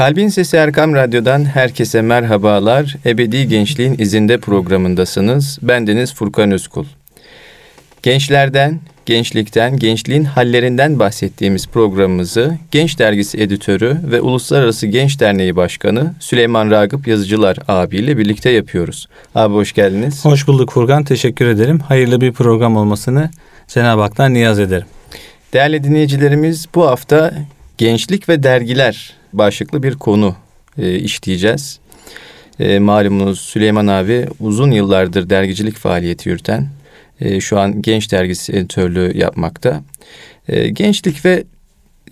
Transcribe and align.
Kalbin 0.00 0.28
Sesi 0.28 0.56
Erkam 0.56 0.94
Radyo'dan 0.94 1.44
herkese 1.44 2.02
merhabalar. 2.02 2.96
Ebedi 3.06 3.48
Gençliğin 3.48 3.96
izinde 3.98 4.38
programındasınız. 4.38 5.58
Ben 5.62 5.86
Deniz 5.86 6.14
Furkan 6.14 6.50
Özkul. 6.50 6.84
Gençlerden, 8.02 8.80
gençlikten, 9.06 9.78
gençliğin 9.78 10.24
hallerinden 10.24 10.98
bahsettiğimiz 10.98 11.66
programımızı 11.66 12.58
Genç 12.70 12.98
Dergisi 12.98 13.42
editörü 13.42 13.96
ve 14.02 14.20
Uluslararası 14.20 14.86
Genç 14.86 15.20
Derneği 15.20 15.56
Başkanı 15.56 16.14
Süleyman 16.20 16.70
Ragıp 16.70 17.06
Yazıcılar 17.06 17.56
abiyle 17.68 18.18
birlikte 18.18 18.50
yapıyoruz. 18.50 19.08
Abi 19.34 19.54
hoş 19.54 19.72
geldiniz. 19.72 20.24
Hoş 20.24 20.46
bulduk 20.48 20.72
Furkan. 20.72 21.04
Teşekkür 21.04 21.46
ederim. 21.46 21.78
Hayırlı 21.78 22.20
bir 22.20 22.32
program 22.32 22.76
olmasını 22.76 23.30
Cenab-ı 23.68 24.00
Hak'tan 24.00 24.34
niyaz 24.34 24.58
ederim. 24.58 24.86
Değerli 25.52 25.84
dinleyicilerimiz 25.84 26.66
bu 26.74 26.86
hafta 26.86 27.32
gençlik 27.78 28.28
ve 28.28 28.42
dergiler 28.42 29.19
başlıklı 29.32 29.82
bir 29.82 29.94
konu 29.94 30.36
e, 30.78 30.94
işleyeceğiz. 30.98 31.80
E, 32.60 32.78
malumunuz 32.78 33.40
Süleyman 33.40 33.86
abi 33.86 34.26
uzun 34.40 34.70
yıllardır 34.70 35.30
dergicilik 35.30 35.76
faaliyeti 35.76 36.28
yürüten, 36.28 36.68
e, 37.20 37.40
şu 37.40 37.60
an 37.60 37.82
Genç 37.82 38.12
Dergisi 38.12 38.52
editörlüğü 38.52 39.18
yapmakta. 39.18 39.82
E, 40.48 40.68
gençlik 40.68 41.24
ve 41.24 41.44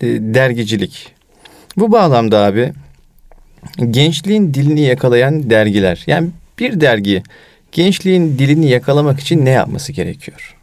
e, 0.01 0.07
dergicilik. 0.07 1.07
Bu 1.77 1.91
bağlamda 1.91 2.39
abi 2.45 2.73
gençliğin 3.89 4.53
dilini 4.53 4.81
yakalayan 4.81 5.49
dergiler. 5.49 6.03
Yani 6.07 6.29
bir 6.59 6.81
dergi 6.81 7.23
gençliğin 7.71 8.39
dilini 8.39 8.69
yakalamak 8.69 9.19
için 9.19 9.45
ne 9.45 9.49
yapması 9.49 9.91
gerekiyor? 9.91 10.55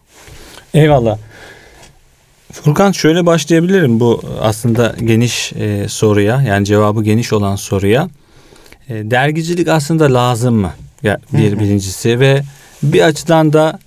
Eyvallah. 0.75 1.19
Furkan 2.63 2.93
şöyle 2.93 3.27
başlayabilirim 3.27 4.01
bu 4.01 4.23
aslında 4.41 4.95
geniş 5.05 5.53
e, 5.53 5.89
soruya 5.89 6.43
yani 6.43 6.67
cevabı 6.67 7.05
geniş 7.05 7.33
olan 7.33 7.57
soruya. 7.57 8.09
E, 8.89 9.11
dergicilik 9.11 9.69
aslında 9.69 10.15
lazım 10.15 10.55
mı? 10.55 10.73
Ya 11.03 11.19
bir 11.33 11.59
birincisi 11.59 12.21
ve 12.21 12.43
bir 12.83 13.01
açıdan 13.01 13.53
da 13.53 13.79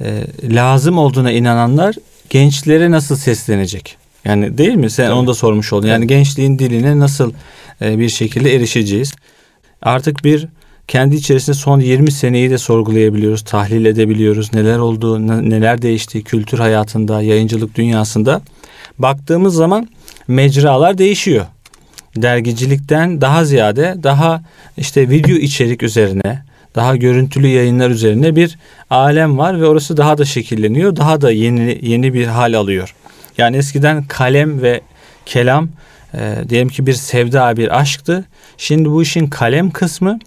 e, 0.00 0.24
lazım 0.42 0.98
olduğuna 0.98 1.32
inananlar 1.32 1.94
gençlere 2.30 2.90
nasıl 2.90 3.16
seslenecek? 3.16 3.96
Yani 4.24 4.58
değil 4.58 4.74
mi? 4.74 4.90
Sen 4.90 5.06
Tabii. 5.06 5.14
onu 5.14 5.26
da 5.26 5.34
sormuş 5.34 5.72
oldun. 5.72 5.88
Yani 5.88 6.06
gençliğin 6.06 6.58
diline 6.58 6.98
nasıl 6.98 7.32
e, 7.82 7.98
bir 7.98 8.08
şekilde 8.08 8.54
erişeceğiz? 8.54 9.12
Artık 9.82 10.24
bir 10.24 10.48
kendi 10.88 11.16
içerisinde 11.16 11.56
son 11.56 11.80
20 11.80 12.12
seneyi 12.12 12.50
de 12.50 12.58
sorgulayabiliyoruz, 12.58 13.42
tahlil 13.42 13.84
edebiliyoruz. 13.84 14.54
Neler 14.54 14.78
oldu, 14.78 15.28
neler 15.50 15.82
değişti 15.82 16.24
kültür 16.24 16.58
hayatında, 16.58 17.22
yayıncılık 17.22 17.74
dünyasında. 17.74 18.42
Baktığımız 18.98 19.54
zaman 19.54 19.88
mecralar 20.28 20.98
değişiyor. 20.98 21.46
Dergicilikten 22.16 23.20
daha 23.20 23.44
ziyade 23.44 23.96
daha 24.02 24.42
işte 24.76 25.10
video 25.10 25.36
içerik 25.36 25.82
üzerine, 25.82 26.42
daha 26.74 26.96
görüntülü 26.96 27.46
yayınlar 27.46 27.90
üzerine 27.90 28.36
bir 28.36 28.58
alem 28.90 29.38
var 29.38 29.60
ve 29.60 29.66
orası 29.66 29.96
daha 29.96 30.18
da 30.18 30.24
şekilleniyor, 30.24 30.96
daha 30.96 31.20
da 31.20 31.30
yeni 31.30 31.78
yeni 31.82 32.14
bir 32.14 32.26
hal 32.26 32.54
alıyor. 32.54 32.94
Yani 33.38 33.56
eskiden 33.56 34.04
kalem 34.04 34.62
ve 34.62 34.80
kelam 35.26 35.68
e, 36.14 36.34
diyelim 36.48 36.68
ki 36.68 36.86
bir 36.86 36.94
sevda, 36.94 37.56
bir 37.56 37.78
aşktı. 37.80 38.24
Şimdi 38.58 38.90
bu 38.90 39.02
işin 39.02 39.26
kalem 39.26 39.70
kısmı 39.70 40.18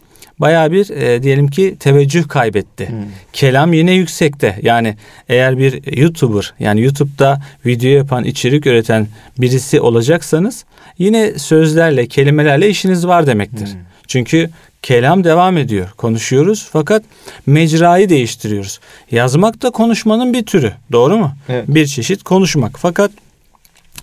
baya 0.41 0.71
bir 0.71 0.89
e, 0.89 1.23
diyelim 1.23 1.47
ki 1.47 1.75
teveccüh 1.79 2.27
kaybetti. 2.27 2.89
Hmm. 2.89 2.97
Kelam 3.33 3.73
yine 3.73 3.91
yüksekte. 3.91 4.59
Yani 4.61 4.95
eğer 5.29 5.57
bir 5.57 5.97
YouTuber 5.97 6.53
yani 6.59 6.81
YouTube'da 6.81 7.41
video 7.65 7.89
yapan, 7.89 8.23
içerik 8.23 8.67
üreten 8.67 9.07
birisi 9.37 9.81
olacaksanız 9.81 10.65
yine 10.97 11.39
sözlerle, 11.39 12.07
kelimelerle 12.07 12.69
işiniz 12.69 13.07
var 13.07 13.27
demektir. 13.27 13.67
Hmm. 13.67 13.79
Çünkü 14.07 14.49
kelam 14.81 15.23
devam 15.23 15.57
ediyor. 15.57 15.89
Konuşuyoruz 15.97 16.69
fakat 16.71 17.03
mecrayı 17.45 18.09
değiştiriyoruz. 18.09 18.79
Yazmak 19.11 19.61
da 19.61 19.69
konuşmanın 19.69 20.33
bir 20.33 20.45
türü. 20.45 20.73
Doğru 20.91 21.17
mu? 21.17 21.31
Evet. 21.49 21.65
Bir 21.67 21.87
çeşit 21.87 22.23
konuşmak. 22.23 22.79
Fakat 22.79 23.11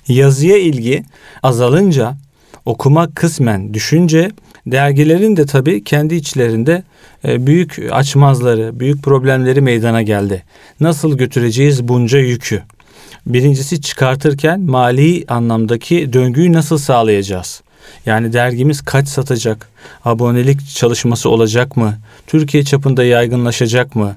yazıya 0.09 0.59
ilgi 0.59 1.03
azalınca 1.43 2.16
okumak 2.69 3.17
kısmen 3.17 3.75
düşünce 3.75 4.31
dergilerin 4.67 5.37
de 5.37 5.47
tabii 5.47 5.84
kendi 5.84 6.15
içlerinde 6.15 6.83
e, 7.25 7.47
büyük 7.47 7.79
açmazları, 7.91 8.81
büyük 8.81 9.03
problemleri 9.03 9.61
meydana 9.61 10.03
geldi. 10.03 10.43
Nasıl 10.81 11.19
götüreceğiz 11.19 11.89
bunca 11.89 12.19
yükü? 12.19 12.62
Birincisi 13.27 13.81
çıkartırken 13.81 14.61
mali 14.61 15.25
anlamdaki 15.29 16.12
döngüyü 16.12 16.53
nasıl 16.53 16.79
sağlayacağız? 16.79 17.62
Yani 18.06 18.33
dergimiz 18.33 18.81
kaç 18.83 19.09
satacak? 19.09 19.69
Abonelik 20.05 20.69
çalışması 20.69 21.31
olacak 21.31 21.77
mı? 21.77 21.95
Türkiye 22.27 22.65
çapında 22.65 23.05
yaygınlaşacak 23.05 23.95
mı? 23.95 24.17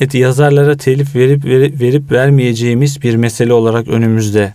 Et 0.00 0.14
yazarlara 0.14 0.76
telif 0.76 1.16
verip 1.16 1.44
verip, 1.44 1.80
verip 1.80 2.12
vermeyeceğimiz 2.12 3.02
bir 3.02 3.14
mesele 3.14 3.52
olarak 3.52 3.88
önümüzde. 3.88 4.54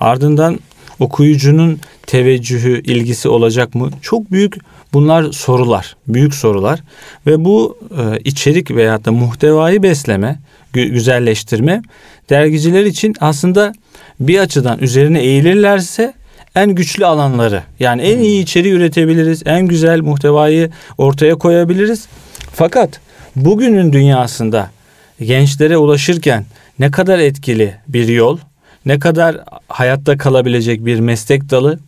Ardından 0.00 0.58
okuyucunun 1.00 1.80
teveccühü, 2.06 2.82
ilgisi 2.82 3.28
olacak 3.28 3.74
mı? 3.74 3.90
Çok 4.02 4.32
büyük 4.32 4.54
bunlar 4.92 5.32
sorular, 5.32 5.96
büyük 6.06 6.34
sorular 6.34 6.80
ve 7.26 7.44
bu 7.44 7.78
e, 7.98 8.18
içerik 8.24 8.70
veya 8.70 9.04
da 9.04 9.12
muhtevayı 9.12 9.82
besleme, 9.82 10.38
güzelleştirme 10.72 11.82
dergiciler 12.30 12.84
için 12.84 13.14
aslında 13.20 13.72
bir 14.20 14.38
açıdan 14.38 14.78
üzerine 14.78 15.20
eğilirlerse 15.20 16.14
en 16.54 16.74
güçlü 16.74 17.06
alanları. 17.06 17.62
Yani 17.80 18.02
en 18.02 18.18
iyi 18.18 18.42
içeriği 18.42 18.74
üretebiliriz, 18.74 19.42
en 19.46 19.66
güzel 19.66 20.00
muhtevayı 20.00 20.70
ortaya 20.98 21.34
koyabiliriz. 21.34 22.06
Fakat 22.52 23.00
bugünün 23.36 23.92
dünyasında 23.92 24.70
gençlere 25.20 25.76
ulaşırken 25.76 26.44
ne 26.78 26.90
kadar 26.90 27.18
etkili 27.18 27.74
bir 27.88 28.08
yol, 28.08 28.38
ne 28.88 28.98
kadar 28.98 29.36
hayatta 29.68 30.18
kalabilecek 30.18 30.86
bir 30.86 31.00
meslek 31.00 31.50
dalı 31.50 31.78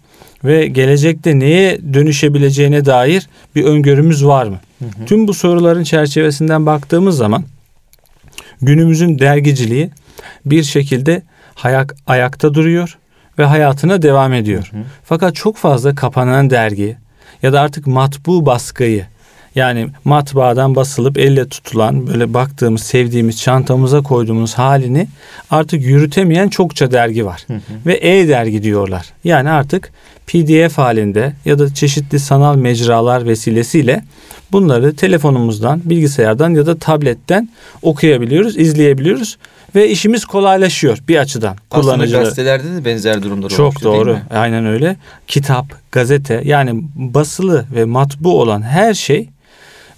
ve 0.45 0.67
gelecekte 0.67 1.39
neye 1.39 1.79
dönüşebileceğine 1.95 2.85
dair 2.85 3.29
bir 3.55 3.65
öngörümüz 3.65 4.27
var 4.27 4.47
mı? 4.47 4.61
Hı 4.79 4.85
hı. 4.85 5.07
Tüm 5.07 5.29
bu 5.29 5.35
soruların 5.35 5.85
çerçevesinden 5.85 6.67
baktığımız 6.67 7.17
zaman 7.17 7.45
günümüzün 8.63 9.19
dergiciliği 9.19 9.91
bir 10.47 10.63
şekilde 10.63 11.23
ayak, 11.63 11.97
ayakta 12.07 12.55
duruyor 12.55 12.99
ve 13.39 13.45
hayatına 13.45 14.03
devam 14.03 14.33
ediyor. 14.33 14.69
Hı 14.71 14.77
hı. 14.77 14.83
Fakat 15.05 15.35
çok 15.35 15.57
fazla 15.57 15.95
kapanan 15.95 16.51
dergi 16.51 16.97
ya 17.43 17.53
da 17.53 17.61
artık 17.61 17.87
matbu 17.87 18.47
baskıyı 18.47 19.07
yani 19.55 19.89
matbaadan 20.05 20.77
basılıp 20.77 21.19
elle 21.19 21.49
tutulan 21.49 22.07
böyle 22.07 22.35
baktığımız, 22.35 22.83
sevdiğimiz, 22.83 23.41
çantamıza 23.41 24.03
koyduğumuz 24.03 24.55
halini 24.55 25.09
artık 25.51 25.83
yürütemeyen 25.83 26.49
çokça 26.49 26.93
dergi 26.93 27.27
var. 27.27 27.45
Hı 27.47 27.55
hı. 27.55 27.61
Ve 27.87 27.99
e-dergi 28.03 28.63
diyorlar. 28.63 29.07
Yani 29.25 29.51
artık 29.51 29.93
PDF 30.27 30.79
halinde 30.79 31.33
ya 31.45 31.59
da 31.59 31.75
çeşitli 31.75 32.19
sanal 32.19 32.57
mecralar 32.57 33.27
vesilesiyle 33.27 34.05
bunları 34.53 34.97
telefonumuzdan, 34.97 35.81
bilgisayardan 35.85 36.51
ya 36.51 36.67
da 36.67 36.79
tabletten 36.79 37.49
okuyabiliyoruz, 37.83 38.59
izleyebiliyoruz 38.59 39.39
ve 39.75 39.89
işimiz 39.89 40.25
kolaylaşıyor 40.25 40.99
bir 41.09 41.17
açıdan. 41.17 41.57
Aslında 41.71 42.07
gazetelerde 42.07 42.77
de 42.77 42.85
benzer 42.85 43.23
durumlar 43.23 43.49
Çok 43.49 43.83
doğru. 43.83 44.19
Aynen 44.31 44.67
öyle. 44.67 44.97
Kitap, 45.27 45.67
gazete 45.93 46.43
yani 46.45 46.85
basılı 46.95 47.67
ve 47.75 47.85
matbu 47.85 48.41
olan 48.41 48.63
her 48.63 48.95
şey 48.95 49.29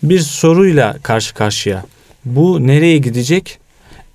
bir 0.03 0.21
soruyla 0.21 0.97
karşı 1.03 1.35
karşıya. 1.35 1.85
Bu 2.25 2.67
nereye 2.67 2.99
gidecek? 2.99 3.59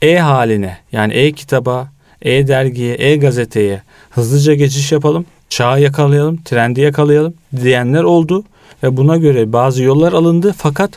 E 0.02 0.18
haline 0.18 0.78
yani 0.92 1.14
e-kitaba, 1.14 1.92
e-dergiye, 2.22 2.96
e-gazeteye 2.96 3.82
hızlıca 4.10 4.54
geçiş 4.54 4.92
yapalım. 4.92 5.26
Çağı 5.50 5.82
yakalayalım, 5.82 6.38
trendi 6.46 6.82
yakalayalım 6.82 7.34
diyenler 7.64 8.04
oldu. 8.04 8.44
Ve 8.84 8.98
buna 8.98 9.18
göre 9.18 9.54
bazı 9.54 9.84
yollar 9.84 10.14
alındı 10.14 10.56
fakat 10.58 10.92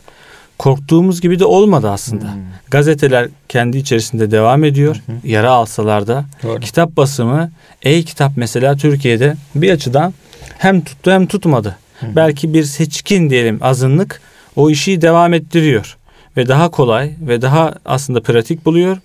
korktuğumuz 0.58 1.20
gibi 1.20 1.38
de 1.38 1.44
olmadı 1.44 1.90
aslında. 1.90 2.34
Hmm. 2.34 2.40
Gazeteler 2.70 3.28
kendi 3.48 3.78
içerisinde 3.78 4.30
devam 4.30 4.64
ediyor. 4.64 4.96
Hı 4.96 5.28
Yara 5.28 5.50
alsalar 5.50 6.06
da. 6.06 6.24
Doğru. 6.42 6.60
Kitap 6.60 6.96
basımı, 6.96 7.50
e-kitap 7.82 8.32
mesela 8.36 8.76
Türkiye'de 8.76 9.36
bir 9.54 9.70
açıdan 9.70 10.14
hem 10.58 10.80
tuttu 10.80 11.10
hem 11.10 11.26
tutmadı. 11.26 11.76
Hı 12.00 12.06
Belki 12.16 12.54
bir 12.54 12.64
seçkin 12.64 13.30
diyelim 13.30 13.58
azınlık 13.62 14.20
o 14.56 14.70
işi 14.70 15.02
devam 15.02 15.34
ettiriyor 15.34 15.96
ve 16.36 16.48
daha 16.48 16.70
kolay 16.70 17.12
ve 17.20 17.42
daha 17.42 17.74
aslında 17.84 18.22
pratik 18.22 18.66
buluyor. 18.66 18.96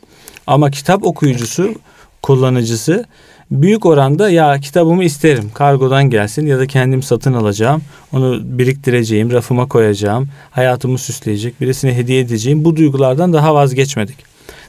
Ama 0.48 0.72
kitap 0.72 1.04
okuyucusu, 1.04 1.76
kullanıcısı 2.22 3.06
büyük 3.52 3.86
oranda 3.86 4.30
ya 4.30 4.60
kitabımı 4.60 5.04
isterim 5.04 5.52
kargodan 5.54 6.10
gelsin 6.10 6.46
ya 6.46 6.60
da 6.60 6.68
kendim 6.68 7.04
satın 7.04 7.34
alacağım 7.34 7.82
onu 8.14 8.40
biriktireceğim 8.44 9.32
rafıma 9.32 9.68
koyacağım 9.68 10.30
hayatımı 10.52 10.98
süsleyecek 10.98 11.62
birisine 11.62 11.96
hediye 11.98 12.20
edeceğim 12.20 12.66
bu 12.66 12.76
duygulardan 12.76 13.34
daha 13.34 13.56
vazgeçmedik. 13.56 14.18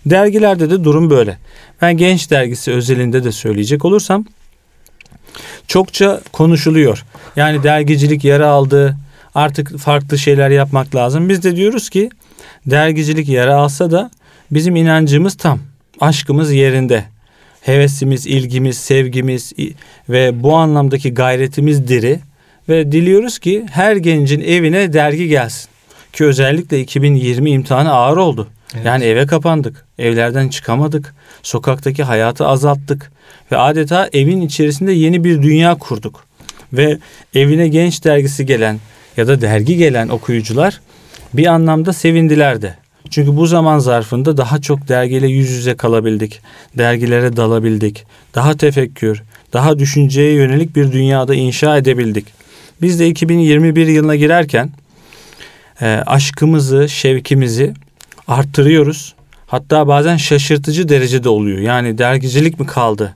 Dergilerde 0.07 0.71
de 0.71 0.85
durum 0.85 1.11
böyle. 1.11 1.39
Ben 1.83 1.97
genç 1.97 2.31
dergisi 2.31 2.73
özelinde 2.73 3.25
de 3.25 3.33
söyleyecek 3.33 3.85
olursam 3.85 4.25
çokça 5.67 6.21
konuşuluyor. 6.33 7.05
Yani 7.37 7.63
dergicilik 7.63 8.25
yara 8.25 8.49
aldı. 8.49 8.97
Artık 9.37 9.79
farklı 9.79 10.19
şeyler 10.19 10.51
yapmak 10.51 10.95
lazım. 10.95 11.29
Biz 11.29 11.43
de 11.43 11.57
diyoruz 11.57 11.91
ki 11.91 12.11
dergicilik 12.67 13.29
yara 13.29 13.57
alsa 13.57 13.91
da 13.91 14.11
bizim 14.51 14.77
inancımız 14.77 15.37
tam. 15.37 15.59
Aşkımız 16.01 16.53
yerinde. 16.53 17.05
Hevesimiz, 17.61 18.27
ilgimiz, 18.27 18.79
sevgimiz 18.79 19.53
ve 20.09 20.43
bu 20.43 20.57
anlamdaki 20.57 21.15
gayretimiz 21.15 21.89
diri 21.89 22.21
ve 22.69 22.93
diliyoruz 22.93 23.39
ki 23.39 23.67
her 23.71 23.97
gencin 23.97 24.41
evine 24.41 24.93
dergi 24.93 25.29
gelsin. 25.29 25.69
Ki 26.13 26.25
özellikle 26.25 26.81
2020 26.81 27.51
imtihanı 27.51 27.93
ağır 27.93 28.17
oldu. 28.17 28.49
Evet. 28.75 28.87
Yani 28.87 29.05
eve 29.05 29.27
kapandık. 29.27 29.85
Evlerden 29.99 30.49
çıkamadık. 30.49 31.15
Sokaktaki 31.43 32.03
hayatı 32.03 32.47
azalttık. 32.47 33.13
Ve 33.53 33.57
adeta 33.57 34.09
evin 34.13 34.41
içerisinde 34.41 34.93
yeni 34.93 35.25
bir 35.25 35.43
dünya 35.43 35.75
kurduk. 35.75 36.25
Ve 36.73 36.99
evine 37.35 37.69
genç 37.69 38.05
dergisi 38.05 38.47
gelen 38.47 38.79
ya 39.17 39.29
da 39.29 39.41
dergi 39.41 39.77
gelen 39.77 40.09
okuyucular 40.09 40.81
bir 41.35 41.47
anlamda 41.47 41.93
sevindiler 41.93 42.63
de. 42.63 42.75
Çünkü 43.11 43.37
bu 43.37 43.47
zaman 43.47 43.79
zarfında 43.79 44.37
daha 44.37 44.61
çok 44.61 44.89
dergiyle 44.89 45.27
yüz 45.27 45.51
yüze 45.51 45.77
kalabildik. 45.77 46.41
Dergilere 46.79 47.37
dalabildik. 47.37 48.05
Daha 48.35 48.57
tefekkür, 48.57 49.23
daha 49.53 49.79
düşünceye 49.79 50.33
yönelik 50.33 50.77
bir 50.77 50.93
dünyada 50.93 51.35
inşa 51.35 51.77
edebildik. 51.77 52.27
Biz 52.83 53.01
de 53.01 53.09
2021 53.09 53.87
yılına 53.87 54.17
girerken 54.17 54.71
e, 55.81 55.87
aşkımızı, 56.07 56.89
şevkimizi 56.89 57.75
arttırıyoruz. 58.29 59.15
Hatta 59.47 59.89
bazen 59.89 60.17
şaşırtıcı 60.17 60.89
derecede 60.89 61.29
oluyor. 61.29 61.59
Yani 61.59 61.99
dergicilik 61.99 62.61
mi 62.61 62.67
kaldı? 62.67 63.15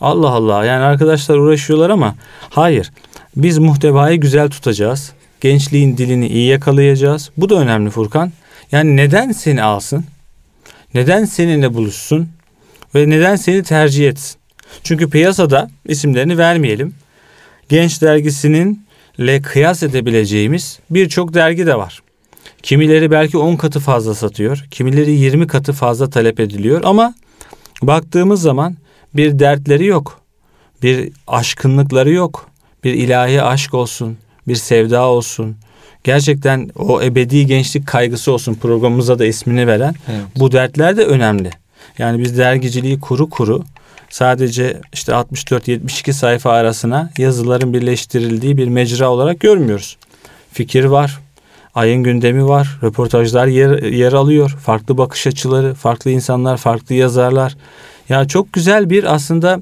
Allah 0.00 0.30
Allah. 0.30 0.64
Yani 0.64 0.84
arkadaşlar 0.84 1.36
uğraşıyorlar 1.36 1.90
ama 1.90 2.14
hayır. 2.50 2.90
Biz 3.36 3.58
muhtevayı 3.58 4.20
güzel 4.20 4.48
tutacağız. 4.48 5.12
Gençliğin 5.40 5.96
dilini 5.96 6.28
iyi 6.28 6.48
yakalayacağız. 6.48 7.30
Bu 7.36 7.48
da 7.48 7.54
önemli 7.54 7.90
Furkan. 7.90 8.32
Yani 8.72 8.96
neden 8.96 9.32
seni 9.32 9.62
alsın? 9.62 10.04
Neden 10.94 11.24
seninle 11.24 11.74
buluşsun? 11.74 12.28
Ve 12.94 13.10
neden 13.10 13.36
seni 13.36 13.62
tercih 13.62 14.08
etsin? 14.08 14.38
Çünkü 14.82 15.10
piyasada 15.10 15.70
isimlerini 15.88 16.38
vermeyelim. 16.38 16.94
Genç 17.68 18.02
dergisinin 18.02 18.86
le 19.20 19.42
kıyas 19.42 19.82
edebileceğimiz 19.82 20.78
birçok 20.90 21.34
dergi 21.34 21.66
de 21.66 21.74
var. 21.78 22.02
Kimileri 22.62 23.10
belki 23.10 23.38
10 23.38 23.56
katı 23.56 23.80
fazla 23.80 24.14
satıyor. 24.14 24.66
Kimileri 24.70 25.10
20 25.10 25.46
katı 25.46 25.72
fazla 25.72 26.10
talep 26.10 26.40
ediliyor 26.40 26.80
ama 26.84 27.14
baktığımız 27.82 28.42
zaman 28.42 28.76
bir 29.14 29.38
dertleri 29.38 29.86
yok. 29.86 30.20
Bir 30.82 31.12
aşkınlıkları 31.26 32.10
yok. 32.10 32.50
Bir 32.84 32.94
ilahi 32.94 33.42
aşk 33.42 33.74
olsun, 33.74 34.18
bir 34.48 34.56
sevda 34.56 35.06
olsun. 35.06 35.56
Gerçekten 36.04 36.70
o 36.76 37.02
ebedi 37.02 37.46
gençlik 37.46 37.86
kaygısı 37.86 38.32
olsun 38.32 38.54
programımıza 38.54 39.18
da 39.18 39.24
ismini 39.26 39.66
veren. 39.66 39.94
Evet. 40.08 40.20
Bu 40.36 40.52
dertler 40.52 40.96
de 40.96 41.04
önemli. 41.04 41.50
Yani 41.98 42.18
biz 42.18 42.38
dergiciliği 42.38 43.00
kuru 43.00 43.30
kuru 43.30 43.64
sadece 44.10 44.80
işte 44.92 45.12
64-72 45.12 46.12
sayfa 46.12 46.52
arasına 46.52 47.10
yazıların 47.18 47.74
birleştirildiği 47.74 48.56
bir 48.56 48.68
mecra 48.68 49.10
olarak 49.10 49.40
görmüyoruz. 49.40 49.96
Fikir 50.52 50.84
var, 50.84 51.18
ayın 51.74 52.02
gündemi 52.02 52.48
var, 52.48 52.78
röportajlar 52.82 53.46
yer, 53.46 53.82
yer 53.82 54.12
alıyor, 54.12 54.50
farklı 54.50 54.98
bakış 54.98 55.26
açıları, 55.26 55.74
farklı 55.74 56.10
insanlar, 56.10 56.56
farklı 56.56 56.94
yazarlar. 56.94 57.56
Ya 58.08 58.28
çok 58.28 58.52
güzel 58.52 58.90
bir 58.90 59.14
aslında 59.14 59.60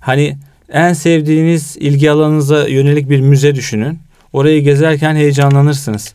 hani 0.00 0.36
en 0.72 0.92
sevdiğiniz 0.92 1.76
ilgi 1.76 2.10
alanınıza 2.10 2.68
yönelik 2.68 3.10
bir 3.10 3.20
müze 3.20 3.54
düşünün. 3.54 3.98
Orayı 4.34 4.64
gezerken 4.64 5.16
heyecanlanırsınız. 5.16 6.14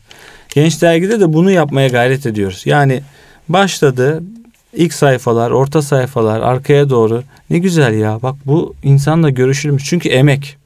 Genç 0.54 0.82
dergide 0.82 1.20
de 1.20 1.32
bunu 1.32 1.50
yapmaya 1.50 1.88
gayret 1.88 2.26
ediyoruz. 2.26 2.62
Yani 2.64 3.02
başladı 3.48 4.22
ilk 4.72 4.92
sayfalar, 4.94 5.50
orta 5.50 5.82
sayfalar, 5.82 6.40
arkaya 6.40 6.90
doğru 6.90 7.22
ne 7.50 7.58
güzel 7.58 7.94
ya. 7.94 8.22
Bak 8.22 8.34
bu 8.46 8.74
insanla 8.82 9.30
görüşülmüş. 9.30 9.84
Çünkü 9.84 10.08
emek. 10.08 10.56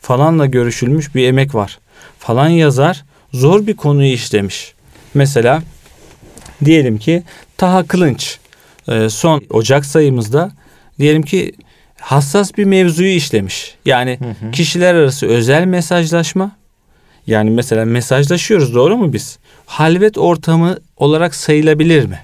Falanla 0.00 0.46
görüşülmüş 0.46 1.14
bir 1.14 1.28
emek 1.28 1.54
var. 1.54 1.78
Falan 2.18 2.48
yazar 2.48 3.04
zor 3.32 3.66
bir 3.66 3.76
konuyu 3.76 4.12
işlemiş. 4.12 4.74
Mesela 5.14 5.62
diyelim 6.64 6.98
ki 6.98 7.22
Taha 7.56 7.86
Kılınç 7.86 8.38
e, 8.88 9.08
son 9.08 9.42
Ocak 9.50 9.86
sayımızda 9.86 10.52
diyelim 10.98 11.22
ki 11.22 11.52
hassas 12.00 12.58
bir 12.58 12.64
mevzuyu 12.64 13.10
işlemiş. 13.10 13.74
Yani 13.84 14.18
hı 14.20 14.46
hı. 14.46 14.50
kişiler 14.50 14.94
arası 14.94 15.26
özel 15.26 15.64
mesajlaşma. 15.64 16.63
Yani 17.26 17.50
mesela 17.50 17.84
mesajlaşıyoruz 17.84 18.74
doğru 18.74 18.96
mu 18.96 19.12
biz? 19.12 19.38
Halvet 19.66 20.18
ortamı 20.18 20.76
olarak 20.96 21.34
sayılabilir 21.34 22.06
mi? 22.06 22.18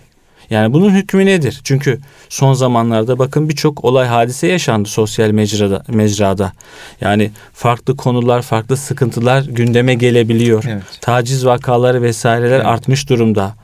Yani 0.51 0.73
bunun 0.73 0.91
hükmü 0.91 1.27
nedir? 1.27 1.61
Çünkü 1.65 1.99
son 2.29 2.53
zamanlarda 2.53 3.19
bakın 3.19 3.49
birçok 3.49 3.85
olay 3.85 4.07
hadise 4.07 4.47
yaşandı 4.47 4.89
sosyal 4.89 5.31
mecrada, 5.31 5.83
mecrada. 5.89 6.53
Yani 7.01 7.31
farklı 7.53 7.97
konular, 7.97 8.43
farklı 8.43 8.77
sıkıntılar 8.77 9.43
gündeme 9.43 9.95
gelebiliyor. 9.95 10.65
Evet. 10.69 10.83
Taciz 11.01 11.47
vakaları 11.47 12.03
vesaireler 12.03 12.57
evet. 12.57 12.67
artmış 12.67 13.09
durumda. 13.09 13.55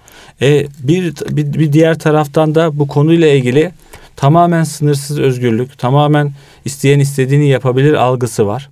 E 0.43 0.67
bir, 0.79 1.15
bir 1.31 1.55
bir 1.55 1.73
diğer 1.73 1.99
taraftan 1.99 2.55
da 2.55 2.79
bu 2.79 2.89
konuyla 2.89 3.29
ilgili 3.29 3.73
tamamen 4.17 4.65
sınırsız 4.65 5.19
özgürlük, 5.19 5.79
tamamen 5.79 6.33
isteyen 6.65 7.01
istediğini 7.01 7.49
yapabilir 7.49 7.95
algısı 7.95 8.47
var. 8.47 8.71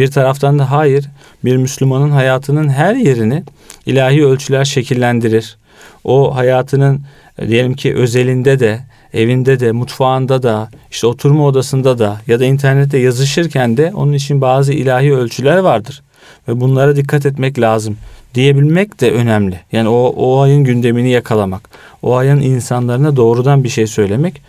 Bir 0.00 0.10
taraftan 0.10 0.58
da 0.58 0.70
hayır, 0.70 1.04
bir 1.44 1.56
Müslümanın 1.56 2.10
hayatının 2.10 2.68
her 2.68 2.94
yerini 2.94 3.42
ilahi 3.86 4.26
ölçüler 4.26 4.64
şekillendirir. 4.64 5.56
O 6.04 6.36
hayatının 6.36 7.00
diyelim 7.48 7.74
ki 7.74 7.94
özelinde 7.94 8.60
de, 8.60 8.80
evinde 9.14 9.60
de, 9.60 9.72
mutfağında 9.72 10.42
da, 10.42 10.68
işte 10.90 11.06
oturma 11.06 11.46
odasında 11.46 11.98
da 11.98 12.20
ya 12.26 12.40
da 12.40 12.44
internette 12.44 12.98
yazışırken 12.98 13.76
de 13.76 13.92
onun 13.94 14.12
için 14.12 14.40
bazı 14.40 14.72
ilahi 14.72 15.14
ölçüler 15.14 15.58
vardır. 15.58 16.02
Ve 16.48 16.60
bunlara 16.60 16.96
dikkat 16.96 17.26
etmek 17.26 17.60
lazım 17.60 17.96
diyebilmek 18.34 19.00
de 19.00 19.10
önemli. 19.10 19.60
Yani 19.72 19.88
o, 19.88 20.14
o 20.16 20.40
ayın 20.40 20.64
gündemini 20.64 21.10
yakalamak, 21.10 21.70
o 22.02 22.16
ayın 22.16 22.40
insanlarına 22.40 23.16
doğrudan 23.16 23.64
bir 23.64 23.68
şey 23.68 23.86
söylemek. 23.86 24.42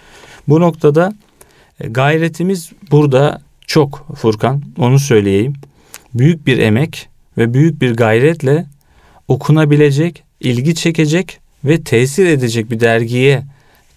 Bu 0.47 0.61
noktada 0.61 1.13
e, 1.79 1.87
gayretimiz 1.87 2.71
burada 2.91 3.41
çok 3.71 4.07
Furkan, 4.15 4.63
onu 4.77 4.99
söyleyeyim. 4.99 5.53
Büyük 6.13 6.47
bir 6.47 6.57
emek 6.57 7.09
ve 7.37 7.53
büyük 7.53 7.81
bir 7.81 7.95
gayretle 7.95 8.65
okunabilecek, 9.27 10.23
ilgi 10.39 10.75
çekecek 10.75 11.39
ve 11.63 11.83
tesir 11.83 12.25
edecek 12.25 12.71
bir 12.71 12.79
dergiye 12.79 13.43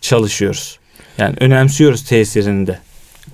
çalışıyoruz. 0.01 0.79
Yani 1.19 1.37
önemsiyoruz 1.41 2.05
tesirini 2.05 2.67
de. 2.67 2.79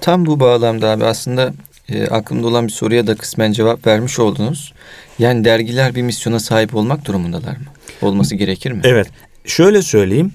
Tam 0.01 0.27
bu 0.27 0.41
bağlamda 0.41 0.91
abi 0.91 1.05
aslında 1.05 1.55
e, 1.89 2.07
aklımda 2.07 2.47
olan 2.47 2.67
bir 2.67 2.73
soruya 2.73 3.07
da 3.07 3.15
kısmen 3.15 3.53
cevap 3.53 3.87
vermiş 3.87 4.19
oldunuz. 4.19 4.73
Yani 5.19 5.45
dergiler 5.45 5.95
bir 5.95 6.03
misyona 6.03 6.41
sahip 6.41 6.75
olmak 6.75 7.05
durumundalar 7.05 7.57
mı? 7.57 7.67
Olması 8.03 8.35
gerekir 8.35 8.73
mi? 8.73 8.81
Evet. 8.85 9.07
Şöyle 9.45 9.83
söyleyeyim. 9.83 10.33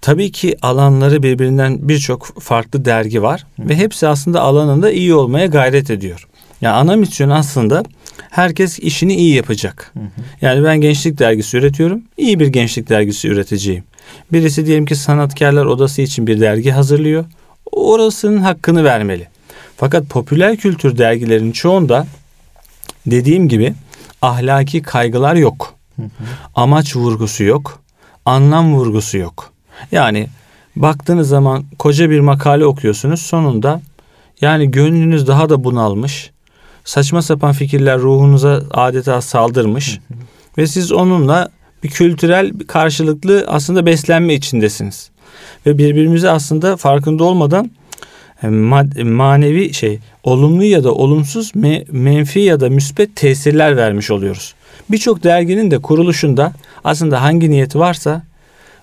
Tabii 0.00 0.32
ki 0.32 0.56
alanları 0.62 1.22
birbirinden 1.22 1.88
birçok 1.88 2.40
farklı 2.40 2.84
dergi 2.84 3.22
var 3.22 3.46
ve 3.58 3.76
hepsi 3.76 4.08
aslında 4.08 4.40
alanında 4.40 4.90
iyi 4.90 5.14
olmaya 5.14 5.46
gayret 5.46 5.90
ediyor. 5.90 6.28
Yani 6.60 6.74
ana 6.74 6.96
misyon 6.96 7.30
aslında 7.30 7.82
herkes 8.30 8.78
işini 8.78 9.14
iyi 9.14 9.34
yapacak. 9.34 9.90
Hı 9.94 10.00
hı. 10.00 10.06
Yani 10.40 10.64
ben 10.64 10.80
gençlik 10.80 11.18
dergisi 11.18 11.56
üretiyorum. 11.56 12.02
İyi 12.16 12.40
bir 12.40 12.46
gençlik 12.46 12.88
dergisi 12.88 13.28
üreteceğim. 13.28 13.84
Birisi 14.32 14.66
diyelim 14.66 14.86
ki 14.86 14.96
sanatkarlar 14.96 15.66
odası 15.66 16.02
için 16.02 16.26
bir 16.26 16.40
dergi 16.40 16.70
hazırlıyor. 16.70 17.24
Orasının 17.72 18.38
hakkını 18.38 18.84
vermeli. 18.84 19.28
Fakat 19.76 20.06
popüler 20.06 20.56
kültür 20.56 20.98
dergilerinin 20.98 21.52
çoğunda 21.52 22.06
dediğim 23.06 23.48
gibi 23.48 23.74
ahlaki 24.22 24.82
kaygılar 24.82 25.34
yok. 25.34 25.74
Hı 25.96 26.02
hı. 26.02 26.08
Amaç 26.54 26.96
vurgusu 26.96 27.44
yok. 27.44 27.82
Anlam 28.24 28.74
vurgusu 28.74 29.18
yok. 29.18 29.52
Yani 29.92 30.28
baktığınız 30.76 31.28
zaman 31.28 31.64
koca 31.78 32.10
bir 32.10 32.20
makale 32.20 32.66
okuyorsunuz 32.66 33.22
sonunda 33.22 33.80
yani 34.40 34.70
gönlünüz 34.70 35.26
daha 35.26 35.48
da 35.48 35.64
bunalmış 35.64 36.30
saçma 36.84 37.22
sapan 37.22 37.52
fikirler 37.52 37.98
ruhunuza 37.98 38.62
adeta 38.70 39.20
saldırmış 39.20 40.00
ve 40.58 40.66
siz 40.66 40.92
onunla 40.92 41.48
bir 41.82 41.88
kültürel 41.88 42.60
bir 42.60 42.66
karşılıklı 42.66 43.44
aslında 43.48 43.86
beslenme 43.86 44.34
içindesiniz. 44.34 45.10
Ve 45.66 45.78
birbirimize 45.78 46.30
aslında 46.30 46.76
farkında 46.76 47.24
olmadan 47.24 47.70
e, 48.42 48.48
manevi 49.04 49.74
şey 49.74 49.98
olumlu 50.22 50.64
ya 50.64 50.84
da 50.84 50.94
olumsuz 50.94 51.52
menfi 51.92 52.40
ya 52.40 52.60
da 52.60 52.70
müspet 52.70 53.16
tesirler 53.16 53.76
vermiş 53.76 54.10
oluyoruz. 54.10 54.54
Birçok 54.90 55.24
derginin 55.24 55.70
de 55.70 55.78
kuruluşunda 55.78 56.52
aslında 56.84 57.22
hangi 57.22 57.50
niyeti 57.50 57.78
varsa 57.78 58.22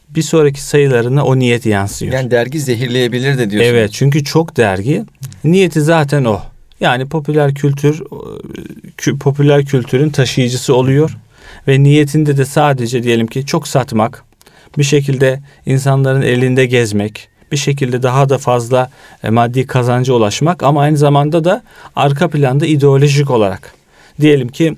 bir 0.09 0.21
sonraki 0.21 0.61
sayılarına 0.63 1.25
o 1.25 1.39
niyet 1.39 1.65
yansıyor. 1.65 2.13
Yani 2.13 2.31
dergi 2.31 2.59
zehirleyebilir 2.59 3.37
de 3.37 3.49
diyorsunuz. 3.49 3.75
Evet 3.75 3.91
çünkü 3.93 4.23
çok 4.23 4.57
dergi 4.57 5.03
niyeti 5.43 5.81
zaten 5.81 6.25
o. 6.25 6.41
Yani 6.79 7.05
popüler 7.05 7.53
kültür 7.53 8.03
kü- 8.97 9.17
popüler 9.19 9.65
kültürün 9.65 10.09
taşıyıcısı 10.09 10.75
oluyor 10.75 11.17
ve 11.67 11.83
niyetinde 11.83 12.37
de 12.37 12.45
sadece 12.45 13.03
diyelim 13.03 13.27
ki 13.27 13.45
çok 13.45 13.67
satmak, 13.67 14.23
bir 14.77 14.83
şekilde 14.83 15.39
insanların 15.65 16.21
elinde 16.21 16.65
gezmek, 16.65 17.29
bir 17.51 17.57
şekilde 17.57 18.03
daha 18.03 18.29
da 18.29 18.37
fazla 18.37 18.89
e, 19.23 19.29
maddi 19.29 19.67
kazanca 19.67 20.13
ulaşmak 20.13 20.63
ama 20.63 20.81
aynı 20.81 20.97
zamanda 20.97 21.43
da 21.43 21.63
arka 21.95 22.29
planda 22.29 22.65
ideolojik 22.65 23.31
olarak 23.31 23.73
diyelim 24.21 24.47
ki 24.47 24.75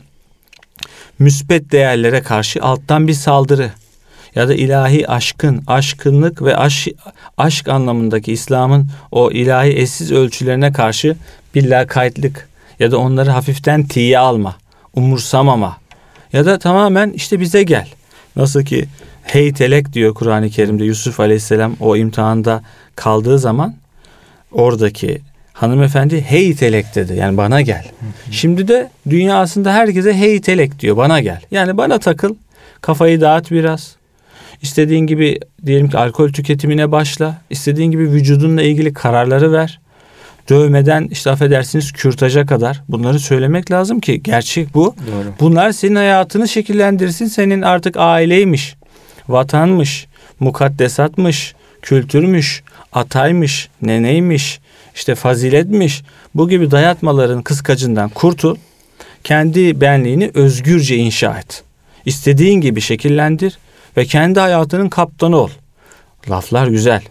müspet 1.19 1.71
değerlere 1.71 2.21
karşı 2.21 2.61
alttan 2.61 3.07
bir 3.07 3.13
saldırı 3.13 3.71
ya 4.37 4.47
da 4.47 4.53
ilahi 4.53 5.09
aşkın, 5.09 5.63
aşkınlık 5.67 6.41
ve 6.41 6.57
aş, 6.57 6.87
aşk 7.37 7.67
anlamındaki 7.67 8.33
İslam'ın 8.33 8.89
o 9.11 9.31
ilahi 9.31 9.69
eşsiz 9.69 10.11
ölçülerine 10.11 10.71
karşı 10.71 11.15
bir 11.55 11.69
lakaytlık 11.69 12.49
ya 12.79 12.91
da 12.91 12.97
onları 12.97 13.29
hafiften 13.29 13.83
tiye 13.83 14.19
alma, 14.19 14.55
umursamama 14.93 15.77
ya 16.33 16.45
da 16.45 16.59
tamamen 16.59 17.09
işte 17.09 17.39
bize 17.39 17.63
gel. 17.63 17.87
Nasıl 18.35 18.63
ki 18.63 18.85
heytelek 19.23 19.93
diyor 19.93 20.13
Kur'an-ı 20.13 20.49
Kerim'de 20.49 20.85
Yusuf 20.85 21.19
Aleyhisselam 21.19 21.75
o 21.79 21.95
imtihanda 21.95 22.63
kaldığı 22.95 23.39
zaman 23.39 23.75
oradaki 24.51 25.21
hanımefendi 25.53 26.21
heytelek 26.21 26.95
dedi. 26.95 27.13
Yani 27.13 27.37
bana 27.37 27.61
gel. 27.61 27.85
Şimdi 28.31 28.67
de 28.67 28.89
dünyasında 29.09 29.73
herkese 29.73 30.13
heytelek 30.13 30.79
diyor. 30.79 30.97
Bana 30.97 31.19
gel. 31.19 31.41
Yani 31.51 31.77
bana 31.77 31.99
takıl. 31.99 32.35
Kafayı 32.81 33.21
dağıt 33.21 33.51
biraz. 33.51 33.96
İstediğin 34.61 35.07
gibi 35.07 35.39
diyelim 35.65 35.89
ki 35.89 35.97
alkol 35.97 36.29
tüketimine 36.29 36.91
başla. 36.91 37.41
İstediğin 37.49 37.91
gibi 37.91 38.11
vücudunla 38.11 38.61
ilgili 38.61 38.93
kararları 38.93 39.51
ver. 39.51 39.79
Dövmeden 40.49 41.07
işte 41.11 41.31
affedersiniz 41.31 41.91
kürtaja 41.91 42.45
kadar 42.45 42.83
bunları 42.89 43.19
söylemek 43.19 43.71
lazım 43.71 43.99
ki 43.99 44.23
gerçek 44.23 44.73
bu. 44.73 44.95
Doğru. 45.07 45.33
Bunlar 45.39 45.71
senin 45.71 45.95
hayatını 45.95 46.47
şekillendirsin. 46.47 47.25
Senin 47.25 47.61
artık 47.61 47.97
aileymiş, 47.97 48.75
vatanmış, 49.27 50.07
mukaddesatmış, 50.39 51.55
kültürmüş, 51.81 52.63
ataymış, 52.93 53.69
neneymiş, 53.81 54.59
işte 54.95 55.15
faziletmiş. 55.15 56.03
Bu 56.35 56.49
gibi 56.49 56.71
dayatmaların 56.71 57.41
kıskacından 57.41 58.09
kurtul. 58.09 58.55
Kendi 59.23 59.81
benliğini 59.81 60.31
özgürce 60.33 60.95
inşa 60.95 61.39
et. 61.39 61.63
İstediğin 62.05 62.61
gibi 62.61 62.81
şekillendir 62.81 63.57
ve 63.97 64.05
kendi 64.05 64.39
hayatının 64.39 64.89
kaptanı 64.89 65.37
ol. 65.37 65.49
Laflar 66.29 66.67
güzel. 66.67 67.01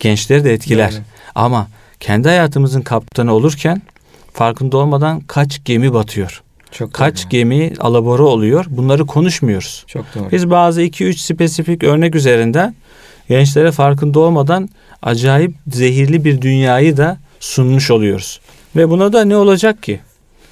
Gençleri 0.00 0.44
de 0.44 0.52
etkiler. 0.52 0.92
Doğru. 0.92 1.00
Ama 1.34 1.68
kendi 2.00 2.28
hayatımızın 2.28 2.80
kaptanı 2.82 3.34
olurken 3.34 3.82
farkında 4.32 4.76
olmadan 4.76 5.20
kaç 5.20 5.64
gemi 5.64 5.92
batıyor. 5.94 6.42
Çok 6.70 6.94
Kaç 6.94 7.22
doğru. 7.22 7.28
gemi 7.30 7.72
alabora 7.80 8.22
oluyor. 8.22 8.64
Bunları 8.68 9.06
konuşmuyoruz. 9.06 9.84
Çok 9.86 10.04
doğru. 10.14 10.30
Biz 10.32 10.50
bazı 10.50 10.82
2-3 10.82 11.16
spesifik 11.16 11.84
örnek 11.84 12.14
üzerinden 12.14 12.74
gençlere 13.28 13.72
farkında 13.72 14.20
olmadan 14.20 14.68
acayip 15.02 15.54
zehirli 15.70 16.24
bir 16.24 16.42
dünyayı 16.42 16.96
da 16.96 17.18
sunmuş 17.40 17.90
oluyoruz. 17.90 18.40
Ve 18.76 18.88
buna 18.90 19.12
da 19.12 19.24
ne 19.24 19.36
olacak 19.36 19.82
ki? 19.82 20.00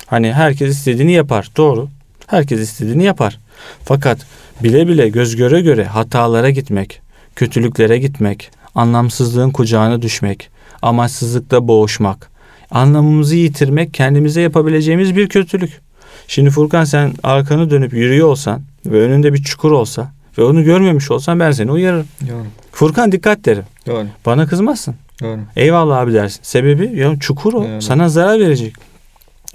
Hani 0.06 0.32
herkes 0.32 0.76
istediğini 0.76 1.12
yapar. 1.12 1.50
Doğru. 1.56 1.88
Herkes 2.26 2.60
istediğini 2.60 3.04
yapar. 3.04 3.38
Fakat 3.84 4.18
bile 4.62 4.88
bile 4.88 5.08
göz 5.08 5.36
göre 5.36 5.60
göre 5.60 5.84
hatalara 5.84 6.50
gitmek, 6.50 7.00
kötülüklere 7.36 7.98
gitmek, 7.98 8.50
anlamsızlığın 8.74 9.50
kucağına 9.50 10.02
düşmek, 10.02 10.50
amaçsızlıkta 10.82 11.68
boğuşmak, 11.68 12.30
anlamımızı 12.70 13.36
yitirmek 13.36 13.94
kendimize 13.94 14.40
yapabileceğimiz 14.40 15.16
bir 15.16 15.28
kötülük. 15.28 15.80
Şimdi 16.28 16.50
Furkan 16.50 16.84
sen 16.84 17.12
arkanı 17.22 17.70
dönüp 17.70 17.92
yürüyor 17.92 18.28
olsan 18.28 18.62
ve 18.86 19.00
önünde 19.00 19.32
bir 19.32 19.42
çukur 19.42 19.70
olsa 19.70 20.12
ve 20.38 20.42
onu 20.42 20.64
görmemiş 20.64 21.10
olsan 21.10 21.40
ben 21.40 21.52
seni 21.52 21.72
uyarırım. 21.72 22.06
Doğru. 22.28 22.46
Furkan 22.72 23.12
dikkat 23.12 23.44
derim. 23.44 23.64
Doğru. 23.86 24.06
Bana 24.26 24.46
kızmazsın. 24.46 24.94
Doğru. 25.22 25.40
Eyvallah 25.56 25.98
abi 25.98 26.12
dersin. 26.12 26.40
Sebebi 26.42 26.98
ya 26.98 27.18
çukur 27.20 27.54
o. 27.54 27.64
Evet. 27.68 27.82
Sana 27.82 28.08
zarar 28.08 28.40
verecek. 28.40 28.74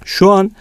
Şu 0.06 0.32
an 0.32 0.52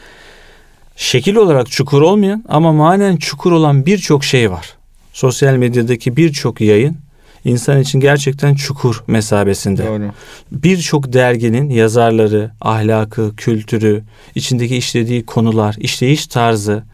şekil 0.97 1.37
olarak 1.37 1.71
çukur 1.71 2.03
olmayan 2.03 2.45
ama 2.49 2.73
manen 2.73 3.17
çukur 3.17 3.53
olan 3.53 3.87
birçok 3.87 4.25
şey 4.25 4.51
var. 4.51 4.75
Sosyal 5.13 5.57
medyadaki 5.57 6.17
birçok 6.17 6.61
yayın 6.61 6.97
insan 7.45 7.81
için 7.81 8.01
gerçekten 8.01 8.55
çukur 8.55 9.05
mesabesinde. 9.07 9.87
Doğru. 9.87 10.11
Birçok 10.53 11.13
derginin 11.13 11.71
yazarları, 11.71 12.51
ahlakı, 12.61 13.37
kültürü, 13.37 14.03
içindeki 14.35 14.77
işlediği 14.77 15.27
konular, 15.27 15.77
işleyiş 15.79 16.27
tarzı, 16.27 16.85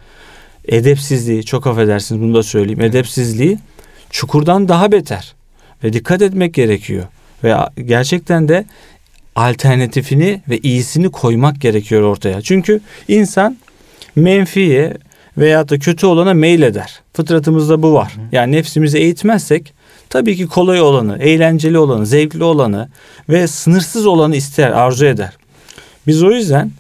edepsizliği, 0.69 1.45
çok 1.45 1.67
affedersiniz 1.67 2.23
bunu 2.23 2.35
da 2.35 2.43
söyleyeyim, 2.43 2.81
edepsizliği 2.81 3.59
çukurdan 4.11 4.69
daha 4.69 4.93
beter. 4.93 5.35
Ve 5.85 5.93
dikkat 5.93 6.23
etmek 6.23 6.55
gerekiyor. 6.55 7.05
Ve 7.45 7.57
gerçekten 7.85 8.49
de 8.49 8.65
alternatifini 9.37 10.43
ve 10.49 10.59
iyisini 10.59 11.11
koymak 11.11 11.61
gerekiyor 11.61 12.03
ortaya. 12.03 12.43
Çünkü 12.43 12.81
insan 13.09 13.57
menfiye 14.17 14.97
veya 15.39 15.69
da 15.69 15.79
kötü 15.79 16.07
olana 16.07 16.35
meyleder. 16.35 17.01
Fıtratımızda 17.13 17.83
bu 17.83 17.93
var. 17.95 18.13
Yani 18.33 18.53
nefsimizi 18.53 18.99
eğitmezsek 18.99 19.73
tabii 20.11 20.37
ki 20.37 20.47
kolay 20.47 20.81
olanı, 20.81 21.19
eğlenceli 21.19 21.79
olanı, 21.79 22.07
zevkli 22.07 22.45
olanı 22.45 22.89
ve 23.29 23.47
sınırsız 23.47 24.07
olanı 24.07 24.37
ister, 24.37 24.71
arzu 24.71 25.07
eder. 25.07 25.33
Biz 26.07 26.23
o 26.23 26.31
yüzden 26.31 26.71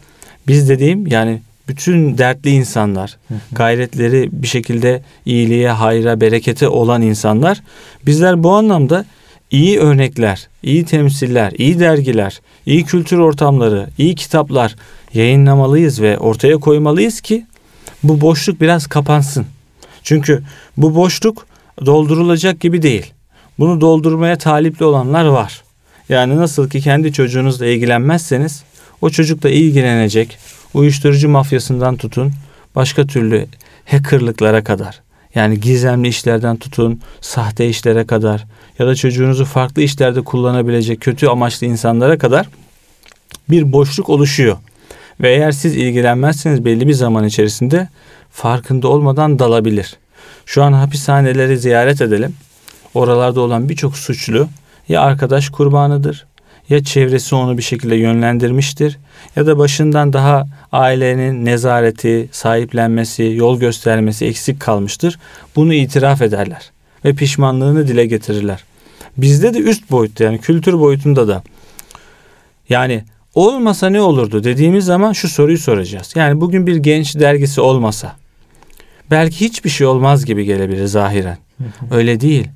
biz 0.46 0.68
dediğim 0.68 1.06
yani 1.06 1.40
bütün 1.68 2.18
dertli 2.18 2.50
insanlar, 2.50 3.16
gayretleri 3.52 4.28
bir 4.32 4.46
şekilde 4.46 5.02
iyiliğe, 5.26 5.70
hayra, 5.70 6.20
berekete 6.20 6.68
olan 6.68 7.02
insanlar 7.02 7.62
bizler 8.06 8.42
bu 8.42 8.50
anlamda 8.50 9.04
iyi 9.50 9.78
örnekler, 9.78 10.48
iyi 10.62 10.84
temsiller, 10.84 11.52
iyi 11.58 11.80
dergiler, 11.80 12.40
iyi 12.66 12.84
kültür 12.84 13.18
ortamları, 13.18 13.88
iyi 13.98 14.14
kitaplar 14.14 14.76
yayınlamalıyız 15.14 16.00
ve 16.00 16.18
ortaya 16.18 16.56
koymalıyız 16.56 17.20
ki 17.20 17.46
bu 18.02 18.20
boşluk 18.20 18.60
biraz 18.60 18.86
kapansın. 18.86 19.46
Çünkü 20.02 20.42
bu 20.76 20.94
boşluk 20.94 21.46
doldurulacak 21.86 22.60
gibi 22.60 22.82
değil. 22.82 23.12
Bunu 23.58 23.80
doldurmaya 23.80 24.38
talipli 24.38 24.84
olanlar 24.84 25.24
var. 25.24 25.62
Yani 26.08 26.36
nasıl 26.36 26.70
ki 26.70 26.80
kendi 26.80 27.12
çocuğunuzla 27.12 27.66
ilgilenmezseniz 27.66 28.62
o 29.00 29.10
çocukla 29.10 29.50
ilgilenecek 29.50 30.38
uyuşturucu 30.74 31.28
mafyasından 31.28 31.96
tutun 31.96 32.32
başka 32.74 33.06
türlü 33.06 33.46
hackerlıklara 33.84 34.64
kadar. 34.64 35.00
Yani 35.34 35.60
gizemli 35.60 36.08
işlerden 36.08 36.56
tutun 36.56 37.00
sahte 37.20 37.68
işlere 37.68 38.06
kadar 38.06 38.46
ya 38.78 38.86
da 38.86 38.94
çocuğunuzu 38.94 39.44
farklı 39.44 39.82
işlerde 39.82 40.20
kullanabilecek 40.20 41.00
kötü 41.00 41.26
amaçlı 41.26 41.66
insanlara 41.66 42.18
kadar 42.18 42.48
bir 43.50 43.72
boşluk 43.72 44.08
oluşuyor. 44.08 44.56
Ve 45.20 45.34
eğer 45.34 45.52
siz 45.52 45.76
ilgilenmezseniz 45.76 46.64
belli 46.64 46.88
bir 46.88 46.92
zaman 46.92 47.24
içerisinde 47.24 47.88
farkında 48.30 48.88
olmadan 48.88 49.38
dalabilir. 49.38 49.96
Şu 50.46 50.62
an 50.62 50.72
hapishaneleri 50.72 51.58
ziyaret 51.58 52.00
edelim. 52.00 52.34
Oralarda 52.94 53.40
olan 53.40 53.68
birçok 53.68 53.96
suçlu 53.96 54.48
ya 54.88 55.00
arkadaş 55.00 55.48
kurbanıdır 55.48 56.26
ya 56.68 56.84
çevresi 56.84 57.34
onu 57.34 57.58
bir 57.58 57.62
şekilde 57.62 57.96
yönlendirmiştir 57.96 58.98
ya 59.36 59.46
da 59.46 59.58
başından 59.58 60.12
daha 60.12 60.46
ailenin 60.72 61.44
nezareti, 61.44 62.28
sahiplenmesi, 62.32 63.22
yol 63.22 63.60
göstermesi 63.60 64.26
eksik 64.26 64.60
kalmıştır. 64.60 65.18
Bunu 65.56 65.74
itiraf 65.74 66.22
ederler 66.22 66.70
ve 67.04 67.14
pişmanlığını 67.14 67.88
dile 67.88 68.06
getirirler. 68.06 68.64
Bizde 69.16 69.54
de 69.54 69.58
üst 69.58 69.90
boyutta 69.90 70.24
yani 70.24 70.40
kültür 70.40 70.78
boyutunda 70.78 71.28
da 71.28 71.42
yani 72.68 73.04
olmasa 73.46 73.90
ne 73.90 74.00
olurdu 74.00 74.44
dediğimiz 74.44 74.84
zaman 74.84 75.12
şu 75.12 75.28
soruyu 75.28 75.58
soracağız. 75.58 76.12
Yani 76.16 76.40
bugün 76.40 76.66
bir 76.66 76.76
genç 76.76 77.18
dergisi 77.18 77.60
olmasa 77.60 78.16
belki 79.10 79.40
hiçbir 79.40 79.70
şey 79.70 79.86
olmaz 79.86 80.24
gibi 80.24 80.44
gelebilir 80.44 80.86
zahiren. 80.86 81.38
Öyle 81.90 82.20
değil. 82.20 82.48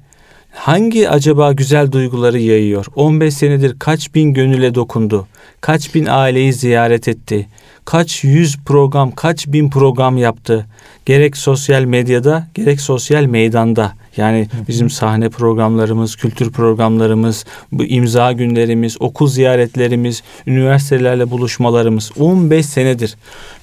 Hangi 0.55 1.11
acaba 1.11 1.53
güzel 1.53 1.93
duyguları 1.93 2.39
yayıyor? 2.39 2.87
15 2.97 3.35
senedir 3.35 3.79
kaç 3.79 4.15
bin 4.15 4.35
gönüle 4.35 4.75
dokundu? 4.75 5.27
Kaç 5.61 5.95
bin 5.95 6.07
aileyi 6.07 6.53
ziyaret 6.53 7.09
etti? 7.09 7.49
Kaç 7.85 8.25
yüz 8.25 8.59
program, 8.67 9.11
kaç 9.11 9.47
bin 9.47 9.71
program 9.71 10.19
yaptı? 10.19 10.67
Gerek 11.07 11.37
sosyal 11.37 11.85
medyada, 11.85 12.47
gerek 12.55 12.81
sosyal 12.81 13.25
meydanda. 13.25 13.93
Yani 14.17 14.49
bizim 14.69 14.91
sahne 14.91 15.29
programlarımız, 15.29 16.17
kültür 16.17 16.53
programlarımız, 16.53 17.45
bu 17.73 17.85
imza 17.85 18.33
günlerimiz, 18.33 18.97
okul 19.01 19.29
ziyaretlerimiz, 19.29 20.23
üniversitelerle 20.47 21.31
buluşmalarımız 21.31 22.11
15 22.19 22.67
senedir. 22.67 23.17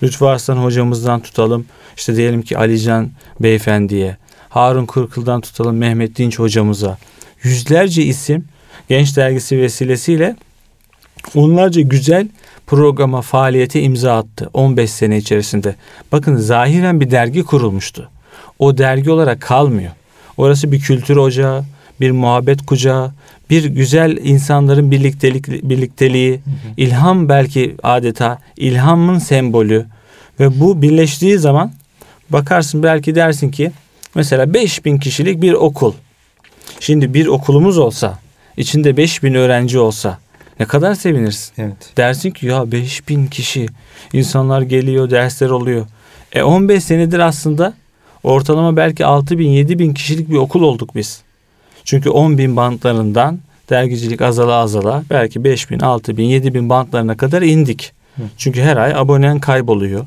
Lütfü 0.03 0.25
Arslan 0.25 0.57
hocamızdan 0.57 1.19
tutalım. 1.19 1.65
İşte 1.98 2.15
diyelim 2.15 2.41
ki 2.41 2.57
Alican 2.57 3.10
beyefendiye, 3.39 4.17
Harun 4.50 4.86
Kırkıl'dan 4.86 5.41
tutalım 5.41 5.77
Mehmet 5.77 6.17
Dinç 6.17 6.39
hocamıza. 6.39 6.98
Yüzlerce 7.43 8.03
isim 8.03 8.45
Genç 8.89 9.17
Dergisi 9.17 9.62
vesilesiyle 9.62 10.36
Onlarca 11.35 11.81
güzel 11.81 12.27
programa, 12.67 13.21
faaliyete 13.21 13.81
imza 13.81 14.17
attı 14.17 14.49
15 14.53 14.91
sene 14.91 15.17
içerisinde. 15.17 15.75
Bakın 16.11 16.35
zahiren 16.35 17.01
bir 17.01 17.11
dergi 17.11 17.43
kurulmuştu. 17.43 18.09
O 18.59 18.77
dergi 18.77 19.11
olarak 19.11 19.41
kalmıyor. 19.41 19.91
Orası 20.37 20.71
bir 20.71 20.79
kültür 20.79 21.15
ocağı, 21.15 21.63
bir 22.01 22.11
muhabbet 22.11 22.65
kucağı, 22.65 23.11
bir 23.49 23.65
güzel 23.65 24.17
insanların 24.17 24.91
birliktelik 24.91 25.47
birlikteliği, 25.47 26.39
ilham 26.77 27.29
belki 27.29 27.75
adeta 27.83 28.39
ilhamın 28.57 29.19
sembolü 29.19 29.85
ve 30.39 30.59
bu 30.59 30.81
birleştiği 30.81 31.37
zaman 31.37 31.71
bakarsın 32.29 32.83
belki 32.83 33.15
dersin 33.15 33.51
ki 33.51 33.71
mesela 34.15 34.53
5000 34.53 34.97
kişilik 34.97 35.41
bir 35.41 35.53
okul. 35.53 35.93
Şimdi 36.79 37.13
bir 37.13 37.27
okulumuz 37.27 37.77
olsa, 37.77 38.19
içinde 38.57 38.97
5000 38.97 39.33
öğrenci 39.33 39.79
olsa 39.79 40.19
ne 40.62 40.65
kadar 40.65 40.96
sevinirsin. 40.96 41.53
Evet. 41.58 41.94
Dersin 41.98 42.32
ki 42.32 42.46
ya 42.46 42.72
5000 42.72 43.27
kişi 43.27 43.65
insanlar 44.13 44.62
geliyor, 44.62 45.10
dersler 45.10 45.50
oluyor. 45.50 45.86
E 46.34 46.44
15 46.44 46.84
senedir 46.84 47.20
aslında 47.20 47.74
ortalama 48.24 48.77
belki 48.77 49.06
6000 49.06 49.50
7000 49.50 49.94
kişilik 49.94 50.30
bir 50.30 50.38
okul 50.38 50.62
olduk 50.62 50.96
biz. 50.96 51.22
Çünkü 51.84 52.10
10 52.10 52.38
bin 52.38 52.56
bantlarından 52.56 53.39
dergicilik 53.70 54.22
azala 54.22 54.53
azala 54.53 55.03
belki 55.10 55.44
5 55.44 55.72
bin, 55.72 55.80
6 55.80 56.18
bin, 56.18 56.24
7 56.24 56.53
bin 56.53 56.70
bantlarına 56.70 57.18
kadar 57.18 57.41
indik. 57.41 57.94
Hı. 58.15 58.22
Çünkü 58.38 58.62
her 58.62 58.77
ay 58.77 58.94
abonen 58.96 59.39
kayboluyor. 59.39 60.06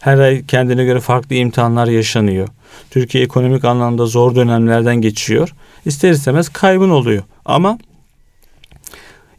Her 0.00 0.18
ay 0.18 0.46
kendine 0.46 0.84
göre 0.84 1.00
farklı 1.00 1.36
imtihanlar 1.36 1.86
yaşanıyor. 1.86 2.48
Türkiye 2.90 3.24
ekonomik 3.24 3.64
anlamda 3.64 4.06
zor 4.06 4.34
dönemlerden 4.34 4.96
geçiyor. 4.96 5.54
İster 5.84 6.10
istemez 6.10 6.48
kaybın 6.48 6.90
oluyor. 6.90 7.22
Ama 7.44 7.78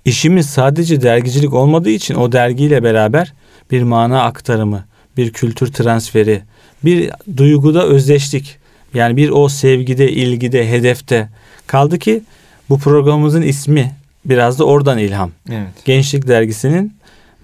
işimiz 0.05 0.45
sadece 0.49 1.01
dergicilik 1.01 1.53
olmadığı 1.53 1.89
için 1.89 2.15
o 2.15 2.31
dergiyle 2.31 2.83
beraber 2.83 3.33
bir 3.71 3.83
mana 3.83 4.23
aktarımı, 4.23 4.85
bir 5.17 5.33
kültür 5.33 5.73
transferi, 5.73 6.41
bir 6.85 7.09
duyguda 7.37 7.85
özdeşlik. 7.85 8.57
Yani 8.93 9.17
bir 9.17 9.29
o 9.29 9.49
sevgide, 9.49 10.11
ilgide, 10.11 10.71
hedefte. 10.71 11.29
Kaldı 11.67 11.99
ki 11.99 12.21
bu 12.69 12.79
programımızın 12.79 13.41
ismi 13.41 13.95
biraz 14.25 14.59
da 14.59 14.63
oradan 14.63 14.97
ilham. 14.97 15.31
Evet. 15.49 15.85
Gençlik 15.85 16.27
dergisinin 16.27 16.93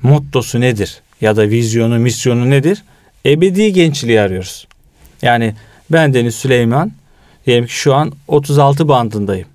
mottosu 0.01 0.61
nedir? 0.61 1.01
Ya 1.21 1.35
da 1.35 1.49
vizyonu, 1.49 1.99
misyonu 1.99 2.49
nedir? 2.49 2.83
Ebedi 3.25 3.73
gençliği 3.73 4.21
arıyoruz. 4.21 4.67
Yani 5.21 5.53
ben 5.91 6.13
Deniz 6.13 6.35
Süleyman 6.35 6.91
diyelim 7.45 7.65
ki 7.65 7.73
şu 7.73 7.95
an 7.95 8.11
36 8.27 8.87
bandındayım. 8.87 9.47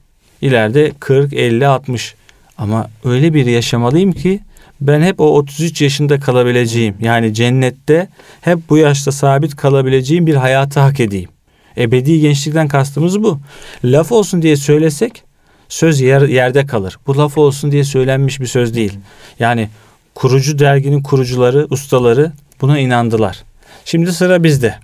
İleride 0.43 0.93
40, 1.01 1.33
50, 1.33 1.67
60. 1.67 2.15
Ama 2.61 2.91
öyle 3.05 3.35
bir 3.35 3.47
yaşamalıyım 3.47 4.13
ki 4.13 4.41
ben 4.81 5.03
hep 5.03 5.21
o 5.21 5.25
33 5.25 5.83
yaşında 5.83 6.21
kalabileceğim. 6.21 6.95
Yani 7.01 7.35
cennette 7.35 8.09
hep 8.41 8.59
bu 8.71 8.77
yaşta 8.77 9.13
sabit 9.13 9.57
kalabileceğim 9.57 10.27
bir 10.27 10.35
hayatı 10.35 10.81
hak 10.81 11.01
edeyim. 11.01 11.29
Ebedi 11.77 12.21
gençlikten 12.21 12.69
kastımız 12.69 13.23
bu. 13.23 13.41
Laf 13.85 14.13
olsun 14.13 14.43
diye 14.43 14.57
söylesek 14.57 15.23
söz 15.69 16.01
yer, 16.01 16.23
yerde 16.23 16.67
kalır. 16.67 16.99
Bu 17.07 17.19
laf 17.19 17.39
olsun 17.39 17.73
diye 17.73 17.85
söylenmiş 17.85 18.41
bir 18.41 18.47
söz 18.47 18.75
değil. 18.75 18.99
Yani 19.39 19.69
kurucu 20.15 20.59
derginin 20.59 21.03
kurucuları, 21.03 21.67
ustaları 21.71 22.33
buna 22.61 22.79
inandılar. 22.79 23.43
Şimdi 23.85 24.13
sıra 24.13 24.45
bizde. 24.45 24.75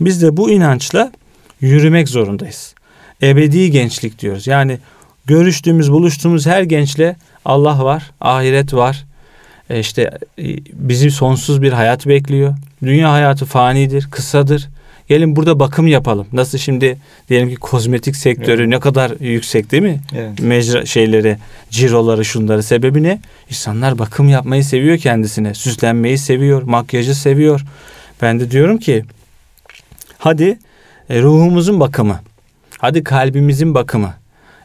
Biz 0.00 0.22
de 0.22 0.36
bu 0.36 0.50
inançla 0.50 1.12
yürümek 1.60 2.08
zorundayız. 2.08 2.74
Ebedi 3.22 3.70
gençlik 3.70 4.18
diyoruz. 4.18 4.46
Yani 4.46 4.78
görüştüğümüz, 5.26 5.92
buluştuğumuz 5.92 6.46
her 6.46 6.62
gençle 6.62 7.16
Allah 7.44 7.84
var, 7.84 8.10
ahiret 8.20 8.74
var. 8.74 9.04
E 9.70 9.80
işte 9.80 10.02
e, 10.38 10.44
bizi 10.72 11.10
sonsuz 11.10 11.62
bir 11.62 11.72
hayat 11.72 12.06
bekliyor. 12.06 12.54
Dünya 12.82 13.12
hayatı 13.12 13.44
fanidir, 13.44 14.08
kısadır. 14.10 14.68
Gelin 15.08 15.36
burada 15.36 15.60
bakım 15.60 15.86
yapalım. 15.86 16.26
Nasıl 16.32 16.58
şimdi 16.58 16.98
diyelim 17.28 17.48
ki 17.48 17.54
kozmetik 17.54 18.16
sektörü 18.16 18.60
Evet. 18.62 18.68
ne 18.68 18.80
kadar 18.80 19.12
yüksek 19.20 19.72
değil 19.72 19.82
mi? 19.82 20.00
Evet. 20.16 20.40
Mecra 20.40 20.86
şeyleri, 20.86 21.36
ciroları, 21.70 22.24
şunları 22.24 22.62
sebebi 22.62 23.02
ne? 23.02 23.20
İnsanlar 23.48 23.98
bakım 23.98 24.28
yapmayı 24.28 24.64
seviyor 24.64 24.98
kendisine. 24.98 25.54
Süslenmeyi 25.54 26.18
seviyor, 26.18 26.62
makyajı 26.62 27.14
seviyor. 27.14 27.64
Ben 28.22 28.40
de 28.40 28.50
diyorum 28.50 28.78
ki 28.78 29.04
hadi 30.18 30.58
e, 31.10 31.22
ruhumuzun 31.22 31.80
bakımı, 31.80 32.20
hadi 32.78 33.04
kalbimizin 33.04 33.74
bakımı, 33.74 34.14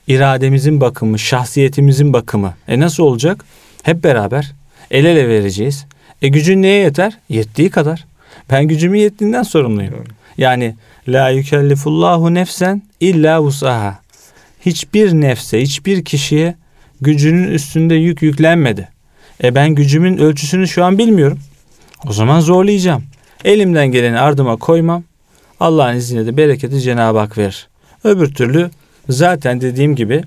irademizin 0.08 0.82
bakımı, 0.82 1.20
şahsiyetimizin 1.20 2.14
bakımı. 2.14 2.54
E 2.68 2.80
nasıl 2.80 3.04
olacak? 3.04 3.46
Hep 3.84 4.04
beraber 4.04 4.52
el 4.92 5.06
ele 5.06 5.30
vereceğiz. 5.30 5.86
E 6.22 6.28
gücün 6.28 6.62
neye 6.62 6.84
yeter? 6.84 7.18
Yettiği 7.30 7.70
kadar. 7.70 8.06
Ben 8.52 8.68
gücümü 8.68 8.98
yettiğinden 8.98 9.44
sorumluyum. 9.44 9.94
Yani 10.38 10.76
la 11.08 11.30
yükellifullahu 11.30 12.34
nefsen 12.34 12.82
illa 13.00 13.42
vusaha. 13.42 14.00
Hiçbir 14.66 15.14
nefse, 15.14 15.62
hiçbir 15.62 16.06
kişiye 16.06 16.56
gücünün 17.02 17.52
üstünde 17.52 17.96
yük 17.96 18.22
yüklenmedi. 18.22 18.90
E 19.44 19.56
ben 19.56 19.70
gücümün 19.70 20.18
ölçüsünü 20.18 20.68
şu 20.68 20.84
an 20.84 20.98
bilmiyorum. 20.98 21.40
O 22.08 22.14
zaman 22.14 22.40
zorlayacağım. 22.40 23.04
Elimden 23.46 23.88
geleni 23.88 24.20
ardıma 24.20 24.56
koymam. 24.56 25.04
Allah'ın 25.60 25.96
izniyle 25.96 26.26
de 26.26 26.38
bereketi 26.38 26.82
Cenab-ı 26.82 27.20
Hak 27.20 27.38
verir. 27.38 27.68
Öbür 28.04 28.34
türlü 28.34 28.70
zaten 29.10 29.62
dediğim 29.62 29.96
gibi 29.96 30.24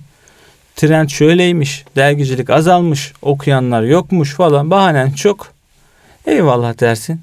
trend 0.76 1.08
şöyleymiş, 1.08 1.84
dergicilik 1.96 2.50
azalmış, 2.50 3.12
okuyanlar 3.22 3.82
yokmuş 3.82 4.34
falan 4.34 4.70
bahanen 4.70 5.10
çok. 5.10 5.52
Eyvallah 6.26 6.80
dersin. 6.80 7.20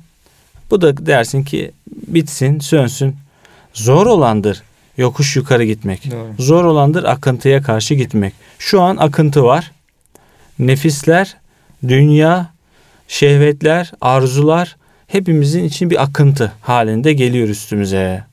Bu 0.71 0.81
da 0.81 1.05
dersin 1.05 1.43
ki 1.43 1.71
bitsin, 2.07 2.59
sönsün. 2.59 3.15
Zor 3.73 4.05
olandır 4.05 4.63
yokuş 4.97 5.35
yukarı 5.35 5.63
gitmek. 5.63 6.11
Doğru. 6.11 6.27
Zor 6.39 6.65
olandır 6.65 7.03
akıntıya 7.03 7.61
karşı 7.61 7.93
gitmek. 7.93 8.33
Şu 8.59 8.81
an 8.81 8.97
akıntı 8.97 9.43
var. 9.43 9.71
Nefisler, 10.59 11.37
dünya, 11.87 12.53
şehvetler, 13.07 13.91
arzular 14.01 14.75
hepimizin 15.07 15.63
için 15.63 15.89
bir 15.89 16.03
akıntı 16.03 16.51
halinde 16.61 17.13
geliyor 17.13 17.47
üstümüze. 17.47 18.23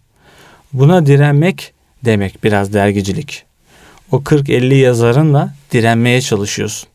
Buna 0.73 1.07
direnmek 1.07 1.73
demek 2.05 2.45
biraz 2.45 2.73
dergicilik. 2.73 3.45
O 4.13 4.17
40-50 4.17 4.75
yazarınla 4.75 5.55
direnmeye 5.73 6.21
çalışıyorsun. 6.21 6.89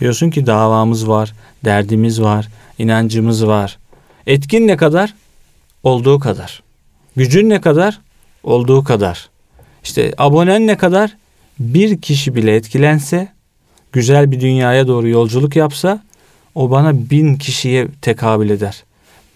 Diyorsun 0.00 0.30
ki 0.30 0.46
davamız 0.46 1.08
var, 1.08 1.34
derdimiz 1.64 2.22
var, 2.22 2.48
inancımız 2.78 3.46
var. 3.46 3.78
Etkin 4.26 4.68
ne 4.68 4.76
kadar? 4.76 5.14
Olduğu 5.82 6.18
kadar. 6.18 6.62
Gücün 7.16 7.50
ne 7.50 7.60
kadar? 7.60 8.00
Olduğu 8.42 8.84
kadar. 8.84 9.28
İşte 9.84 10.12
abonen 10.18 10.66
ne 10.66 10.76
kadar? 10.76 11.16
Bir 11.58 12.00
kişi 12.00 12.34
bile 12.34 12.56
etkilense, 12.56 13.28
güzel 13.92 14.30
bir 14.30 14.40
dünyaya 14.40 14.88
doğru 14.88 15.08
yolculuk 15.08 15.56
yapsa, 15.56 16.02
o 16.54 16.70
bana 16.70 17.10
bin 17.10 17.36
kişiye 17.36 17.88
tekabül 18.02 18.50
eder. 18.50 18.84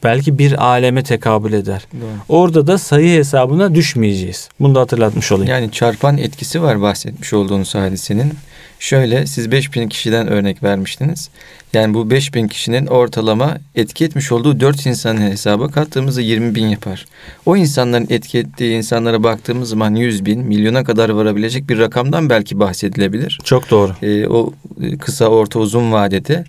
Belki 0.05 0.39
bir 0.39 0.65
aleme 0.65 1.03
tekabül 1.03 1.53
eder. 1.53 1.87
Doğru. 1.93 2.11
Orada 2.29 2.67
da 2.67 2.79
sayı 2.79 3.19
hesabına 3.19 3.75
düşmeyeceğiz. 3.75 4.49
Bunu 4.61 4.75
da 4.75 4.81
hatırlatmış 4.81 5.33
olayım. 5.33 5.51
Yani 5.51 5.73
çarpan 5.73 6.19
etkisi 6.19 6.63
var 6.63 6.83
bahsetmiş 6.83 7.33
olduğunuz 7.33 7.75
hadisenin. 7.75 8.33
Şöyle 8.79 9.27
siz 9.27 9.51
5000 9.51 9.89
kişiden 9.89 10.29
örnek 10.29 10.63
vermiştiniz. 10.63 11.31
Yani 11.73 11.95
bu 11.95 12.11
5000 12.11 12.49
kişinin 12.49 12.87
ortalama 12.87 13.57
etki 13.75 14.05
etmiş 14.05 14.33
olduğu 14.33 14.61
4 14.61 14.87
insanın 14.87 15.21
hesaba 15.21 15.69
kattığımızda 15.69 16.21
20 16.21 16.55
bin 16.55 16.67
yapar. 16.67 17.07
O 17.47 17.57
insanların 17.57 18.07
etki 18.11 18.39
ettiği 18.39 18.77
insanlara 18.77 19.23
baktığımız 19.23 19.69
zaman 19.69 19.95
100 19.95 20.25
bin, 20.27 20.41
milyona 20.41 20.85
kadar 20.85 21.09
varabilecek 21.09 21.69
bir 21.69 21.79
rakamdan 21.79 22.31
belki 22.31 22.59
bahsedilebilir. 22.61 23.39
Çok 23.45 23.71
doğru. 23.71 23.93
Ee, 24.03 24.27
o 24.27 24.53
e, 24.83 24.99
kısa, 24.99 25.27
orta, 25.27 25.59
uzun 25.59 25.93
vadede 25.93 26.45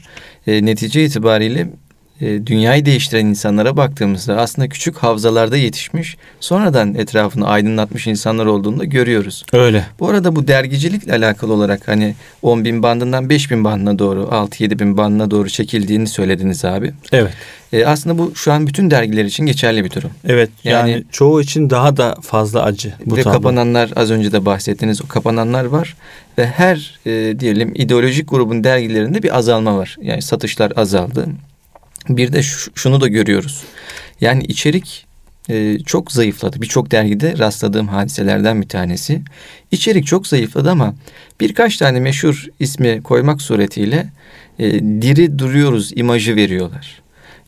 e, 0.48 0.66
netice 0.66 1.06
itibariyle 1.06 1.68
e, 2.22 2.48
dünyayı 2.48 2.86
değiştiren 2.86 3.26
insanlara 3.26 3.78
baktığımızda 3.78 4.38
aslında 4.38 4.70
küçük 4.70 4.98
havzalarda 4.98 5.58
yetişmiş, 5.58 6.18
sonradan 6.40 6.96
etrafını 6.96 7.48
aydınlatmış 7.48 8.08
insanlar 8.08 8.46
olduğunu 8.46 8.80
da 8.80 8.86
görüyoruz. 8.86 9.46
Öyle. 9.54 9.86
Bu 10.00 10.10
arada 10.10 10.36
bu 10.36 10.48
dergicilikle 10.48 11.14
alakalı 11.14 11.54
olarak 11.54 11.88
hani 11.88 12.16
10 12.42 12.66
bin 12.66 12.84
bandından 12.84 13.30
5 13.30 13.52
bin 13.52 13.64
bandına 13.64 14.00
doğru 14.00 14.24
6-7 14.24 14.80
bin 14.80 14.98
bandına 14.98 15.32
doğru 15.32 15.50
çekildiğini 15.50 16.08
söylediniz 16.08 16.66
abi. 16.66 16.94
Evet. 17.12 17.34
E, 17.74 17.86
aslında 17.86 18.18
bu 18.18 18.36
şu 18.36 18.52
an 18.52 18.68
bütün 18.68 18.92
dergiler 18.92 19.26
için 19.26 19.46
geçerli 19.46 19.86
bir 19.86 19.92
durum. 19.92 20.12
Evet. 20.28 20.50
Yani, 20.64 20.92
Yani- 20.92 21.04
çoğu 21.12 21.42
için 21.42 21.70
daha 21.70 21.98
da 21.98 22.16
fazla 22.22 22.64
acı 22.64 22.94
bu 23.06 23.18
ve 23.18 23.22
tablo. 23.24 23.34
kapananlar 23.34 23.92
az 23.96 24.12
önce 24.12 24.32
de 24.32 24.46
bahsettiğiniz 24.46 25.02
o 25.02 25.08
kapananlar 25.08 25.66
var. 25.66 25.96
Ve 26.38 26.48
her 26.48 27.00
e, 27.06 27.40
diyelim 27.40 27.72
ideolojik 27.76 28.30
grubun 28.30 28.64
dergilerinde 28.64 29.24
bir 29.24 29.38
azalma 29.38 29.78
var. 29.78 29.98
Yani 30.02 30.22
satışlar 30.22 30.74
azaldı. 30.76 31.28
Bir 32.10 32.34
de 32.34 32.44
şu- 32.44 32.72
şunu 32.76 33.02
da 33.02 33.08
görüyoruz. 33.08 33.64
Yani 34.22 34.44
içerik 34.44 35.06
e, 35.50 35.80
çok 35.80 36.12
zayıfladı. 36.12 36.62
Birçok 36.62 36.92
dergide 36.92 37.38
rastladığım 37.38 37.88
hadiselerden 37.88 38.62
bir 38.62 38.68
tanesi. 38.68 39.22
İçerik 39.72 40.06
çok 40.06 40.28
zayıfladı 40.28 40.72
ama 40.72 40.96
birkaç 41.40 41.78
tane 41.78 42.00
meşhur 42.00 42.46
ismi 42.60 43.02
koymak 43.04 43.42
suretiyle 43.42 44.10
e, 44.60 44.72
diri 44.80 45.40
duruyoruz 45.40 45.92
imajı 45.96 46.36
veriyorlar. 46.36 47.02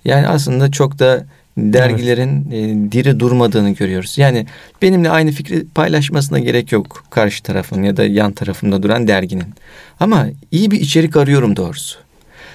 Yani 0.05 0.27
aslında 0.27 0.71
çok 0.71 0.99
da 0.99 1.25
dergilerin 1.57 2.47
evet. 2.53 2.91
diri 2.91 3.19
durmadığını 3.19 3.69
görüyoruz. 3.69 4.17
Yani 4.17 4.45
benimle 4.81 5.09
aynı 5.09 5.31
fikri 5.31 5.67
paylaşmasına 5.67 6.39
gerek 6.39 6.71
yok 6.71 7.03
karşı 7.09 7.43
tarafın 7.43 7.83
ya 7.83 7.97
da 7.97 8.05
yan 8.05 8.31
tarafımda 8.31 8.83
duran 8.83 9.07
derginin. 9.07 9.53
Ama 9.99 10.27
iyi 10.51 10.71
bir 10.71 10.79
içerik 10.81 11.17
arıyorum 11.17 11.55
doğrusu. 11.55 12.02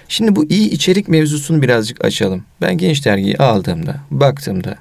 Şimdi 0.09 0.37
bu 0.37 0.45
iyi 0.45 0.71
içerik 0.71 1.09
mevzusunu 1.09 1.63
birazcık 1.63 2.05
açalım. 2.05 2.45
Ben 2.61 2.79
Genç 2.79 3.05
Dergi'yi 3.05 3.37
aldığımda, 3.37 3.97
baktığımda 4.11 4.79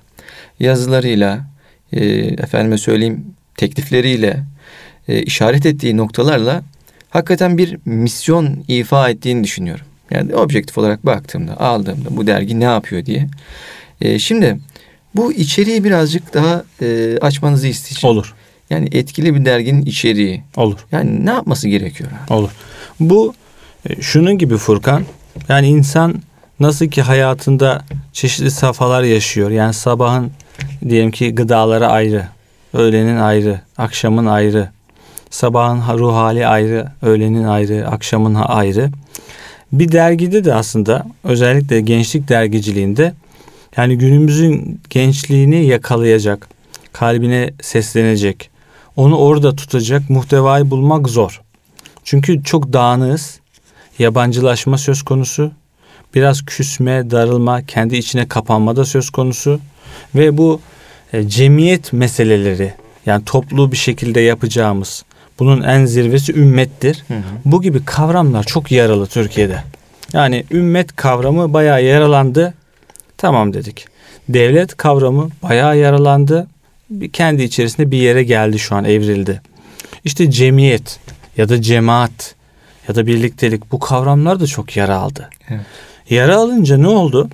yazılarıyla, 0.59 1.47
e, 1.93 2.05
efendime 2.15 2.77
söyleyeyim 2.77 3.25
teklifleriyle, 3.57 4.43
e, 5.07 5.23
işaret 5.23 5.65
ettiği 5.65 5.97
noktalarla 5.97 6.63
hakikaten 7.09 7.57
bir 7.57 7.77
misyon 7.85 8.63
ifa 8.67 9.09
ettiğini 9.09 9.43
düşünüyorum. 9.43 9.85
Yani 10.11 10.35
objektif 10.35 10.77
olarak 10.77 11.05
baktığımda, 11.05 11.59
aldığımda 11.59 12.17
bu 12.17 12.27
dergi 12.27 12.59
ne 12.59 12.63
yapıyor 12.63 13.05
diye. 13.05 13.27
E, 14.01 14.19
şimdi 14.19 14.59
bu 15.15 15.33
içeriği 15.33 15.83
birazcık 15.83 16.33
daha 16.33 16.63
e, 16.81 17.17
açmanızı 17.21 17.67
isteyeceğim. 17.67 18.17
Olur. 18.17 18.35
Yani 18.69 18.89
etkili 18.91 19.35
bir 19.35 19.45
derginin 19.45 19.85
içeriği. 19.85 20.43
Olur. 20.57 20.77
Yani 20.91 21.25
ne 21.25 21.29
yapması 21.29 21.67
gerekiyor 21.69 22.09
abi? 22.11 22.33
Olur. 22.33 22.49
Bu 22.99 23.33
e, 23.89 24.01
şunun 24.01 24.37
gibi 24.37 24.57
Furkan. 24.57 25.03
Yani 25.50 25.67
insan 25.67 26.15
nasıl 26.60 26.86
ki 26.86 27.02
hayatında 27.02 27.82
çeşitli 28.13 28.52
safhalar 28.52 29.04
yaşıyor. 29.04 29.50
Yani 29.52 29.73
sabahın 29.73 30.32
diyelim 30.89 31.12
ki 31.12 31.36
gıdaları 31.36 31.88
ayrı, 31.88 32.28
öğlenin 32.73 33.17
ayrı, 33.17 33.62
akşamın 33.78 34.26
ayrı, 34.26 34.69
sabahın 35.30 35.97
ruh 35.97 36.13
hali 36.13 36.47
ayrı, 36.47 36.88
öğlenin 37.02 37.43
ayrı, 37.43 37.88
akşamın 37.88 38.36
ayrı. 38.36 38.89
Bir 39.71 39.91
dergide 39.91 40.45
de 40.45 40.54
aslında 40.54 41.06
özellikle 41.23 41.82
gençlik 41.82 42.30
dergiciliğinde 42.30 43.13
yani 43.78 43.97
günümüzün 43.97 44.82
gençliğini 44.89 45.65
yakalayacak, 45.65 46.47
kalbine 46.93 47.54
seslenecek, 47.62 48.50
onu 48.95 49.17
orada 49.17 49.56
tutacak 49.56 50.10
muhtevayı 50.10 50.71
bulmak 50.71 51.10
zor. 51.10 51.41
Çünkü 52.04 52.43
çok 52.43 52.73
dağınığız, 52.73 53.39
yabancılaşma 53.99 54.77
söz 54.77 55.01
konusu, 55.01 55.51
biraz 56.15 56.45
küsme, 56.45 57.12
darılma, 57.12 57.65
kendi 57.65 57.95
içine 57.95 58.27
kapanma 58.27 58.75
da 58.75 58.86
söz 58.86 59.10
konusu 59.10 59.60
ve 60.15 60.38
bu 60.38 60.62
e, 61.13 61.27
cemiyet 61.27 61.93
meseleleri 61.93 62.73
yani 63.05 63.25
toplu 63.25 63.71
bir 63.71 63.77
şekilde 63.77 64.19
yapacağımız 64.19 65.03
bunun 65.39 65.62
en 65.62 65.86
zirvesi 65.86 66.33
ümmettir. 66.33 67.03
Hı 67.07 67.13
hı. 67.13 67.21
Bu 67.45 67.62
gibi 67.62 67.86
kavramlar 67.86 68.43
çok 68.43 68.71
yaralı 68.71 69.07
Türkiye'de. 69.07 69.63
Yani 70.13 70.45
ümmet 70.51 70.95
kavramı 70.95 71.53
bayağı 71.53 71.83
yaralandı. 71.83 72.53
Tamam 73.17 73.53
dedik. 73.53 73.86
Devlet 74.29 74.77
kavramı 74.77 75.29
bayağı 75.43 75.77
yaralandı. 75.77 76.47
Kendi 77.13 77.43
içerisinde 77.43 77.91
bir 77.91 77.97
yere 77.97 78.23
geldi 78.23 78.60
şu 78.60 78.75
an 78.75 78.86
evrildi. 78.86 79.41
İşte 80.03 80.31
cemiyet 80.31 80.99
ya 81.38 81.49
da 81.49 81.62
cemaat 81.62 82.36
ya 82.88 82.95
da 82.95 83.08
birliktelik 83.08 83.71
bu 83.71 83.80
kavramlar 83.80 84.39
da 84.39 84.47
çok 84.47 84.78
yara 84.78 84.97
aldı. 84.97 85.30
Evet. 85.50 85.62
Yara 86.10 86.38
alınca 86.38 86.78
ne 86.78 86.88
oldu? 86.88 87.30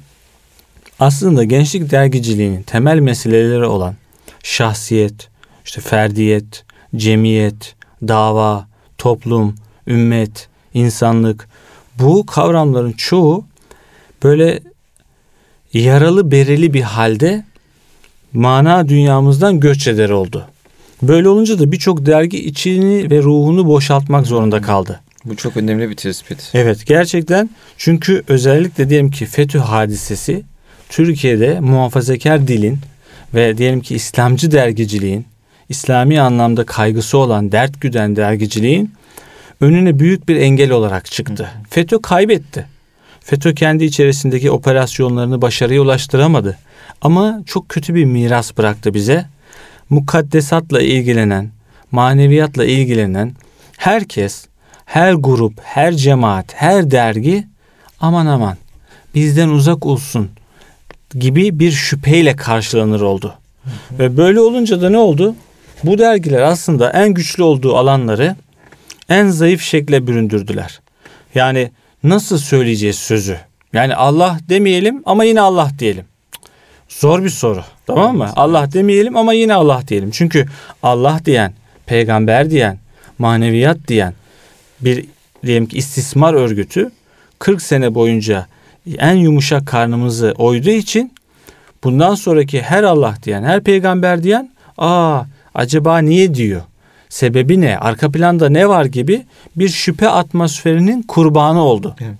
Aslında 0.99 1.43
gençlik 1.43 1.91
dergiciliğinin 1.91 2.63
temel 2.63 2.99
meseleleri 2.99 3.65
olan 3.65 3.95
şahsiyet, 4.43 5.29
işte 5.65 5.81
ferdiyet, 5.81 6.65
cemiyet, 6.95 7.75
dava, 8.07 8.67
toplum, 8.97 9.55
ümmet, 9.87 10.49
insanlık 10.73 11.49
bu 11.99 12.25
kavramların 12.25 12.91
çoğu 12.91 13.45
böyle 14.23 14.59
yaralı 15.73 16.31
bereli 16.31 16.73
bir 16.73 16.81
halde 16.81 17.45
mana 18.33 18.89
dünyamızdan 18.89 19.59
göç 19.59 19.87
eder 19.87 20.09
oldu. 20.09 20.45
Böyle 21.01 21.29
olunca 21.29 21.59
da 21.59 21.71
birçok 21.71 22.05
dergi 22.05 22.45
içini 22.45 23.11
ve 23.11 23.23
ruhunu 23.23 23.67
boşaltmak 23.67 24.27
zorunda 24.27 24.61
kaldı. 24.61 25.02
Bu 25.25 25.35
çok 25.35 25.57
önemli 25.57 25.89
bir 25.89 25.95
tespit. 25.95 26.51
Evet 26.53 26.85
gerçekten 26.85 27.49
çünkü 27.77 28.23
özellikle 28.27 28.89
diyelim 28.89 29.11
ki 29.11 29.25
FETÖ 29.25 29.59
hadisesi 29.59 30.43
Türkiye'de 30.89 31.59
muhafazakar 31.59 32.47
dilin 32.47 32.79
ve 33.33 33.57
diyelim 33.57 33.81
ki 33.81 33.95
İslamcı 33.95 34.51
dergiciliğin 34.51 35.25
İslami 35.69 36.21
anlamda 36.21 36.65
kaygısı 36.65 37.17
olan 37.17 37.51
dert 37.51 37.81
güden 37.81 38.15
dergiciliğin 38.15 38.93
önüne 39.61 39.99
büyük 39.99 40.27
bir 40.29 40.35
engel 40.35 40.71
olarak 40.71 41.05
çıktı. 41.05 41.49
FETÖ 41.69 42.01
kaybetti. 42.01 42.65
FETÖ 43.19 43.55
kendi 43.55 43.85
içerisindeki 43.85 44.51
operasyonlarını 44.51 45.41
başarıya 45.41 45.81
ulaştıramadı. 45.81 46.57
Ama 47.01 47.41
çok 47.45 47.69
kötü 47.69 47.95
bir 47.95 48.05
miras 48.05 48.57
bıraktı 48.57 48.93
bize. 48.93 49.25
Mukaddesatla 49.89 50.81
ilgilenen, 50.81 51.49
maneviyatla 51.91 52.65
ilgilenen 52.65 53.33
herkes, 53.77 54.45
her 54.85 55.13
grup, 55.13 55.53
her 55.63 55.93
cemaat, 55.93 56.53
her 56.53 56.91
dergi 56.91 57.47
aman 57.99 58.25
aman 58.25 58.57
bizden 59.15 59.49
uzak 59.49 59.85
olsun 59.85 60.29
gibi 61.15 61.59
bir 61.59 61.71
şüpheyle 61.71 62.35
karşılanır 62.35 63.01
oldu. 63.01 63.33
Hı 63.63 63.69
hı. 63.69 63.99
Ve 63.99 64.17
böyle 64.17 64.39
olunca 64.39 64.81
da 64.81 64.89
ne 64.89 64.97
oldu? 64.97 65.35
Bu 65.83 65.97
dergiler 65.97 66.41
aslında 66.41 66.89
en 66.89 67.13
güçlü 67.13 67.43
olduğu 67.43 67.75
alanları 67.77 68.35
en 69.09 69.27
zayıf 69.27 69.61
şekle 69.61 70.07
büründürdüler. 70.07 70.79
Yani 71.35 71.71
nasıl 72.03 72.37
söyleyeceğiz 72.37 72.99
sözü? 72.99 73.37
Yani 73.73 73.95
Allah 73.95 74.37
demeyelim 74.49 75.01
ama 75.05 75.23
yine 75.23 75.41
Allah 75.41 75.71
diyelim. 75.79 76.05
Zor 76.89 77.23
bir 77.23 77.29
soru. 77.29 77.63
Tamam 77.87 78.17
mı? 78.17 78.29
Allah 78.35 78.73
demeyelim 78.73 79.17
ama 79.17 79.33
yine 79.33 79.53
Allah 79.53 79.81
diyelim. 79.87 80.11
Çünkü 80.11 80.45
Allah 80.83 81.19
diyen, 81.25 81.53
peygamber 81.85 82.49
diyen, 82.49 82.79
maneviyat 83.19 83.77
diyen 83.87 84.13
bir 84.85 85.05
diyelim 85.45 85.65
ki 85.65 85.77
istismar 85.77 86.33
örgütü 86.33 86.91
40 87.39 87.61
sene 87.61 87.95
boyunca 87.95 88.47
en 88.97 89.15
yumuşak 89.15 89.67
karnımızı 89.67 90.33
oyduğu 90.37 90.69
için 90.69 91.13
bundan 91.83 92.15
sonraki 92.15 92.61
her 92.61 92.83
Allah 92.83 93.15
diyen, 93.23 93.43
her 93.43 93.63
peygamber 93.63 94.23
diyen 94.23 94.49
aa 94.77 95.23
acaba 95.55 95.97
niye 95.97 96.35
diyor? 96.35 96.61
Sebebi 97.09 97.61
ne? 97.61 97.77
Arka 97.77 98.11
planda 98.11 98.49
ne 98.49 98.69
var 98.69 98.85
gibi 98.85 99.25
bir 99.55 99.69
şüphe 99.69 100.09
atmosferinin 100.09 101.01
kurbanı 101.01 101.63
oldu. 101.63 101.95
Evet. 102.01 102.15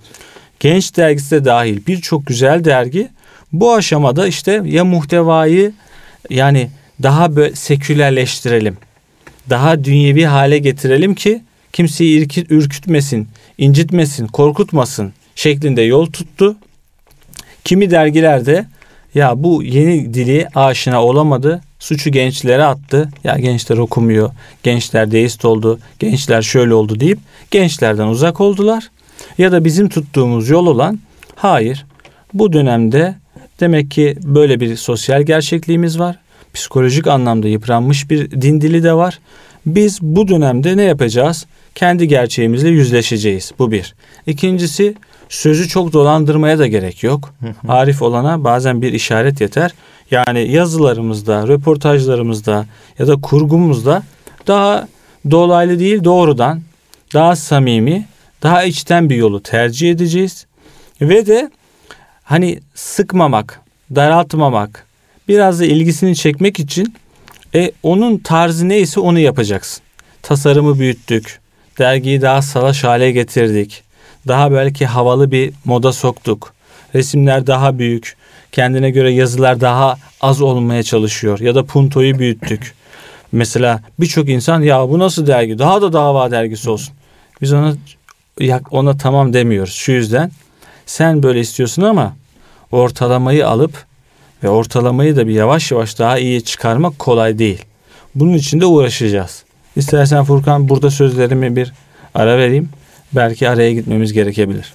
Genç 0.60 0.98
dergisi 0.98 1.32
de 1.32 1.46
dahil 1.46 1.88
birçok 1.88 2.26
güzel 2.26 2.66
dergi 2.66 3.10
bu 3.54 3.74
aşamada 3.74 4.28
işte 4.28 4.62
ya 4.66 4.86
muhtevayı 4.86 5.74
yani 6.30 6.70
daha 7.04 7.36
böyle 7.36 7.56
sekülerleştirelim. 7.56 8.78
Daha 9.50 9.84
dünyevi 9.84 10.26
hale 10.26 10.58
getirelim 10.58 11.16
ki 11.16 11.42
kimseyi 11.74 12.28
ürkütmesin, 12.50 13.28
incitmesin, 13.58 14.28
korkutmasın 14.28 15.14
şeklinde 15.36 15.82
yol 15.82 16.06
tuttu. 16.06 16.56
Kimi 17.64 17.92
dergilerde 17.92 18.66
ya 19.16 19.44
bu 19.44 19.64
yeni 19.64 20.14
dili 20.14 20.48
aşina 20.56 21.04
olamadı. 21.04 21.62
Suçu 21.80 22.10
gençlere 22.10 22.64
attı. 22.64 23.10
Ya 23.24 23.40
gençler 23.40 23.78
okumuyor. 23.78 24.32
Gençler 24.64 25.12
deist 25.12 25.46
oldu. 25.46 25.80
Gençler 26.00 26.42
şöyle 26.42 26.74
oldu 26.74 27.00
deyip 27.00 27.20
gençlerden 27.52 28.08
uzak 28.08 28.42
oldular. 28.42 28.92
Ya 29.38 29.52
da 29.52 29.66
bizim 29.66 29.90
tuttuğumuz 29.90 30.50
yol 30.50 30.68
olan 30.68 31.00
hayır 31.36 31.86
bu 32.34 32.54
dönemde 32.54 33.16
demek 33.60 33.92
ki 33.92 34.16
böyle 34.24 34.60
bir 34.60 34.76
sosyal 34.76 35.24
gerçekliğimiz 35.24 36.00
var. 36.00 36.20
Psikolojik 36.54 37.08
anlamda 37.08 37.48
yıpranmış 37.48 38.10
bir 38.10 38.32
din 38.32 38.62
dili 38.62 38.84
de 38.84 38.94
var. 38.94 39.20
Biz 39.66 40.02
bu 40.02 40.28
dönemde 40.28 40.78
ne 40.78 40.84
yapacağız? 40.84 41.46
Kendi 41.76 42.08
gerçeğimizle 42.08 42.70
yüzleşeceğiz. 42.70 43.52
Bu 43.60 43.72
bir. 43.72 43.96
İkincisi 44.28 44.96
sözü 45.30 45.68
çok 45.68 45.94
dolandırmaya 45.94 46.60
da 46.60 46.68
gerek 46.68 47.04
yok. 47.04 47.34
Arif 47.68 48.02
olana 48.02 48.44
bazen 48.44 48.82
bir 48.82 48.94
işaret 48.94 49.42
yeter. 49.42 49.74
Yani 50.12 50.52
yazılarımızda, 50.52 51.48
röportajlarımızda 51.48 52.66
ya 53.00 53.08
da 53.08 53.16
kurgumuzda 53.16 54.04
daha 54.48 54.88
dolaylı 55.32 55.80
değil 55.80 56.04
doğrudan 56.04 56.62
daha 57.14 57.36
samimi, 57.36 58.08
daha 58.44 58.64
içten 58.64 59.10
bir 59.10 59.16
yolu 59.16 59.44
tercih 59.44 59.92
edeceğiz. 59.92 60.46
Ve 61.02 61.26
de 61.26 61.52
hani 62.24 62.60
sıkmamak, 62.76 63.62
daraltmamak, 63.96 64.86
biraz 65.28 65.60
da 65.60 65.66
ilgisini 65.66 66.16
çekmek 66.16 66.60
için 66.60 66.96
e, 67.56 67.72
onun 67.84 68.18
tarzı 68.18 68.70
neyse 68.70 69.00
onu 69.00 69.20
yapacaksın. 69.20 69.84
Tasarımı 70.22 70.80
büyüttük, 70.80 71.40
dergiyi 71.80 72.22
daha 72.22 72.42
salaş 72.42 72.84
hale 72.84 73.12
getirdik 73.12 73.84
daha 74.28 74.52
belki 74.52 74.86
havalı 74.86 75.32
bir 75.32 75.54
moda 75.66 75.94
soktuk. 75.94 76.54
Resimler 76.96 77.48
daha 77.48 77.80
büyük, 77.80 78.18
kendine 78.52 78.92
göre 78.92 79.14
yazılar 79.14 79.62
daha 79.62 79.98
az 80.22 80.42
olmaya 80.42 80.84
çalışıyor 80.84 81.40
ya 81.40 81.56
da 81.56 81.64
puntoyu 81.64 82.20
büyüttük. 82.20 82.76
Mesela 83.32 83.82
birçok 84.00 84.30
insan 84.30 84.62
ya 84.62 84.90
bu 84.90 85.00
nasıl 85.00 85.28
dergi? 85.28 85.60
Daha 85.60 85.82
da 85.82 85.94
dava 85.94 86.32
dergisi 86.32 86.70
olsun. 86.70 86.96
Biz 87.42 87.54
ona 87.54 87.76
ona 88.72 88.98
tamam 88.98 89.34
demiyoruz. 89.34 89.74
Şu 89.74 89.92
yüzden 89.92 90.32
sen 90.86 91.24
böyle 91.24 91.40
istiyorsun 91.40 91.82
ama 91.82 92.16
ortalamayı 92.72 93.48
alıp 93.48 93.86
ve 94.44 94.50
ortalamayı 94.50 95.16
da 95.16 95.28
bir 95.28 95.34
yavaş 95.34 95.72
yavaş 95.72 96.00
daha 96.00 96.18
iyi 96.18 96.44
çıkarmak 96.44 97.00
kolay 97.00 97.40
değil. 97.40 97.66
Bunun 98.16 98.34
için 98.34 98.62
de 98.62 98.66
uğraşacağız. 98.66 99.43
İstersen 99.76 100.24
Furkan 100.24 100.70
burada 100.70 100.92
sözlerimi 100.92 101.56
bir 101.56 101.74
ara 102.14 102.38
vereyim. 102.38 102.70
Belki 103.16 103.50
araya 103.50 103.74
gitmemiz 103.74 104.14
gerekebilir. 104.14 104.74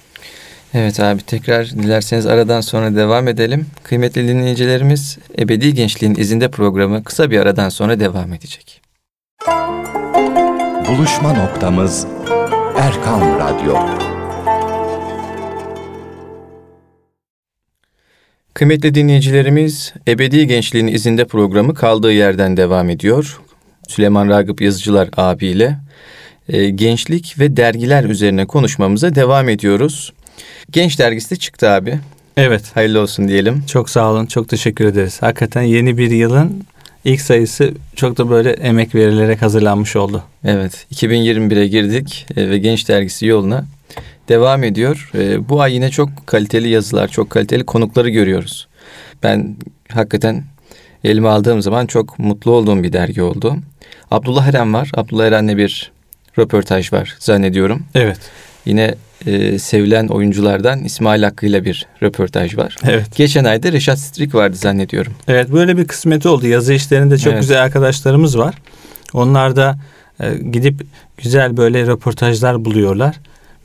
Evet 0.73 0.99
abi 0.99 1.21
tekrar 1.21 1.69
dilerseniz 1.69 2.25
aradan 2.25 2.61
sonra 2.61 2.95
devam 2.95 3.27
edelim. 3.27 3.65
Kıymetli 3.83 4.27
dinleyicilerimiz 4.27 5.17
Ebedi 5.39 5.73
Gençliğin 5.73 6.15
izinde 6.15 6.51
programı 6.51 7.03
kısa 7.03 7.31
bir 7.31 7.39
aradan 7.39 7.69
sonra 7.69 7.99
devam 7.99 8.33
edecek. 8.33 8.81
Buluşma 10.87 11.33
noktamız 11.33 12.07
Erkan 12.77 13.39
Radyo. 13.39 13.75
Kıymetli 18.53 18.95
dinleyicilerimiz 18.95 19.93
Ebedi 20.07 20.47
Gençliğin 20.47 20.87
izinde 20.87 21.25
programı 21.25 21.73
kaldığı 21.73 22.11
yerden 22.11 22.57
devam 22.57 22.89
ediyor. 22.89 23.41
Süleyman 23.89 24.29
Ragıp 24.29 24.61
Yazıcılar 24.61 25.09
abiyle 25.17 25.77
e, 26.49 26.69
gençlik 26.69 27.39
ve 27.39 27.57
dergiler 27.57 28.03
üzerine 28.03 28.45
konuşmamıza 28.45 29.15
devam 29.15 29.49
ediyoruz. 29.49 30.13
Genç 30.71 30.99
dergisi 30.99 31.31
de 31.31 31.35
çıktı 31.35 31.69
abi. 31.69 31.99
Evet. 32.37 32.63
Hayırlı 32.73 33.01
olsun 33.01 33.27
diyelim. 33.27 33.63
Çok 33.67 33.89
sağ 33.89 34.11
olun. 34.11 34.25
Çok 34.25 34.49
teşekkür 34.49 34.85
ederiz. 34.85 35.21
Hakikaten 35.21 35.61
yeni 35.61 35.97
bir 35.97 36.11
yılın 36.11 36.63
ilk 37.05 37.21
sayısı 37.21 37.73
çok 37.95 38.17
da 38.17 38.29
böyle 38.29 38.51
emek 38.51 38.95
verilerek 38.95 39.41
hazırlanmış 39.41 39.95
oldu. 39.95 40.23
Evet. 40.43 40.85
2021'e 40.93 41.67
girdik 41.67 42.25
e, 42.35 42.49
ve 42.49 42.57
Genç 42.57 42.89
Dergisi 42.89 43.25
yoluna 43.25 43.65
devam 44.29 44.63
ediyor. 44.63 45.11
E, 45.15 45.49
bu 45.49 45.61
ay 45.61 45.73
yine 45.73 45.89
çok 45.89 46.09
kaliteli 46.25 46.69
yazılar, 46.69 47.07
çok 47.07 47.29
kaliteli 47.29 47.65
konukları 47.65 48.09
görüyoruz. 48.09 48.67
Ben 49.23 49.55
hakikaten 49.91 50.43
elime 51.03 51.27
aldığım 51.29 51.61
zaman 51.61 51.85
çok 51.85 52.19
mutlu 52.19 52.51
olduğum 52.51 52.83
bir 52.83 52.93
dergi 52.93 53.21
oldu. 53.21 53.55
Abdullah 54.11 54.47
Eren 54.47 54.73
var. 54.73 54.91
Abdullah 54.93 55.25
Eren'le 55.25 55.57
bir 55.57 55.91
röportaj 56.39 56.93
var 56.93 57.15
zannediyorum. 57.19 57.83
Evet. 57.95 58.17
Yine 58.65 58.95
e, 59.25 59.59
sevilen 59.59 60.07
oyunculardan 60.07 60.83
İsmail 60.83 61.23
Hakkı 61.23 61.45
ile 61.45 61.65
bir 61.65 61.87
röportaj 62.03 62.57
var. 62.57 62.75
Evet. 62.83 63.15
Geçen 63.15 63.43
ayda 63.43 63.71
Reşat 63.71 63.99
Strik 63.99 64.35
vardı 64.35 64.55
zannediyorum. 64.55 65.13
Evet 65.27 65.51
böyle 65.51 65.77
bir 65.77 65.87
kısmeti 65.87 66.27
oldu. 66.27 66.47
Yazı 66.47 66.73
işlerinde 66.73 67.17
çok 67.17 67.33
Evet. 67.33 67.41
güzel 67.41 67.63
arkadaşlarımız 67.63 68.37
var. 68.37 68.55
Onlar 69.13 69.55
da 69.55 69.77
e, 70.19 70.33
gidip 70.51 70.81
güzel 71.17 71.57
böyle 71.57 71.87
röportajlar 71.87 72.65
buluyorlar. 72.65 73.15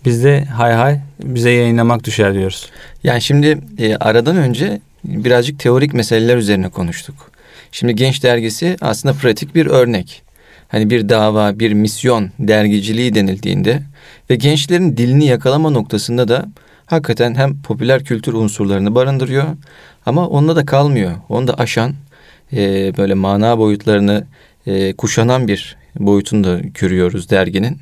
Biz 0.04 0.24
de 0.24 0.44
hay 0.44 0.72
hay 0.72 1.00
bize 1.24 1.50
yayınlamak 1.50 2.04
düşer 2.04 2.34
diyoruz. 2.34 2.68
Yani 3.04 3.22
şimdi 3.22 3.58
e, 3.78 3.96
aradan 3.96 4.36
önce 4.36 4.80
birazcık 5.04 5.58
teorik 5.58 5.94
meseleler 5.94 6.36
üzerine 6.36 6.68
konuştuk. 6.68 7.30
Şimdi 7.72 7.94
Genç 7.94 8.22
Dergisi 8.22 8.76
aslında 8.80 9.14
pratik 9.14 9.54
bir 9.54 9.66
örnek. 9.66 10.22
Hani 10.68 10.90
bir 10.90 11.08
dava, 11.08 11.58
bir 11.58 11.72
misyon 11.72 12.30
dergiciliği 12.38 13.14
denildiğinde 13.14 13.82
ve 14.30 14.36
gençlerin 14.36 14.96
dilini 14.96 15.26
yakalama 15.26 15.70
noktasında 15.70 16.28
da 16.28 16.46
hakikaten 16.86 17.34
hem 17.34 17.62
popüler 17.62 18.04
kültür 18.04 18.32
unsurlarını 18.32 18.94
barındırıyor 18.94 19.44
ama 20.06 20.28
onunla 20.28 20.56
da 20.56 20.66
kalmıyor. 20.66 21.12
Onu 21.28 21.48
da 21.48 21.54
aşan 21.54 21.94
e, 22.52 22.92
böyle 22.96 23.14
mana 23.14 23.58
boyutlarını 23.58 24.26
e, 24.66 24.92
kuşanan 24.92 25.48
bir 25.48 25.76
boyutunu 25.98 26.44
da 26.44 26.58
görüyoruz 26.58 27.30
derginin. 27.30 27.78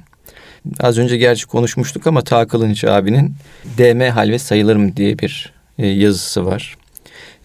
Az 0.81 0.99
önce 0.99 1.17
gerçi 1.17 1.47
konuşmuştuk 1.47 2.07
ama 2.07 2.23
Ta 2.23 2.49
Kılınç 2.49 2.85
abinin 2.85 3.35
DM 3.79 4.11
Halve 4.11 4.39
Sayılır 4.39 4.77
mı 4.77 4.97
diye 4.97 5.19
bir 5.19 5.53
e, 5.79 5.87
yazısı 5.87 6.47
var. 6.47 6.77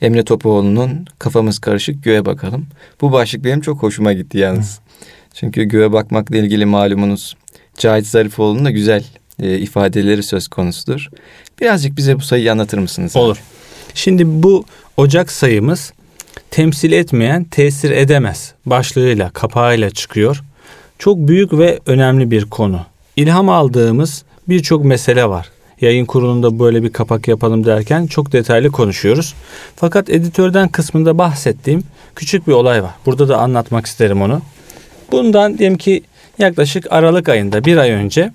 Emre 0.02 0.24
Topoğlu'nun 0.24 1.06
Kafamız 1.20 1.60
Karışık 1.60 2.04
Göğe 2.04 2.26
Bakalım. 2.26 2.68
Bu 3.02 3.12
başlık 3.12 3.44
benim 3.44 3.62
çok 3.62 3.84
hoşuma 3.84 4.14
gitti 4.14 4.38
yalnız. 4.38 4.80
Çünkü 5.34 5.64
göğe 5.64 5.94
bakmakla 5.94 6.38
ilgili 6.38 6.66
malumunuz 6.66 7.36
Cahit 7.78 8.08
Zarifoğlu'nun 8.08 8.66
da 8.66 8.72
güzel 8.72 9.04
e, 9.40 9.58
ifadeleri 9.58 10.24
söz 10.24 10.48
konusudur. 10.48 11.10
Birazcık 11.62 11.98
bize 11.98 12.16
bu 12.16 12.22
sayıyı 12.22 12.52
anlatır 12.52 12.78
mısınız? 12.78 13.16
abi? 13.16 13.24
Olur. 13.24 13.38
Şimdi 13.94 14.44
bu 14.44 14.66
Ocak 14.98 15.32
sayımız 15.32 15.94
temsil 16.52 16.92
etmeyen 16.92 17.44
tesir 17.44 17.92
edemez 17.92 18.54
başlığıyla 18.66 19.30
kapağıyla 19.30 19.90
çıkıyor. 19.90 20.44
Çok 21.00 21.18
büyük 21.18 21.54
ve 21.54 21.80
önemli 21.86 22.32
bir 22.32 22.46
konu. 22.46 22.86
İlham 23.16 23.50
aldığımız 23.50 24.24
birçok 24.50 24.86
mesele 24.86 25.30
var. 25.30 25.50
Yayın 25.82 26.06
kurulunda 26.06 26.60
böyle 26.60 26.84
bir 26.84 26.94
kapak 26.94 27.28
yapalım 27.28 27.66
derken 27.66 28.08
çok 28.08 28.32
detaylı 28.32 28.72
konuşuyoruz. 28.72 29.34
Fakat 29.76 30.10
editörden 30.10 30.70
kısmında 30.70 31.18
bahsettiğim 31.18 31.84
küçük 32.16 32.48
bir 32.48 32.54
olay 32.54 32.84
var. 32.84 32.92
Burada 33.06 33.30
da 33.30 33.38
anlatmak 33.38 33.86
isterim 33.86 34.22
onu. 34.22 34.42
Bundan 35.12 35.58
diyelim 35.58 35.78
ki 35.78 36.04
yaklaşık 36.40 36.92
Aralık 36.92 37.30
ayında 37.30 37.66
bir 37.66 37.78
ay 37.78 37.92
önce 37.92 38.32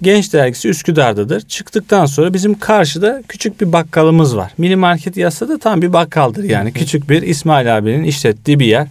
Genç 0.00 0.32
Dergisi 0.32 0.68
Üsküdar'dadır. 0.68 1.40
Çıktıktan 1.40 2.06
sonra 2.06 2.34
bizim 2.34 2.58
karşıda 2.58 3.22
küçük 3.28 3.60
bir 3.60 3.72
bakkalımız 3.72 4.36
var. 4.36 4.52
Mini 4.58 4.76
market 4.76 5.16
yazsa 5.16 5.48
da 5.48 5.58
tam 5.58 5.82
bir 5.82 5.92
bakkaldır 5.92 6.44
yani. 6.44 6.72
Küçük 6.72 7.10
bir 7.10 7.22
İsmail 7.22 7.78
abinin 7.78 8.04
işlettiği 8.04 8.60
bir 8.60 8.66
yer. 8.66 8.86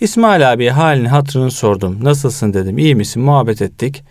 İsmail 0.00 0.52
abiye 0.52 0.70
halini 0.70 1.08
hatırını 1.08 1.50
sordum. 1.50 2.04
Nasılsın 2.04 2.54
dedim. 2.54 2.78
İyi 2.78 2.94
misin? 2.94 3.22
Muhabbet 3.22 3.62
ettik. 3.62 4.02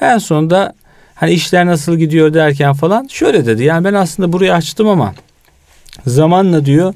En 0.00 0.18
sonunda 0.18 0.74
hani 1.20 1.32
işler 1.32 1.66
nasıl 1.66 1.96
gidiyor 1.96 2.34
derken 2.34 2.72
falan 2.72 3.06
şöyle 3.10 3.46
dedi. 3.46 3.64
Yani 3.64 3.84
ben 3.84 3.94
aslında 3.94 4.32
burayı 4.32 4.54
açtım 4.54 4.88
ama 4.88 5.14
zamanla 6.06 6.64
diyor 6.64 6.94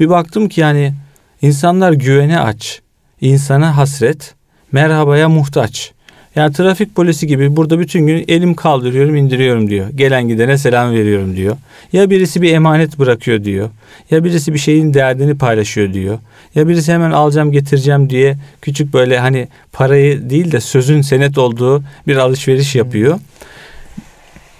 bir 0.00 0.08
baktım 0.08 0.48
ki 0.48 0.60
yani 0.60 0.94
insanlar 1.42 1.92
güvene 1.92 2.40
aç, 2.40 2.80
insana 3.20 3.76
hasret, 3.76 4.34
merhabaya 4.72 5.28
muhtaç. 5.28 5.92
Yani 6.36 6.52
trafik 6.52 6.94
polisi 6.96 7.26
gibi 7.26 7.56
burada 7.56 7.78
bütün 7.78 8.06
gün 8.06 8.24
elim 8.28 8.54
kaldırıyorum 8.54 9.16
indiriyorum 9.16 9.70
diyor. 9.70 9.88
Gelen 9.88 10.28
gidene 10.28 10.58
selam 10.58 10.92
veriyorum 10.92 11.36
diyor. 11.36 11.56
Ya 11.92 12.10
birisi 12.10 12.42
bir 12.42 12.52
emanet 12.54 12.98
bırakıyor 12.98 13.44
diyor. 13.44 13.70
Ya 14.10 14.24
birisi 14.24 14.54
bir 14.54 14.58
şeyin 14.58 14.94
derdini 14.94 15.38
paylaşıyor 15.38 15.92
diyor. 15.92 16.18
Ya 16.54 16.68
birisi 16.68 16.92
hemen 16.92 17.10
alacağım 17.10 17.52
getireceğim 17.52 18.10
diye 18.10 18.36
küçük 18.62 18.92
böyle 18.92 19.18
hani 19.18 19.48
parayı 19.72 20.30
değil 20.30 20.52
de 20.52 20.60
sözün 20.60 21.00
senet 21.00 21.38
olduğu 21.38 21.82
bir 22.06 22.16
alışveriş 22.16 22.74
yapıyor. 22.74 23.18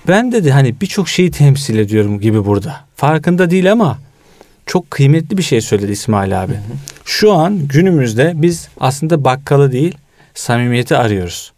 Ben 0.08 0.32
dedi 0.32 0.50
hani 0.50 0.80
birçok 0.80 1.08
şeyi 1.08 1.30
temsil 1.30 1.78
ediyorum 1.78 2.20
gibi 2.20 2.44
burada. 2.44 2.80
Farkında 2.96 3.50
değil 3.50 3.72
ama 3.72 3.98
çok 4.66 4.90
kıymetli 4.90 5.38
bir 5.38 5.42
şey 5.42 5.60
söyledi 5.60 5.92
İsmail 5.92 6.42
abi. 6.42 6.52
Şu 7.04 7.32
an 7.32 7.68
günümüzde 7.68 8.32
biz 8.34 8.68
aslında 8.80 9.24
bakkalı 9.24 9.72
değil 9.72 9.96
samimiyeti 10.34 10.96
arıyoruz. 10.96 11.52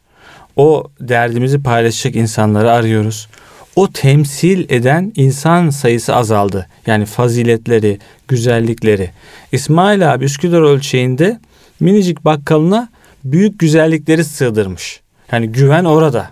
O 0.56 0.84
derdimizi 1.00 1.62
paylaşacak 1.62 2.16
insanları 2.16 2.72
arıyoruz. 2.72 3.28
O 3.76 3.90
temsil 3.90 4.66
eden 4.68 5.12
insan 5.16 5.70
sayısı 5.70 6.14
azaldı. 6.14 6.66
Yani 6.86 7.06
faziletleri, 7.06 7.98
güzellikleri. 8.28 9.10
İsmail 9.52 10.12
abi 10.14 10.24
Üsküdar 10.24 10.60
ölçeğinde 10.60 11.40
minicik 11.80 12.24
bakkalına 12.24 12.88
büyük 13.24 13.58
güzellikleri 13.58 14.24
sığdırmış. 14.24 15.00
Yani 15.32 15.48
güven 15.48 15.84
orada. 15.84 16.30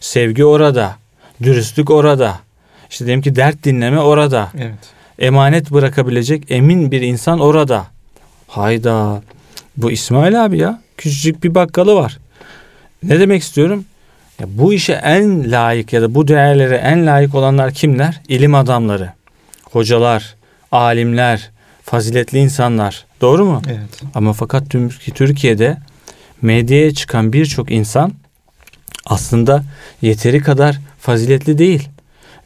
Sevgi 0.00 0.44
orada. 0.44 1.01
Dürüstlük 1.42 1.90
orada. 1.90 2.38
İşte 2.90 3.06
diyelim 3.06 3.22
ki 3.22 3.36
dert 3.36 3.64
dinleme 3.64 3.98
orada 4.00 4.48
Evet. 4.58 4.74
emanet 5.18 5.70
bırakabilecek 5.70 6.44
emin 6.50 6.90
bir 6.90 7.00
insan 7.00 7.38
orada. 7.40 7.86
Hayda. 8.48 9.22
Bu 9.76 9.90
İsmail 9.90 10.44
abi 10.44 10.58
ya. 10.58 10.80
Küçücük 10.96 11.44
bir 11.44 11.54
bakkalı 11.54 11.94
var. 11.94 12.18
Ne 13.02 13.20
demek 13.20 13.42
istiyorum? 13.42 13.84
Ya 14.40 14.46
bu 14.50 14.72
işe 14.74 14.92
en 14.92 15.52
layık 15.52 15.92
ya 15.92 16.02
da 16.02 16.14
bu 16.14 16.28
değerlere 16.28 16.76
en 16.76 17.06
layık 17.06 17.34
olanlar 17.34 17.74
kimler? 17.74 18.20
İlim 18.28 18.54
adamları, 18.54 19.12
hocalar, 19.70 20.34
alimler, 20.72 21.50
faziletli 21.82 22.38
insanlar. 22.38 23.04
Doğru 23.20 23.44
mu? 23.44 23.62
Evet. 23.66 24.02
Ama 24.14 24.32
fakat 24.32 24.70
tüm 24.70 24.88
Türkiye'de 24.88 25.76
medyaya 26.42 26.94
çıkan 26.94 27.32
birçok 27.32 27.70
insan 27.70 28.12
aslında 29.06 29.64
yeteri 30.02 30.40
kadar 30.40 30.80
faziletli 30.98 31.58
değil 31.58 31.88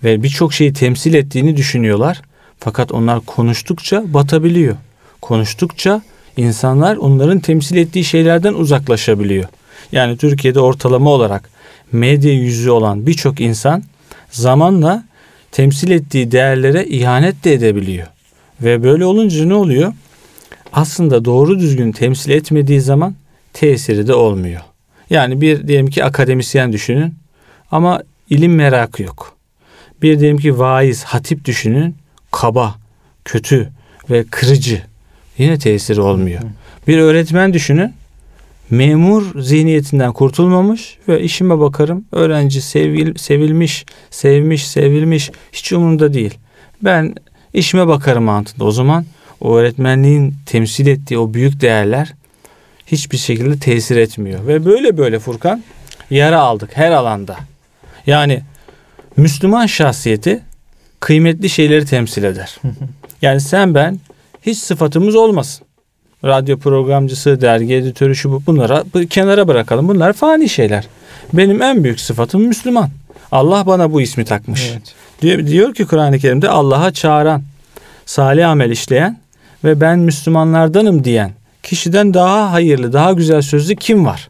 ve 0.05 0.23
birçok 0.23 0.55
şeyi 0.55 0.73
temsil 0.73 1.15
ettiğini 1.15 1.57
düşünüyorlar. 1.57 2.23
Fakat 2.61 2.93
onlar 2.93 3.21
konuştukça 3.21 4.05
batabiliyor. 4.15 4.77
Konuştukça 5.21 6.03
insanlar 6.37 6.97
onların 6.97 7.39
temsil 7.39 7.77
ettiği 7.77 8.05
şeylerden 8.05 8.55
uzaklaşabiliyor. 8.55 9.45
Yani 9.93 10.17
Türkiye'de 10.17 10.61
ortalama 10.61 11.11
olarak 11.11 11.51
medya 11.93 12.33
yüzü 12.33 12.71
olan 12.71 13.07
birçok 13.07 13.41
insan 13.41 13.83
zamanla 14.31 15.05
temsil 15.53 15.91
ettiği 15.91 16.33
değerlere 16.33 16.87
ihanet 16.87 17.45
de 17.45 17.53
edebiliyor. 17.53 18.07
Ve 18.61 18.83
böyle 18.83 19.05
olunca 19.05 19.45
ne 19.47 19.55
oluyor? 19.55 19.93
Aslında 20.73 21.25
doğru 21.25 21.59
düzgün 21.59 21.93
temsil 21.93 22.31
etmediği 22.31 22.81
zaman 22.81 23.15
tesiri 23.53 24.07
de 24.07 24.15
olmuyor. 24.15 24.61
Yani 25.11 25.41
bir 25.41 25.69
diyelim 25.69 25.87
ki 25.87 26.05
akademisyen 26.05 26.73
düşünün 26.73 27.15
ama 27.71 28.03
ilim 28.31 28.55
merakı 28.55 29.03
yok. 29.03 29.37
Bir 30.03 30.21
diyelim 30.21 30.39
ki 30.39 30.59
vaiz, 30.59 31.05
hatip 31.05 31.45
düşünün 31.45 31.97
kaba, 32.31 32.75
kötü 33.25 33.71
ve 34.11 34.25
kırıcı. 34.31 34.83
Yine 35.39 35.59
tesiri 35.59 36.01
olmuyor. 36.01 36.41
Bir 36.89 36.99
öğretmen 36.99 37.55
düşünün 37.55 37.93
memur 38.71 39.43
zihniyetinden 39.43 40.13
kurtulmamış 40.13 40.99
ve 41.09 41.23
işime 41.23 41.59
bakarım 41.59 42.05
öğrenci 42.13 42.63
sevil, 42.63 43.15
sevilmiş, 43.15 43.87
sevmiş, 44.11 44.69
sevilmiş 44.69 45.31
hiç 45.53 45.73
umurumda 45.73 46.15
değil. 46.15 46.35
Ben 46.83 47.15
işime 47.53 47.87
bakarım 47.87 48.25
mantığında. 48.25 48.65
O 48.65 48.71
zaman 48.71 49.05
o 49.41 49.57
öğretmenliğin 49.57 50.35
temsil 50.47 50.87
ettiği 50.87 51.19
o 51.19 51.35
büyük 51.35 51.61
değerler 51.61 52.15
hiçbir 52.87 53.17
şekilde 53.17 53.59
tesir 53.59 53.97
etmiyor. 53.97 54.47
Ve 54.47 54.65
böyle 54.65 54.99
böyle 54.99 55.19
Furkan 55.19 55.63
yara 56.11 56.41
aldık 56.41 56.71
her 56.75 56.91
alanda. 56.91 57.37
Yani 58.07 58.43
Müslüman 59.17 59.67
şahsiyeti 59.67 60.43
kıymetli 61.01 61.49
şeyleri 61.49 61.85
temsil 61.85 62.25
eder. 62.25 62.57
Yani 63.23 63.41
sen 63.41 63.75
ben 63.75 63.99
hiç 64.43 64.59
sıfatımız 64.59 65.15
olmasın. 65.15 65.67
Radyo 66.25 66.59
programcısı, 66.59 67.41
dergi 67.41 67.75
editörü 67.75 68.17
şu 68.17 68.33
bu 68.33 68.43
bunlara 68.47 68.85
bu 68.95 69.07
kenara 69.07 69.49
bırakalım. 69.49 69.89
Bunlar 69.89 70.13
fani 70.13 70.49
şeyler. 70.49 70.87
Benim 71.33 71.63
en 71.63 71.85
büyük 71.85 72.01
sıfatım 72.01 72.43
Müslüman. 72.43 72.91
Allah 73.33 73.67
bana 73.67 73.93
bu 73.93 74.01
ismi 74.01 74.25
takmış. 74.25 74.71
Evet. 74.73 74.95
Diyor, 75.23 75.47
diyor 75.47 75.75
ki 75.75 75.87
Kur'an-ı 75.87 76.19
Kerim'de 76.19 76.49
Allah'a 76.49 76.93
çağıran, 76.93 77.43
salih 78.07 78.49
amel 78.49 78.71
işleyen 78.71 79.19
ve 79.65 79.81
ben 79.81 79.99
Müslümanlardanım 79.99 81.05
diyen 81.05 81.33
kişiden 81.67 82.15
daha 82.15 82.53
hayırlı, 82.53 82.93
daha 82.93 83.13
güzel 83.13 83.43
sözlü 83.43 83.77
kim 83.77 84.07
var? 84.07 84.29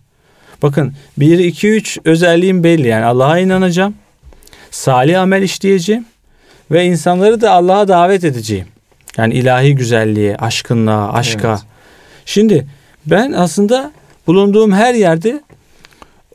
Bakın 0.62 0.92
1, 1.18 1.38
2, 1.38 1.68
3 1.68 1.98
özelliğim 2.04 2.64
belli. 2.64 2.88
Yani 2.88 3.04
Allah'a 3.04 3.38
inanacağım, 3.38 3.94
salih 4.70 5.20
amel 5.20 5.42
işleyeceğim 5.42 6.04
ve 6.70 6.84
insanları 6.84 7.40
da 7.40 7.52
Allah'a 7.52 7.88
davet 7.88 8.24
edeceğim. 8.24 8.66
Yani 9.16 9.34
ilahi 9.34 9.74
güzelliğe, 9.74 10.36
aşkınlığa, 10.36 11.12
aşka. 11.12 11.48
Evet. 11.48 11.60
Şimdi 12.24 12.66
ben 13.06 13.32
aslında 13.32 13.92
bulunduğum 14.26 14.72
her 14.72 14.94
yerde 14.94 15.40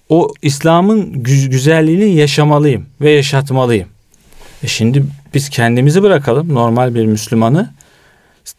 o 0.10 0.34
İslam'ın 0.42 1.14
gü- 1.14 1.50
güzelliğini 1.50 2.16
yaşamalıyım 2.16 2.86
ve 3.02 3.12
yaşatmalıyım. 3.12 3.88
E 4.64 4.68
şimdi 4.68 5.04
biz 5.34 5.50
kendimizi 5.50 6.04
bırakalım 6.04 6.54
normal 6.54 6.96
bir 6.96 7.06
Müslümanı 7.06 7.70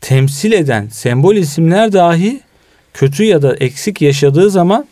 temsil 0.01 0.53
eden 0.53 0.89
sembol 0.89 1.37
isimler 1.37 1.93
dahi 1.93 2.41
kötü 2.95 3.25
ya 3.25 3.43
da 3.43 3.57
eksik 3.57 4.03
yaşadığı 4.03 4.51
zaman 4.51 4.87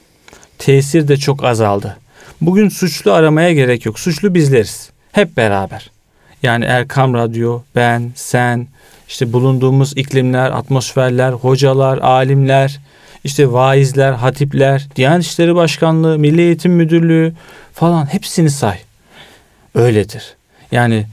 tesir 0.58 1.08
de 1.08 1.16
çok 1.16 1.44
azaldı. 1.44 1.96
Bugün 2.40 2.68
suçlu 2.68 3.12
aramaya 3.12 3.52
gerek 3.52 3.86
yok. 3.86 3.98
Suçlu 3.98 4.34
bizleriz. 4.34 4.90
Hep 5.12 5.36
beraber. 5.36 5.90
Yani 6.42 6.64
Erkam 6.64 7.14
Radyo, 7.14 7.62
ben, 7.76 8.12
sen, 8.14 8.66
işte 9.08 9.32
bulunduğumuz 9.32 9.96
iklimler, 9.96 10.50
atmosferler, 10.50 11.32
hocalar, 11.32 11.98
alimler, 11.98 12.80
işte 13.24 13.52
vaizler, 13.52 14.12
hatipler, 14.12 14.88
Diyanet 14.96 15.24
İşleri 15.24 15.54
Başkanlığı, 15.54 16.18
Milli 16.18 16.40
Eğitim 16.40 16.72
Müdürlüğü 16.72 17.32
falan 17.72 18.06
hepsini 18.06 18.50
say. 18.50 18.78
Öyledir. 19.74 20.34
Yani 20.72 21.06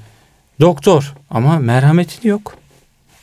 doktor 0.61 1.13
ama 1.29 1.59
merhametin 1.59 2.29
yok. 2.29 2.56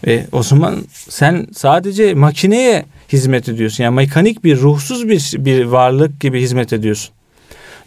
E, 0.06 0.26
o 0.32 0.42
zaman 0.42 0.84
sen 0.92 1.46
sadece 1.52 2.14
makineye 2.14 2.84
hizmet 3.12 3.48
ediyorsun. 3.48 3.84
Yani 3.84 3.94
mekanik 3.94 4.44
bir, 4.44 4.56
ruhsuz 4.60 5.08
bir, 5.08 5.44
bir 5.44 5.64
varlık 5.64 6.20
gibi 6.20 6.40
hizmet 6.40 6.72
ediyorsun. 6.72 7.14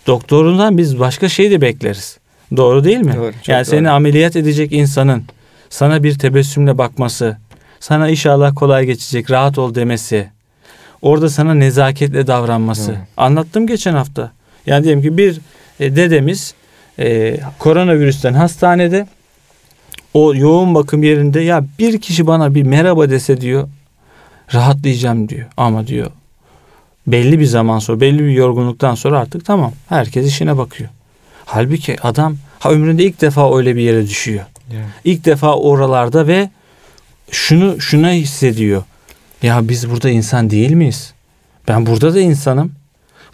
Doktorundan 0.08 0.78
biz 0.78 1.00
başka 1.00 1.30
şey 1.30 1.52
de 1.52 1.62
bekleriz. 1.62 2.18
Doğru 2.56 2.84
değil 2.84 2.98
mi? 2.98 3.14
Doğru, 3.16 3.32
yani 3.48 3.66
doğru. 3.66 3.76
seni 3.76 3.90
ameliyat 3.90 4.36
edecek 4.36 4.72
insanın 4.72 5.24
sana 5.70 6.04
bir 6.04 6.20
tebessümle 6.20 6.78
bakması, 6.78 7.38
sana 7.80 8.10
inşallah 8.10 8.56
kolay 8.56 8.86
geçecek, 8.86 9.32
rahat 9.32 9.58
ol 9.58 9.76
demesi, 9.76 10.30
orada 11.02 11.30
sana 11.30 11.54
nezaketle 11.54 12.28
davranması. 12.28 12.92
Hı. 12.92 12.98
Anlattım 13.18 13.68
geçen 13.68 13.94
hafta. 13.94 14.32
Yani 14.66 14.84
diyelim 14.84 15.02
ki 15.02 15.18
bir 15.18 15.40
e, 15.80 15.96
dedemiz 15.96 16.54
e, 17.00 17.38
koronavirüsten 17.60 18.34
hastanede 18.34 19.08
o 20.18 20.36
yoğun 20.36 20.76
bakım 20.76 21.04
yerinde 21.04 21.40
ya 21.40 21.66
bir 21.80 22.02
kişi 22.02 22.28
bana 22.28 22.56
bir 22.56 22.64
merhaba 22.64 23.10
dese 23.10 23.42
diyor 23.42 23.68
rahatlayacağım 24.54 25.30
diyor. 25.30 25.48
Ama 25.58 25.88
diyor 25.88 26.12
belli 27.08 27.40
bir 27.40 27.46
zaman 27.46 27.80
sonra 27.80 28.02
belli 28.02 28.20
bir 28.20 28.32
yorgunluktan 28.32 28.96
sonra 28.96 29.20
artık 29.20 29.46
tamam 29.46 29.72
herkes 29.90 30.28
işine 30.28 30.58
bakıyor. 30.58 30.90
Halbuki 31.46 32.02
adam 32.02 32.36
ha 32.60 32.72
ömründe 32.72 33.04
ilk 33.04 33.22
defa 33.22 33.58
öyle 33.58 33.76
bir 33.76 33.82
yere 33.82 34.08
düşüyor. 34.08 34.46
İlk 35.04 35.26
defa 35.26 35.56
oralarda 35.56 36.28
ve 36.28 36.50
şunu 37.32 37.82
şuna 37.82 38.12
hissediyor. 38.12 38.84
Ya 39.44 39.70
biz 39.70 39.90
burada 39.92 40.10
insan 40.10 40.50
değil 40.50 40.72
miyiz? 40.72 41.14
Ben 41.68 41.86
burada 41.86 42.14
da 42.14 42.20
insanım. 42.20 42.72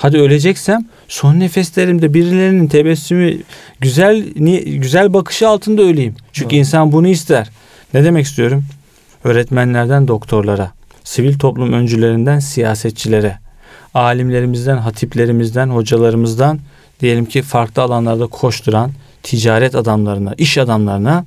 Hadi 0.04 0.18
öleceksem 0.18 0.86
son 1.08 1.39
nefeslerimde 1.39 2.13
birilerinin 2.13 2.68
tebessümü 2.68 3.38
güzel 3.80 4.26
ni- 4.36 4.63
güzel 4.63 5.13
bakışı 5.13 5.48
altında 5.48 5.82
öleyim. 5.82 6.16
Çünkü 6.34 6.50
Doğru. 6.50 6.60
insan 6.60 6.92
bunu 6.92 7.08
ister. 7.08 7.50
Ne 7.94 8.04
demek 8.04 8.26
istiyorum? 8.26 8.66
Öğretmenlerden 9.24 10.08
doktorlara, 10.08 10.72
sivil 11.04 11.39
toplum 11.39 11.74
öncülerinden 11.74 12.39
siyasetçilere, 12.39 13.39
alimlerimizden, 13.94 14.78
hatiplerimizden, 14.78 15.70
hocalarımızdan 15.70 16.60
diyelim 17.00 17.26
ki 17.26 17.42
farklı 17.42 17.82
alanlarda 17.82 18.28
koşturan 18.28 18.92
ticaret 19.24 19.76
adamlarına, 19.76 20.34
iş 20.38 20.58
adamlarına 20.58 21.26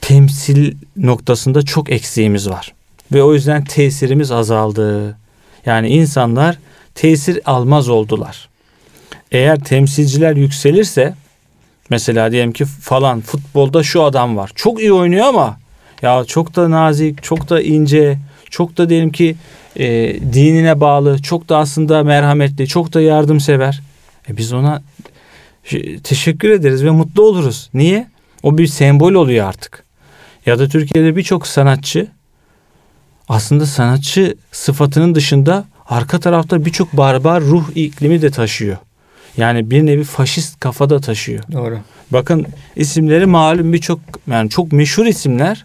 temsil 0.00 0.74
noktasında 0.96 1.62
çok 1.62 1.90
eksiğimiz 1.90 2.50
var. 2.50 2.74
Ve 3.12 3.22
o 3.22 3.34
yüzden 3.34 3.64
tesirimiz 3.64 4.30
azaldı. 4.30 5.16
Yani 5.66 5.88
insanlar 5.88 6.58
tesir 6.98 7.40
almaz 7.44 7.88
oldular. 7.88 8.48
Eğer 9.32 9.60
temsilciler 9.60 10.36
yükselirse 10.36 11.14
mesela 11.90 12.32
diyelim 12.32 12.52
ki 12.52 12.64
falan 12.64 13.20
futbolda 13.20 13.82
şu 13.82 14.02
adam 14.02 14.36
var. 14.36 14.50
Çok 14.54 14.80
iyi 14.80 14.92
oynuyor 14.92 15.26
ama 15.26 15.58
ya 16.02 16.24
çok 16.24 16.56
da 16.56 16.70
nazik, 16.70 17.22
çok 17.22 17.48
da 17.48 17.62
ince, 17.62 18.18
çok 18.50 18.78
da 18.78 18.88
diyelim 18.88 19.12
ki 19.12 19.36
e, 19.76 19.86
dinine 20.32 20.80
bağlı, 20.80 21.22
çok 21.22 21.48
da 21.48 21.58
aslında 21.58 22.02
merhametli, 22.02 22.66
çok 22.66 22.94
da 22.94 23.00
yardımsever. 23.00 23.80
E 24.28 24.36
biz 24.36 24.52
ona 24.52 24.82
teşekkür 26.04 26.50
ederiz 26.50 26.84
ve 26.84 26.90
mutlu 26.90 27.22
oluruz. 27.22 27.70
Niye? 27.74 28.06
O 28.42 28.58
bir 28.58 28.66
sembol 28.66 29.12
oluyor 29.12 29.46
artık. 29.46 29.84
Ya 30.46 30.58
da 30.58 30.68
Türkiye'de 30.68 31.16
birçok 31.16 31.46
sanatçı 31.46 32.06
aslında 33.28 33.66
sanatçı 33.66 34.34
sıfatının 34.52 35.14
dışında 35.14 35.64
arka 35.88 36.20
tarafta 36.20 36.64
birçok 36.64 36.92
barbar 36.92 37.42
ruh 37.42 37.64
iklimi 37.74 38.22
de 38.22 38.30
taşıyor. 38.30 38.76
Yani 39.36 39.70
bir 39.70 39.86
nevi 39.86 40.04
faşist 40.04 40.60
kafada 40.60 41.00
taşıyor. 41.00 41.44
Doğru. 41.52 41.78
Bakın 42.10 42.46
isimleri 42.76 43.26
malum 43.26 43.72
birçok 43.72 44.00
yani 44.30 44.50
çok 44.50 44.72
meşhur 44.72 45.06
isimler 45.06 45.64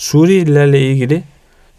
Suriyelilerle 0.00 0.90
ilgili 0.90 1.22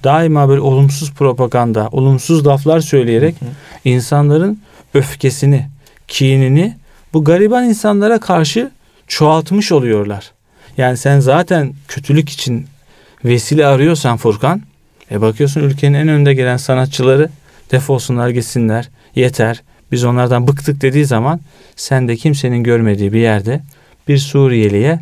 daima 0.04 0.50
böyle 0.50 0.62
olumsuz 0.62 1.12
propaganda, 1.12 1.89
olumsuz 1.91 2.48
laflar 2.48 2.80
söyleyerek 2.80 3.41
Hı 3.41 3.46
hı. 3.46 3.50
insanların 3.86 4.62
öfkesini, 4.94 5.67
kinini 6.08 6.78
bu 7.13 7.24
gariban 7.24 7.63
insanlara 7.63 8.20
karşı 8.20 8.72
çoğaltmış 9.08 9.72
oluyorlar. 9.72 10.32
Yani 10.78 10.98
sen 10.98 11.20
zaten 11.20 11.74
kötülük 11.88 12.30
için 12.30 12.67
vesile 13.26 13.65
arıyorsan 13.65 14.17
Furkan, 14.17 14.62
e 15.12 15.22
bakıyorsun 15.22 15.62
ülkenin 15.62 15.94
en 15.94 16.08
önde 16.08 16.34
gelen 16.34 16.58
sanatçıları 16.58 17.30
defolsunlar 17.72 18.30
gitsinler, 18.30 18.90
yeter. 19.16 19.64
Biz 19.92 20.04
onlardan 20.04 20.48
bıktık 20.48 20.82
dediği 20.82 21.06
zaman 21.06 21.40
sen 21.76 22.08
de 22.08 22.16
kimsenin 22.16 22.64
görmediği 22.64 23.14
bir 23.14 23.20
yerde 23.20 23.62
bir 24.08 24.17
Suriyeliye 24.17 25.00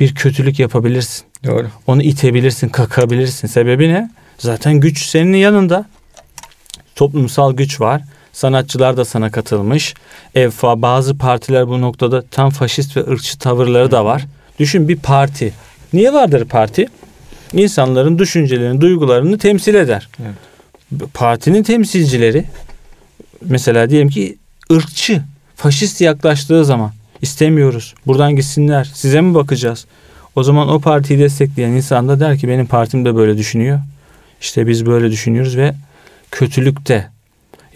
bir 0.00 0.14
kötülük 0.14 0.58
yapabilirsin. 0.58 1.24
Doğru. 1.46 1.68
Onu 1.86 2.02
itebilirsin, 2.02 2.68
kakabilirsin. 2.68 3.48
Sebebi 3.48 3.88
ne? 3.88 4.10
Zaten 4.38 4.80
güç 4.80 5.06
senin 5.06 5.36
yanında. 5.36 5.84
Toplumsal 6.94 7.52
güç 7.52 7.80
var. 7.80 8.02
Sanatçılar 8.32 8.96
da 8.96 9.04
sana 9.04 9.30
katılmış. 9.30 9.94
EFA 10.34 10.82
bazı 10.82 11.18
partiler 11.18 11.68
bu 11.68 11.80
noktada 11.80 12.22
tam 12.22 12.50
faşist 12.50 12.96
ve 12.96 13.00
ırkçı 13.00 13.38
tavırları 13.38 13.90
da 13.90 14.04
var. 14.04 14.26
Düşün 14.58 14.88
bir 14.88 14.96
parti. 14.96 15.52
Niye 15.92 16.12
vardır 16.12 16.44
parti? 16.44 16.88
İnsanların 17.52 18.18
düşüncelerini, 18.18 18.80
duygularını 18.80 19.38
temsil 19.38 19.74
eder. 19.74 20.08
Evet. 20.22 20.49
Partinin 21.14 21.62
temsilcileri 21.62 22.44
mesela 23.44 23.90
diyelim 23.90 24.08
ki 24.08 24.38
ırkçı, 24.72 25.22
faşist 25.56 26.00
yaklaştığı 26.00 26.64
zaman 26.64 26.92
istemiyoruz. 27.22 27.94
Buradan 28.06 28.36
gitsinler. 28.36 28.90
Size 28.94 29.20
mi 29.20 29.34
bakacağız? 29.34 29.86
O 30.36 30.42
zaman 30.42 30.68
o 30.68 30.80
partiyi 30.80 31.18
destekleyen 31.18 31.70
insan 31.70 32.08
da 32.08 32.20
der 32.20 32.38
ki 32.38 32.48
benim 32.48 32.66
partim 32.66 33.04
de 33.04 33.14
böyle 33.14 33.38
düşünüyor. 33.38 33.80
İşte 34.40 34.66
biz 34.66 34.86
böyle 34.86 35.10
düşünüyoruz 35.10 35.56
ve 35.56 35.74
kötülükte 36.30 37.10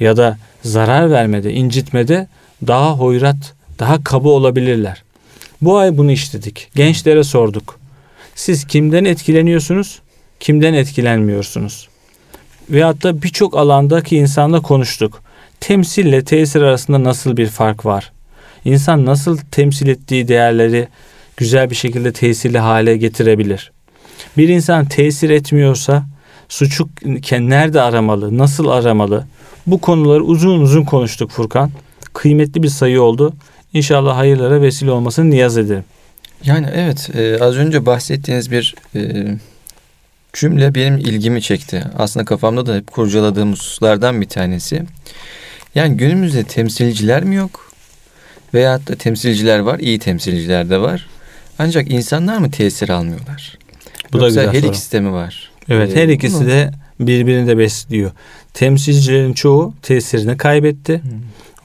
ya 0.01 0.17
da 0.17 0.39
zarar 0.63 1.11
vermede, 1.11 1.53
incitmede 1.53 2.29
daha 2.67 2.93
hoyrat, 2.93 3.55
daha 3.79 4.05
kaba 4.05 4.29
olabilirler. 4.29 5.03
Bu 5.61 5.79
ay 5.79 5.99
bunu 5.99 6.11
işledik. 6.11 6.71
Gençlere 6.75 7.25
sorduk. 7.25 7.79
Siz 8.35 8.67
kimden 8.67 9.05
etkileniyorsunuz? 9.05 10.01
Kimden 10.41 10.75
etkilenmiyorsunuz? 10.75 11.89
Veyahut 12.71 13.03
da 13.03 13.23
birçok 13.23 13.57
alandaki 13.57 14.17
insanla 14.17 14.63
konuştuk. 14.63 15.23
Temsille 15.61 16.25
tesir 16.25 16.63
arasında 16.63 17.05
nasıl 17.05 17.37
bir 17.37 17.47
fark 17.47 17.87
var? 17.87 18.13
İnsan 18.65 19.07
nasıl 19.07 19.39
temsil 19.51 19.89
ettiği 19.89 20.29
değerleri 20.29 20.89
güzel 21.37 21.71
bir 21.71 21.75
şekilde 21.75 22.13
tesirli 22.13 22.59
hale 22.59 22.97
getirebilir? 22.97 23.73
Bir 24.37 24.49
insan 24.49 24.87
tesir 24.87 25.31
etmiyorsa 25.31 26.05
suçu 26.49 26.89
nerede 27.31 27.81
aramalı, 27.81 28.39
nasıl 28.39 28.69
aramalı? 28.69 29.27
Bu 29.67 29.81
konuları 29.81 30.25
uzun 30.25 30.61
uzun 30.61 30.85
konuştuk 30.85 31.31
Furkan. 31.31 31.71
Kıymetli 32.13 32.63
bir 32.63 32.69
sayı 32.69 33.03
oldu. 33.03 33.35
İnşallah 33.73 34.17
hayırlara 34.17 34.63
vesile 34.63 34.91
olmasını 34.91 35.31
niyaz 35.31 35.59
ederim. 35.59 35.85
Yani 36.45 36.67
evet 36.75 37.11
e, 37.15 37.45
az 37.45 37.57
önce 37.57 37.87
bahsettiğiniz 37.87 38.51
bir 38.51 38.75
e, 38.95 39.25
cümle 40.35 40.75
benim 40.75 40.99
ilgimi 40.99 41.43
çekti. 41.43 41.85
Aslında 41.99 42.25
kafamda 42.25 42.67
da 42.67 42.75
hep 42.77 42.93
kurcaladığım 42.93 43.53
hususlardan 43.53 44.21
bir 44.21 44.29
tanesi. 44.29 44.83
Yani 45.75 45.97
günümüzde 45.97 46.45
temsilciler 46.45 47.25
mi 47.25 47.35
yok? 47.35 47.73
Veyahut 48.55 48.89
da 48.89 48.95
temsilciler 48.95 49.59
var, 49.59 49.79
iyi 49.79 49.99
temsilciler 49.99 50.71
de 50.71 50.81
var. 50.81 51.07
Ancak 51.59 51.91
insanlar 51.91 52.39
mı 52.39 52.51
tesir 52.51 52.89
almıyorlar? 52.89 53.59
Bu 54.13 54.17
Yoksa 54.19 54.21
da 54.25 54.29
güzel 54.29 54.47
her 54.55 54.61
soru. 54.61 54.71
ikisi 54.71 54.93
de 54.93 55.01
mi 55.01 55.13
var? 55.13 55.51
Evet 55.69 55.97
Ee, 55.97 56.03
her 56.03 56.09
ikisi 56.09 56.35
bunu- 56.35 56.47
de 56.49 56.71
birbirini 57.01 57.47
de 57.47 57.59
besliyor. 57.59 58.11
Temsilcilerin 58.55 59.33
çoğu 59.33 59.75
tesirini 59.83 60.37
kaybetti. 60.37 61.03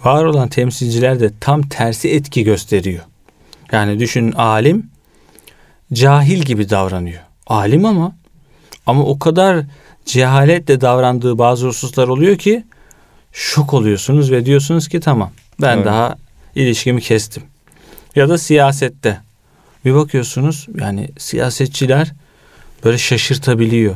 Var 0.03 0.23
olan 0.25 0.49
temsilciler 0.49 1.19
de 1.19 1.29
tam 1.39 1.61
tersi 1.61 2.09
etki 2.09 2.43
gösteriyor. 2.43 3.03
Yani 3.71 3.99
düşün 3.99 4.31
alim 4.31 4.89
cahil 5.93 6.39
gibi 6.41 6.69
davranıyor. 6.69 7.19
Alim 7.47 7.85
ama 7.85 8.15
ama 8.89 9.03
o 9.03 9.19
kadar 9.19 9.65
cehaletle 10.05 10.81
davrandığı 10.81 11.37
bazı 11.37 11.67
hususlar 11.67 12.07
oluyor 12.07 12.37
ki 12.37 12.63
şok 13.31 13.73
oluyorsunuz 13.73 14.31
ve 14.31 14.45
diyorsunuz 14.45 14.87
ki 14.87 14.99
tamam 14.99 15.31
ben 15.61 15.75
Evet. 15.75 15.85
daha 15.85 16.15
ilişkimi 16.55 17.01
kestim. 17.01 17.43
Ya 18.15 18.29
da 18.29 18.37
siyasette 18.37 19.17
bir 19.85 19.93
bakıyorsunuz 19.95 20.67
yani 20.79 21.09
siyasetçiler 21.17 22.11
böyle 22.83 22.97
şaşırtabiliyor. 22.97 23.95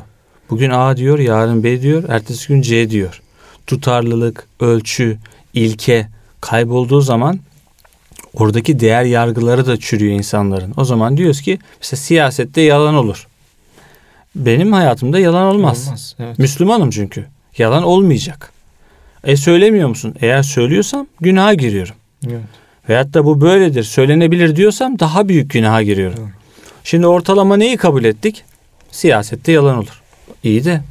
Bugün 0.49 0.69
A 0.69 0.97
diyor, 0.97 1.19
yarın 1.19 1.63
B 1.63 1.81
diyor, 1.81 2.03
ertesi 2.09 2.47
gün 2.47 2.61
C 2.61 2.89
diyor. 2.89 3.21
Tutarlılık, 3.67 4.47
ölçü, 4.59 5.17
ilke 5.53 6.07
kaybolduğu 6.41 7.01
zaman 7.01 7.39
oradaki 8.33 8.79
değer 8.79 9.03
yargıları 9.03 9.65
da 9.65 9.77
çürüyor 9.77 10.13
insanların. 10.13 10.73
O 10.77 10.85
zaman 10.85 11.17
diyoruz 11.17 11.41
ki 11.41 11.59
mesela 11.81 11.99
siyasette 12.01 12.61
yalan 12.61 12.95
olur. 12.95 13.27
Benim 14.35 14.73
hayatımda 14.73 15.19
yalan 15.19 15.43
olmaz. 15.55 15.87
Olmaz. 15.87 16.15
Evet. 16.19 16.39
Müslümanım 16.39 16.89
çünkü. 16.89 17.25
Yalan 17.57 17.83
olmayacak. 17.83 18.51
E 19.23 19.37
söylemiyor 19.37 19.89
musun? 19.89 20.15
Eğer 20.21 20.43
söylüyorsam 20.43 21.07
günaha 21.21 21.53
giriyorum. 21.53 21.95
Evet. 22.27 22.41
Veyahut 22.89 23.13
da 23.13 23.25
bu 23.25 23.41
böyledir, 23.41 23.83
söylenebilir 23.83 24.55
diyorsam 24.55 24.99
daha 24.99 25.29
büyük 25.29 25.51
günaha 25.51 25.83
giriyorum. 25.83 26.17
Doğru. 26.17 26.29
Şimdi 26.83 27.07
ortalama 27.07 27.57
neyi 27.57 27.77
kabul 27.77 28.03
ettik? 28.03 28.43
Siyasette 28.91 29.51
yalan 29.51 29.77
olur. 29.77 30.01
İyi 30.43 30.65
de 30.65 30.81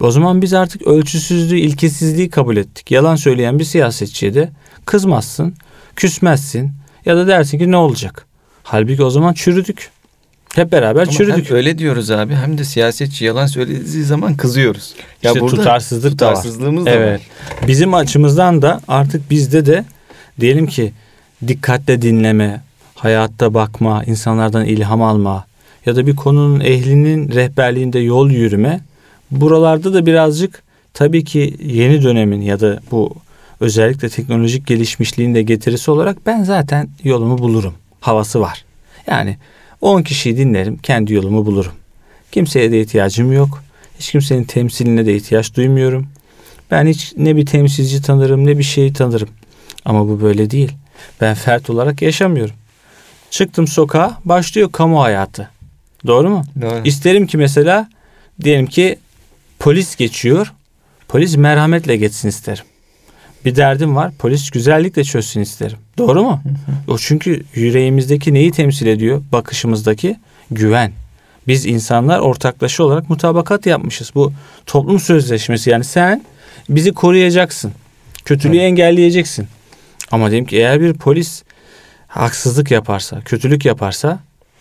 o 0.00 0.10
zaman 0.10 0.42
biz 0.42 0.54
artık 0.54 0.82
ölçüsüzlüğü, 0.82 1.58
ilkesizliği 1.58 2.30
kabul 2.30 2.56
ettik. 2.56 2.90
Yalan 2.90 3.16
söyleyen 3.16 3.58
bir 3.58 3.64
siyasetçiye 3.64 4.34
de 4.34 4.50
kızmazsın, 4.86 5.54
küsmezsin 5.96 6.72
ya 7.04 7.16
da 7.16 7.26
dersin 7.26 7.58
ki 7.58 7.70
ne 7.70 7.76
olacak? 7.76 8.26
Halbuki 8.62 9.02
o 9.02 9.10
zaman 9.10 9.32
çürüdük. 9.32 9.90
Hep 10.54 10.72
beraber 10.72 11.02
Ama 11.02 11.10
çürüdük. 11.10 11.50
hem 11.50 11.56
öyle 11.56 11.78
diyoruz 11.78 12.10
abi 12.10 12.34
hem 12.34 12.58
de 12.58 12.64
siyasetçi 12.64 13.24
yalan 13.24 13.46
söylediği 13.46 14.04
zaman 14.04 14.36
kızıyoruz. 14.36 14.94
İşte 15.22 15.38
tutarsızlık 15.38 16.18
da 16.18 16.26
var. 16.26 16.34
tutarsızlığımız 16.34 16.86
da 16.86 16.90
var. 16.90 16.96
Evet. 16.96 17.20
Bizim 17.66 17.94
açımızdan 17.94 18.62
da 18.62 18.80
artık 18.88 19.30
bizde 19.30 19.66
de 19.66 19.84
diyelim 20.40 20.66
ki 20.66 20.92
dikkatle 21.46 22.02
dinleme, 22.02 22.60
hayatta 22.94 23.54
bakma, 23.54 24.04
insanlardan 24.04 24.64
ilham 24.64 25.02
alma 25.02 25.44
ya 25.86 25.96
da 25.96 26.06
bir 26.06 26.16
konunun 26.16 26.60
ehlinin 26.60 27.28
rehberliğinde 27.32 27.98
yol 27.98 28.30
yürüme 28.30 28.80
buralarda 29.30 29.94
da 29.94 30.06
birazcık 30.06 30.62
tabii 30.94 31.24
ki 31.24 31.56
yeni 31.64 32.02
dönemin 32.02 32.40
ya 32.40 32.60
da 32.60 32.80
bu 32.90 33.14
özellikle 33.60 34.08
teknolojik 34.08 34.66
gelişmişliğin 34.66 35.34
de 35.34 35.42
getirisi 35.42 35.90
olarak 35.90 36.26
ben 36.26 36.42
zaten 36.44 36.88
yolumu 37.04 37.38
bulurum 37.38 37.74
havası 38.00 38.40
var. 38.40 38.64
Yani 39.06 39.36
10 39.80 40.02
kişiyi 40.02 40.36
dinlerim 40.36 40.76
kendi 40.76 41.14
yolumu 41.14 41.46
bulurum. 41.46 41.72
Kimseye 42.32 42.72
de 42.72 42.80
ihtiyacım 42.80 43.32
yok. 43.32 43.62
Hiç 43.98 44.10
kimsenin 44.10 44.44
temsiline 44.44 45.06
de 45.06 45.16
ihtiyaç 45.16 45.54
duymuyorum. 45.54 46.06
Ben 46.70 46.86
hiç 46.86 47.12
ne 47.16 47.36
bir 47.36 47.46
temsilci 47.46 48.02
tanırım 48.02 48.46
ne 48.46 48.58
bir 48.58 48.62
şeyi 48.62 48.92
tanırım. 48.92 49.28
Ama 49.84 50.08
bu 50.08 50.20
böyle 50.20 50.50
değil. 50.50 50.72
Ben 51.20 51.34
fert 51.34 51.70
olarak 51.70 52.02
yaşamıyorum. 52.02 52.54
Çıktım 53.30 53.66
sokağa 53.66 54.18
başlıyor 54.24 54.72
kamu 54.72 55.02
hayatı. 55.02 55.50
Doğru 56.06 56.30
mu? 56.30 56.44
Doğru. 56.60 56.80
İsterim 56.84 57.26
ki 57.26 57.36
mesela 57.36 57.88
diyelim 58.42 58.66
ki 58.66 58.98
polis 59.58 59.96
geçiyor. 59.96 60.52
Polis 61.08 61.36
merhametle 61.36 61.96
geçsin 61.96 62.28
isterim. 62.28 62.64
Bir 63.44 63.56
derdim 63.56 63.96
var. 63.96 64.12
Polis 64.18 64.50
güzellikle 64.50 65.04
çözsün 65.04 65.40
isterim. 65.40 65.78
Doğru 65.98 66.22
mu? 66.22 66.40
O 66.88 66.98
çünkü 66.98 67.42
yüreğimizdeki 67.54 68.34
neyi 68.34 68.50
temsil 68.50 68.86
ediyor? 68.86 69.22
Bakışımızdaki 69.32 70.16
güven. 70.50 70.92
Biz 71.46 71.66
insanlar 71.66 72.18
ortaklaşa 72.18 72.84
olarak 72.84 73.10
mutabakat 73.10 73.66
yapmışız. 73.66 74.10
Bu 74.14 74.32
toplum 74.66 75.00
sözleşmesi. 75.00 75.70
Yani 75.70 75.84
sen 75.84 76.22
bizi 76.68 76.92
koruyacaksın. 76.92 77.72
Kötülüğü 78.24 78.56
Evet. 78.56 78.64
engelleyeceksin. 78.66 79.48
Ama 80.10 80.30
diyelim 80.30 80.46
ki 80.46 80.56
eğer 80.56 80.80
bir 80.80 80.94
polis 80.94 81.42
haksızlık 82.08 82.70
yaparsa, 82.70 83.20
kötülük 83.20 83.64
yaparsa 83.64 84.18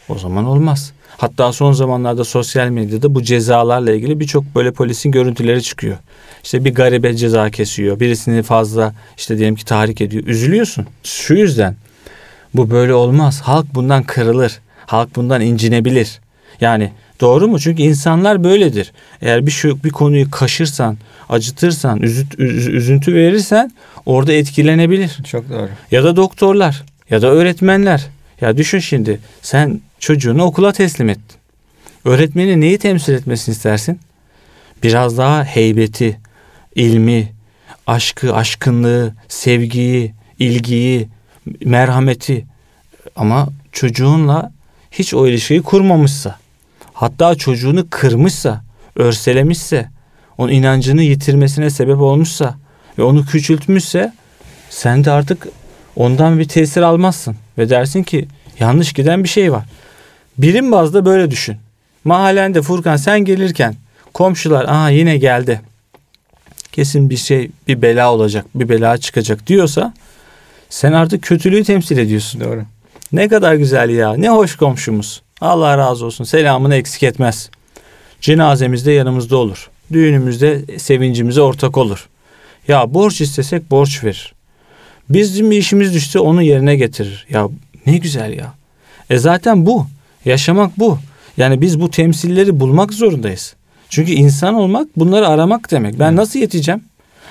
o 0.09 0.19
zaman 0.19 0.45
olmaz. 0.45 0.93
Hatta 1.17 1.53
son 1.53 1.71
zamanlarda 1.71 2.23
sosyal 2.23 2.69
medyada 2.69 3.15
bu 3.15 3.23
cezalarla 3.23 3.91
ilgili 3.93 4.19
birçok 4.19 4.55
böyle 4.55 4.71
polisin 4.71 5.11
görüntüleri 5.11 5.63
çıkıyor. 5.63 5.97
İşte 6.43 6.65
bir 6.65 6.75
garibe 6.75 7.15
ceza 7.15 7.49
kesiyor. 7.49 7.99
Birisini 7.99 8.43
fazla 8.43 8.93
işte 9.17 9.37
diyelim 9.37 9.55
ki 9.55 9.65
tahrik 9.65 10.01
ediyor. 10.01 10.23
Üzülüyorsun. 10.27 10.85
Şu 11.03 11.33
yüzden 11.33 11.75
bu 12.53 12.71
böyle 12.71 12.93
olmaz. 12.93 13.41
Halk 13.41 13.65
bundan 13.75 14.03
kırılır. 14.03 14.59
Halk 14.85 15.15
bundan 15.15 15.41
incinebilir. 15.41 16.19
Yani 16.61 16.91
doğru 17.21 17.47
mu? 17.47 17.59
Çünkü 17.59 17.81
insanlar 17.83 18.43
böyledir. 18.43 18.91
Eğer 19.21 19.45
bir 19.45 19.51
şu 19.51 19.83
bir 19.83 19.89
konuyu 19.89 20.31
kaşırsan, 20.31 20.97
acıtırsan, 21.29 22.01
üzüt, 22.01 22.35
üz- 22.39 22.71
üzüntü 22.71 23.13
verirsen 23.13 23.71
orada 24.05 24.33
etkilenebilir. 24.33 25.17
Çok 25.31 25.49
doğru. 25.49 25.69
Ya 25.91 26.03
da 26.03 26.15
doktorlar 26.15 26.83
ya 27.09 27.21
da 27.21 27.27
öğretmenler. 27.27 28.05
Ya 28.41 28.57
düşün 28.57 28.79
şimdi 28.79 29.19
sen 29.41 29.81
çocuğunu 29.99 30.43
okula 30.43 30.71
teslim 30.71 31.09
ettin. 31.09 31.37
Öğretmeni 32.05 32.61
neyi 32.61 32.77
temsil 32.77 33.13
etmesini 33.13 33.53
istersin? 33.53 33.99
Biraz 34.83 35.17
daha 35.17 35.43
heybeti, 35.43 36.19
ilmi, 36.75 37.33
aşkı, 37.87 38.35
aşkınlığı, 38.35 39.13
sevgiyi, 39.27 40.13
ilgiyi, 40.39 41.07
merhameti. 41.65 42.45
Ama 43.15 43.49
çocuğunla 43.71 44.51
hiç 44.91 45.13
o 45.13 45.27
ilişkiyi 45.27 45.61
kurmamışsa, 45.61 46.39
hatta 46.93 47.35
çocuğunu 47.35 47.85
kırmışsa, 47.89 48.63
örselemişse, 48.95 49.89
onun 50.37 50.51
inancını 50.51 51.03
yitirmesine 51.03 51.69
sebep 51.69 51.99
olmuşsa 51.99 52.57
ve 52.97 53.03
onu 53.03 53.25
küçültmüşse 53.25 54.13
sen 54.69 55.05
de 55.05 55.11
artık 55.11 55.47
ondan 55.95 56.39
bir 56.39 56.47
tesir 56.47 56.81
almazsın 56.81 57.35
ve 57.57 57.69
dersin 57.69 58.03
ki 58.03 58.27
yanlış 58.59 58.93
giden 58.93 59.23
bir 59.23 59.29
şey 59.29 59.51
var. 59.51 59.65
Birim 60.39 60.71
bazda 60.71 61.05
böyle 61.05 61.31
düşün. 61.31 61.57
Mahallende 62.03 62.61
Furkan 62.61 62.95
sen 62.95 63.19
gelirken 63.19 63.75
komşular 64.13 64.65
aa 64.67 64.89
yine 64.89 65.17
geldi. 65.17 65.61
Kesin 66.71 67.09
bir 67.09 67.17
şey 67.17 67.51
bir 67.67 67.81
bela 67.81 68.13
olacak 68.13 68.45
bir 68.55 68.69
bela 68.69 68.97
çıkacak 68.97 69.47
diyorsa 69.47 69.93
sen 70.69 70.91
artık 70.91 71.23
kötülüğü 71.23 71.63
temsil 71.63 71.97
ediyorsun. 71.97 72.41
Doğru. 72.41 72.63
Ne 73.11 73.27
kadar 73.27 73.55
güzel 73.55 73.89
ya 73.89 74.13
ne 74.13 74.29
hoş 74.29 74.55
komşumuz. 74.55 75.21
Allah 75.41 75.77
razı 75.77 76.05
olsun 76.05 76.23
selamını 76.23 76.75
eksik 76.75 77.03
etmez. 77.03 77.49
Cenazemizde 78.21 78.91
yanımızda 78.91 79.37
olur. 79.37 79.69
Düğünümüzde 79.93 80.79
sevincimize 80.79 81.41
ortak 81.41 81.77
olur. 81.77 82.09
Ya 82.67 82.93
borç 82.93 83.21
istesek 83.21 83.71
borç 83.71 84.03
verir. 84.03 84.33
Bizim 85.09 85.51
bir 85.51 85.57
işimiz 85.57 85.93
düşse 85.93 86.19
onu 86.19 86.41
yerine 86.41 86.75
getirir. 86.75 87.25
Ya 87.29 87.47
ne 87.85 87.97
güzel 87.97 88.33
ya. 88.33 88.53
E 89.09 89.17
zaten 89.17 89.65
bu. 89.65 89.87
Yaşamak 90.25 90.79
bu. 90.79 90.97
Yani 91.37 91.61
biz 91.61 91.81
bu 91.81 91.91
temsilleri 91.91 92.59
bulmak 92.59 92.93
zorundayız. 92.93 93.55
Çünkü 93.89 94.11
insan 94.11 94.53
olmak 94.53 94.87
bunları 94.99 95.27
aramak 95.27 95.71
demek. 95.71 95.99
Ben 95.99 96.15
nasıl 96.15 96.39
yeteceğim? 96.39 96.83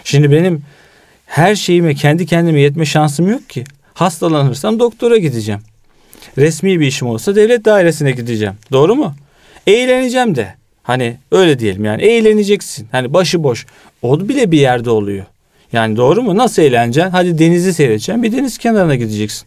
Şimdi 0.05 0.32
benim 0.32 0.62
her 1.26 1.55
şeyime 1.55 1.95
kendi 1.95 2.26
kendime 2.26 2.61
yetme 2.61 2.84
şansım 2.84 3.28
yok 3.28 3.51
ki. 3.51 3.64
Hastalanırsam 3.95 4.78
doktora 4.78 5.16
gideceğim. 5.16 5.61
Resmi 6.39 6.80
bir 6.80 6.86
işim 6.86 7.09
olsa 7.09 7.36
devlet 7.36 7.64
dairesine 7.64 8.11
gideceğim. 8.11 8.55
Doğru 8.72 8.95
mu? 8.95 9.14
Eğleneceğim 9.66 10.36
de. 10.36 10.55
Hani 10.82 11.16
öyle 11.32 11.59
diyelim 11.59 11.84
yani 11.84 12.03
eğleneceksin. 12.03 12.89
Hani 12.93 13.14
başıboş. 13.14 13.66
O 14.03 14.28
bile 14.28 14.51
bir 14.51 14.59
yerde 14.59 14.91
oluyor. 14.91 15.24
Yani 15.72 15.97
doğru 15.97 16.22
mu? 16.22 16.36
Nasıl 16.36 16.62
eğleneceksin? 16.62 17.11
Hadi 17.11 17.39
denizi 17.39 17.74
seyredeceksin. 17.74 18.22
Bir 18.22 18.32
deniz 18.32 18.59
kenarına 18.59 18.95
gideceksin. 18.95 19.47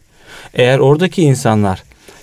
Eğer 0.54 0.78
oradaki 0.78 1.22
insanlar 1.22 1.82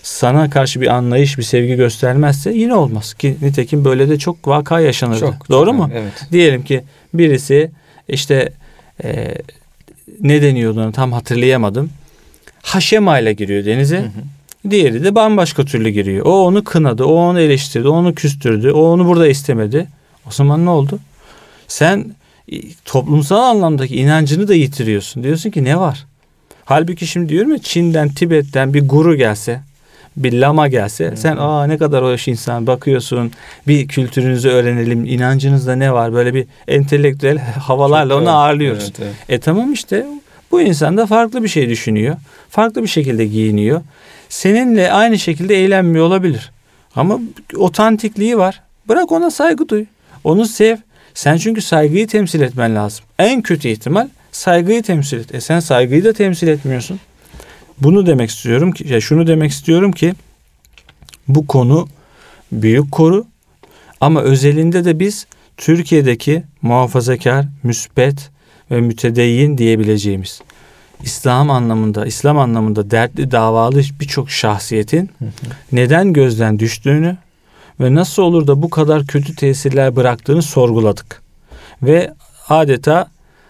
sana 0.10 0.50
karşı 0.50 0.82
bir 0.82 0.88
anlayış, 0.88 1.38
bir 1.38 1.44
sevgi 1.44 1.76
göstermezse 1.76 2.52
yine 2.54 2.74
olmaz 2.76 3.14
ki 3.14 3.38
nitekim 3.42 3.86
böyle 3.86 4.10
de 4.10 4.20
çok 4.20 4.48
vaka 4.48 4.80
yaşanırdı. 4.80 5.20
Çok, 5.20 5.50
Doğru 5.50 5.70
çok, 5.70 5.76
mu? 5.76 5.90
Evet. 5.94 6.28
Diyelim 6.32 6.64
ki 6.64 6.84
birisi 7.14 7.72
işte 8.08 8.54
e, 9.04 9.36
ne 10.22 10.42
deniyordu 10.42 10.82
onu 10.82 10.92
tam 10.92 11.12
hatırlayamadım. 11.12 11.90
Haşema 12.62 13.20
ile 13.20 13.34
giriyor 13.34 13.66
denize. 13.66 14.12
Diğeri 14.70 15.04
de 15.04 15.16
bambaşka 15.16 15.66
türlü 15.66 15.90
giriyor. 15.90 16.26
O 16.26 16.46
onu 16.46 16.64
kınadı, 16.64 17.04
o 17.04 17.14
onu 17.14 17.40
eleştirdi, 17.40 17.88
o 17.88 17.92
onu 17.92 18.16
küstürdü, 18.16 18.72
o 18.72 18.82
onu 18.82 19.08
burada 19.08 19.28
istemedi. 19.28 19.88
O 20.28 20.32
zaman 20.32 20.66
ne 20.66 20.70
oldu? 20.70 21.00
Sen 21.68 22.16
e, 22.52 22.56
toplumsal 22.86 23.42
anlamdaki 23.42 23.96
inancını 23.96 24.48
da 24.48 24.54
yitiriyorsun. 24.54 25.24
Diyorsun 25.24 25.52
ki 25.52 25.64
ne 25.64 25.80
var? 25.80 26.06
Halbuki 26.66 27.08
şimdi 27.08 27.30
diyorum 27.30 27.52
ya 27.52 27.58
Çin'den, 27.58 28.10
Tibet'ten 28.10 28.74
bir 28.74 28.88
guru 28.88 29.16
gelse, 29.16 29.62
bir 30.18 30.34
lama 30.34 30.68
gelse 30.68 31.14
sen 31.16 31.38
aa 31.38 31.66
ne 31.68 31.78
kadar 31.78 32.04
hoş 32.04 32.28
insan 32.28 32.68
bakıyorsun 32.68 33.32
bir 33.68 33.88
kültürünüzü 33.88 34.50
öğrenelim 34.50 35.06
inancınızda 35.06 35.76
ne 35.76 35.94
var 35.94 36.14
böyle 36.14 36.34
bir 36.34 36.46
entelektüel 36.68 37.38
havalarla 37.60 38.14
Çok 38.14 38.22
onu 38.22 38.26
doğru. 38.28 38.34
ağırlıyoruz. 38.36 38.84
Evet, 38.84 39.00
evet. 39.04 39.14
E 39.30 39.40
tamam 39.40 39.74
işte 39.74 40.06
bu 40.52 40.62
insan 40.62 40.98
da 40.98 41.06
farklı 41.06 41.44
bir 41.44 41.48
şey 41.48 41.70
düşünüyor. 41.70 42.16
Farklı 42.50 42.84
bir 42.84 42.88
şekilde 42.88 43.26
giyiniyor. 43.26 43.82
Seninle 44.30 44.92
aynı 44.92 45.20
şekilde 45.20 45.56
eğlenmiyor 45.64 46.06
olabilir. 46.06 46.52
Ama 46.96 47.20
otantikliği 47.58 48.38
var. 48.38 48.62
Bırak 48.88 49.12
ona 49.12 49.32
saygı 49.32 49.70
duy. 49.70 49.86
Onu 50.24 50.46
sev. 50.46 50.78
Sen 51.14 51.38
çünkü 51.38 51.62
saygıyı 51.62 52.08
temsil 52.08 52.42
etmen 52.42 52.76
lazım. 52.76 53.06
En 53.20 53.42
kötü 53.42 53.68
ihtimal 53.68 54.08
saygıyı 54.32 54.84
temsil 54.84 55.20
et. 55.20 55.36
E 55.36 55.42
sen 55.42 55.60
saygıyı 55.60 56.04
da 56.04 56.14
temsil 56.14 56.48
etmiyorsun. 56.48 57.00
Bunu 57.82 58.06
demek 58.06 58.30
istiyorum 58.30 58.72
ki, 58.72 58.94
ya 58.94 59.02
şunu 59.02 59.28
demek 59.28 59.52
istiyorum 59.52 59.92
ki 59.92 60.14
bu 61.28 61.48
konu 61.48 61.88
büyük 62.52 62.92
konu 62.92 63.26
ama 64.02 64.22
özelinde 64.22 64.86
de 64.86 65.00
biz 65.00 65.28
Türkiye'deki 65.58 66.44
muhafazakar, 66.62 67.46
müspet 67.64 68.30
ve 68.72 68.82
mütedeyyin 68.82 69.58
diyebileceğimiz 69.58 70.42
İslam 71.04 71.50
anlamında, 71.50 72.06
İslam 72.06 72.38
anlamında 72.38 72.92
dertli 72.92 73.32
davalı 73.32 73.82
birçok 74.00 74.30
şahsiyetin 74.30 75.10
neden 75.72 76.14
gözden 76.14 76.60
düştüğünü 76.60 77.18
ve 77.80 77.96
nasıl 77.96 78.24
olur 78.24 78.48
da 78.48 78.62
bu 78.62 78.70
kadar 78.70 79.08
kötü 79.08 79.36
tesirler 79.36 79.96
bıraktığını 79.96 80.42
sorguladık. 80.42 81.22
Ve 81.84 82.14
adeta 82.50 83.08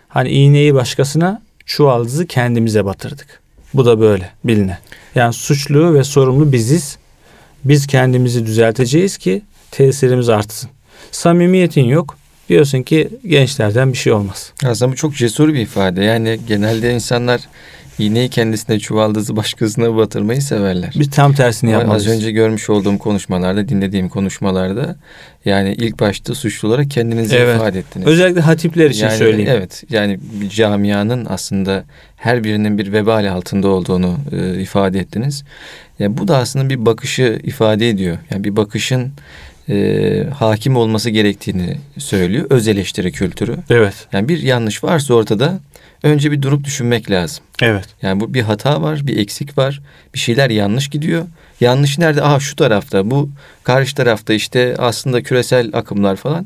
hani 0.08 0.30
iğneyi 0.30 0.74
başkasına, 0.76 1.42
çuvaldızı 1.66 2.28
kendimize 2.28 2.86
batırdık. 2.86 3.39
Bu 3.74 3.86
da 3.86 4.00
böyle 4.00 4.30
biline. 4.44 4.78
Yani 5.16 5.34
suçlu 5.34 5.94
ve 5.94 6.04
sorumlu 6.04 6.52
biziz. 6.52 6.98
Biz 7.64 7.88
kendimizi 7.88 8.46
düzelteceğiz 8.46 9.18
ki 9.18 9.42
tesirimiz 9.72 10.30
artsın. 10.30 10.70
Samimiyetin 11.12 11.86
yok. 11.86 12.18
Diyorsun 12.50 12.82
ki 12.82 13.10
gençlerden 13.28 13.94
bir 13.94 13.98
şey 13.98 14.14
olmaz. 14.14 14.54
Aslında 14.66 14.92
bu 14.92 14.96
çok 14.96 15.16
cesur 15.16 15.48
bir 15.54 15.60
ifade. 15.60 16.04
Yani 16.04 16.40
genelde 16.48 16.94
insanlar 16.94 17.42
iğneyi 18.00 18.30
kendisine 18.30 18.80
çuvaldızı 18.80 19.36
başkasına 19.36 19.96
batırmayı 19.96 20.42
severler. 20.42 20.94
Biz 20.96 21.10
tam 21.10 21.34
tersini 21.34 21.70
Ama 21.70 21.80
yapmalıyız. 21.80 22.08
Az 22.08 22.14
önce 22.14 22.32
görmüş 22.32 22.70
olduğum 22.70 22.98
konuşmalarda, 22.98 23.70
dinlediğim 23.70 24.10
konuşmalarda 24.10 24.96
yani 25.46 25.74
ilk 25.74 26.00
başta 26.00 26.36
suçlu 26.36 26.68
olarak 26.68 26.92
kendinizi 26.92 27.36
Evet. 27.36 27.56
ifade 27.56 27.80
ettiniz. 27.80 28.08
Özellikle 28.08 28.42
hatipler 28.42 28.90
için 28.90 29.06
yani, 29.06 29.18
söyleyeyim. 29.18 29.52
Evet 29.54 29.84
yani 29.90 30.20
camianın 30.50 31.26
aslında 31.30 31.84
her 32.16 32.44
birinin 32.44 32.78
bir 32.78 32.94
vebal 32.94 33.32
altında 33.32 33.68
olduğunu 33.68 34.18
e, 34.32 34.62
ifade 34.62 35.00
ettiniz. 35.00 35.44
Yani 36.00 36.18
bu 36.18 36.28
da 36.28 36.38
aslında 36.38 36.70
bir 36.70 36.86
bakışı 36.86 37.40
ifade 37.44 37.90
ediyor. 37.90 38.18
Yani 38.32 38.44
bir 38.44 38.56
bakışın 38.56 39.12
e, 39.70 40.28
hakim 40.36 40.76
olması 40.76 41.10
gerektiğini 41.10 41.78
söylüyor. 41.98 42.48
Öz 42.50 42.68
eleştiri 42.68 43.12
kültürü. 43.12 43.58
Evet. 43.70 43.94
Yani 44.14 44.30
bir 44.30 44.42
yanlış 44.42 44.84
varsa 44.84 45.14
ortada 45.14 45.60
önce 46.04 46.32
bir 46.32 46.42
durup 46.42 46.64
düşünmek 46.64 47.12
lazım. 47.12 47.44
Evet. 47.62 47.86
Yani 48.02 48.20
bu 48.20 48.34
bir 48.34 48.42
hata 48.42 48.82
var, 48.82 49.08
bir 49.08 49.18
eksik 49.18 49.58
var. 49.58 49.82
Bir 50.14 50.20
şeyler 50.20 50.50
yanlış 50.50 50.88
gidiyor. 50.90 51.26
Yanlış 51.60 51.98
nerede? 51.98 52.24
Aha 52.24 52.40
şu 52.40 52.56
tarafta, 52.56 53.12
bu 53.12 53.30
karşı 53.64 53.96
tarafta 53.96 54.34
işte 54.34 54.76
aslında 54.78 55.24
küresel 55.24 55.70
akımlar 55.74 56.16
falan. 56.16 56.46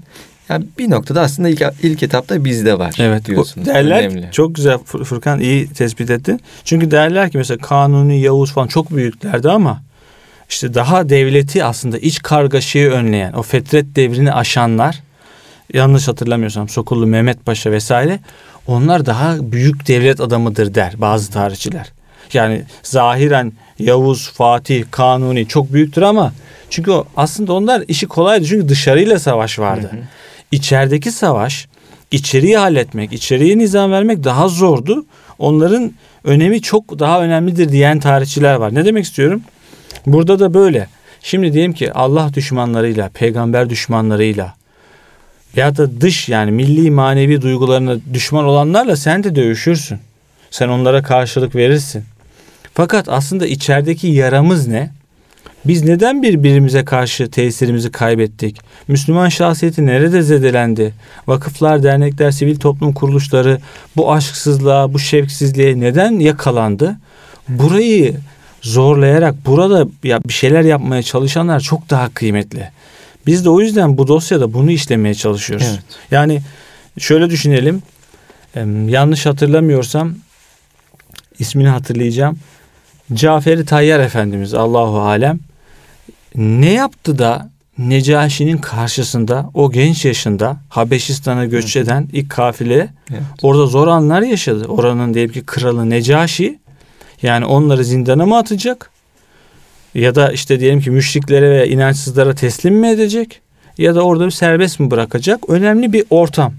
Yani 0.49 0.65
bir 0.77 0.89
noktada 0.89 1.21
aslında 1.21 1.49
ilk, 1.49 1.61
ilk 1.83 2.03
etapta 2.03 2.45
bizde 2.45 2.79
var 2.79 2.95
Evet. 2.99 3.25
diyorsunuz. 3.25 3.67
Derler 3.67 3.99
Önemli. 3.99 4.29
çok 4.31 4.55
güzel 4.55 4.73
Fur- 4.73 5.03
Furkan 5.03 5.39
iyi 5.39 5.67
tespit 5.67 6.09
etti. 6.09 6.37
Çünkü 6.63 6.91
derler 6.91 7.31
ki 7.31 7.37
mesela 7.37 7.57
Kanuni, 7.57 8.21
Yavuz 8.21 8.51
falan 8.51 8.67
çok 8.67 8.91
büyüklerdi 8.95 9.49
ama 9.49 9.81
işte 10.49 10.73
daha 10.73 11.09
devleti 11.09 11.63
aslında 11.63 11.97
iç 11.97 12.21
kargaşayı 12.21 12.89
önleyen 12.89 13.33
o 13.33 13.41
fetret 13.41 13.95
devrini 13.95 14.33
aşanlar 14.33 14.99
yanlış 15.73 16.07
hatırlamıyorsam 16.07 16.69
Sokullu 16.69 17.07
Mehmet 17.07 17.45
Paşa 17.45 17.71
vesaire 17.71 18.19
onlar 18.67 19.05
daha 19.05 19.51
büyük 19.51 19.87
devlet 19.87 20.21
adamıdır 20.21 20.75
der 20.75 20.93
bazı 20.97 21.31
tarihçiler. 21.31 21.91
Yani 22.33 22.63
zahiren 22.83 23.53
Yavuz, 23.79 24.31
Fatih, 24.31 24.83
Kanuni 24.91 25.47
çok 25.47 25.73
büyüktür 25.73 26.01
ama 26.01 26.33
çünkü 26.69 26.91
aslında 27.17 27.53
onlar 27.53 27.83
işi 27.87 28.07
kolaydı 28.07 28.45
çünkü 28.45 28.69
dışarıyla 28.69 29.19
savaş 29.19 29.59
vardı. 29.59 29.91
İçerideki 30.51 31.11
savaş, 31.11 31.67
içeriği 32.11 32.57
halletmek, 32.57 33.13
içeriye 33.13 33.57
nizam 33.57 33.91
vermek 33.91 34.23
daha 34.23 34.47
zordu. 34.47 35.05
Onların 35.39 35.91
önemi 36.23 36.61
çok 36.61 36.99
daha 36.99 37.21
önemlidir 37.21 37.69
diyen 37.69 37.99
tarihçiler 37.99 38.55
var. 38.55 38.75
Ne 38.75 38.85
demek 38.85 39.05
istiyorum? 39.05 39.41
Burada 40.05 40.39
da 40.39 40.53
böyle. 40.53 40.87
Şimdi 41.21 41.53
diyelim 41.53 41.73
ki 41.73 41.93
Allah 41.93 42.33
düşmanlarıyla, 42.33 43.09
peygamber 43.09 43.69
düşmanlarıyla 43.69 44.53
ya 45.55 45.77
da 45.77 46.01
dış 46.01 46.29
yani 46.29 46.51
milli 46.51 46.91
manevi 46.91 47.41
duygularına 47.41 47.95
düşman 48.13 48.45
olanlarla 48.45 48.95
sen 48.95 49.23
de 49.23 49.35
dövüşürsün. 49.35 49.99
Sen 50.51 50.67
onlara 50.67 51.03
karşılık 51.03 51.55
verirsin. 51.55 52.03
Fakat 52.73 53.09
aslında 53.09 53.47
içerideki 53.47 54.07
yaramız 54.07 54.67
ne? 54.67 54.91
Biz 55.65 55.83
neden 55.83 56.23
birbirimize 56.23 56.85
karşı 56.85 57.31
tesirimizi 57.31 57.91
kaybettik? 57.91 58.59
Müslüman 58.87 59.29
şahsiyeti 59.29 59.85
nerede 59.85 60.21
zedelendi? 60.21 60.93
Vakıflar, 61.27 61.83
dernekler, 61.83 62.31
sivil 62.31 62.55
toplum 62.55 62.93
kuruluşları 62.93 63.59
bu 63.95 64.13
aşksızlığa, 64.13 64.93
bu 64.93 64.99
şevksizliğe 64.99 65.79
neden 65.79 66.11
yakalandı? 66.19 66.95
Burayı 67.49 68.15
zorlayarak 68.61 69.35
burada 69.45 69.87
ya 70.03 70.23
bir 70.23 70.33
şeyler 70.33 70.61
yapmaya 70.61 71.03
çalışanlar 71.03 71.59
çok 71.59 71.89
daha 71.89 72.13
kıymetli. 72.13 72.69
Biz 73.27 73.45
de 73.45 73.49
o 73.49 73.59
yüzden 73.59 73.97
bu 73.97 74.07
dosyada 74.07 74.53
bunu 74.53 74.71
işlemeye 74.71 75.13
çalışıyoruz. 75.13 75.67
Evet. 75.69 75.83
Yani 76.11 76.41
şöyle 76.97 77.29
düşünelim. 77.29 77.81
Yanlış 78.87 79.25
hatırlamıyorsam 79.25 80.15
ismini 81.39 81.67
hatırlayacağım. 81.67 82.39
Caferi 83.13 83.65
Tayyar 83.65 83.99
Efendimiz 83.99 84.53
Allahu 84.53 84.99
alem 84.99 85.39
ne 86.35 86.71
yaptı 86.73 87.17
da 87.19 87.49
Necaşi'nin 87.77 88.57
karşısında 88.57 89.49
o 89.53 89.71
genç 89.71 90.05
yaşında 90.05 90.57
Habeşistan'a 90.69 91.45
göç 91.45 91.75
eden 91.75 92.09
ilk 92.13 92.29
kafile 92.29 92.93
Evet. 93.11 93.21
orada 93.41 93.65
zor 93.65 93.87
anlar 93.87 94.21
yaşadı. 94.21 94.65
Oranın 94.67 95.13
diyelim 95.13 95.33
ki 95.33 95.43
kralı 95.45 95.89
Necaşi 95.89 96.59
yani 97.21 97.45
onları 97.45 97.83
zindana 97.85 98.25
mı 98.25 98.37
atacak? 98.37 98.89
Ya 99.95 100.15
da 100.15 100.31
işte 100.31 100.59
diyelim 100.59 100.81
ki 100.81 100.91
müşriklere 100.91 101.49
ve 101.49 101.69
inançsızlara 101.69 102.35
teslim 102.35 102.75
mi 102.75 102.87
edecek? 102.87 103.41
Ya 103.77 103.95
da 103.95 104.01
orada 104.01 104.25
bir 104.25 104.31
serbest 104.31 104.79
mi 104.79 104.91
bırakacak? 104.91 105.49
Önemli 105.49 105.93
bir 105.93 106.03
ortam. 106.09 106.53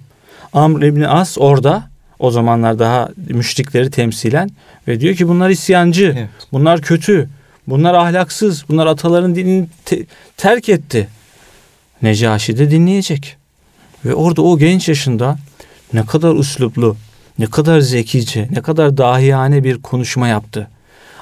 Amr 0.53 0.82
İbni 0.82 1.09
As 1.09 1.39
orada 1.39 1.91
o 2.18 2.30
zamanlar 2.30 2.78
daha 2.78 3.09
müşrikleri 3.28 3.91
temsilen 3.91 4.51
ve 4.89 5.01
diyor 5.01 5.14
ki 5.14 5.28
bunlar 5.28 5.51
isyancı, 5.51 6.14
Evet. 6.18 6.28
bunlar 6.53 6.82
kötü, 6.82 7.28
bunlar 7.68 7.95
ahlaksız, 7.95 8.64
bunlar 8.68 8.87
ataların 8.87 9.35
dinini 9.35 9.66
te- 9.85 10.07
terk 10.37 10.68
etti. 10.68 11.09
Necaşi 12.03 12.59
de 12.59 12.70
dinleyecek. 12.70 13.37
Ve 14.05 14.14
orada 14.14 14.43
o 14.43 14.59
genç 14.59 14.89
yaşında 14.89 15.39
ne 15.93 16.07
kadar 16.07 16.35
üsluplu, 16.35 16.97
ne 17.39 17.47
kadar 17.47 17.80
zekice, 17.80 18.49
ne 18.51 18.62
kadar 18.62 18.97
dahiyane 18.97 19.64
bir 19.64 19.82
konuşma 19.82 20.28
yaptı. 20.28 20.68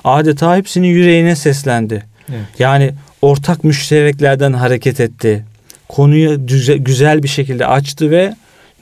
Adeta 0.05 0.57
hepsinin 0.57 0.89
yüreğine 0.89 1.37
seslendi. 1.37 2.03
Evet. 2.29 2.41
Yani 2.59 2.95
ortak 3.23 3.65
müştereklerden 3.65 4.53
hareket 4.53 5.01
etti. 5.01 5.45
Konuyu 5.89 6.49
düze- 6.49 6.77
güzel 6.79 7.23
bir 7.23 7.29
şekilde 7.29 7.67
açtı 7.67 8.11
ve 8.11 8.35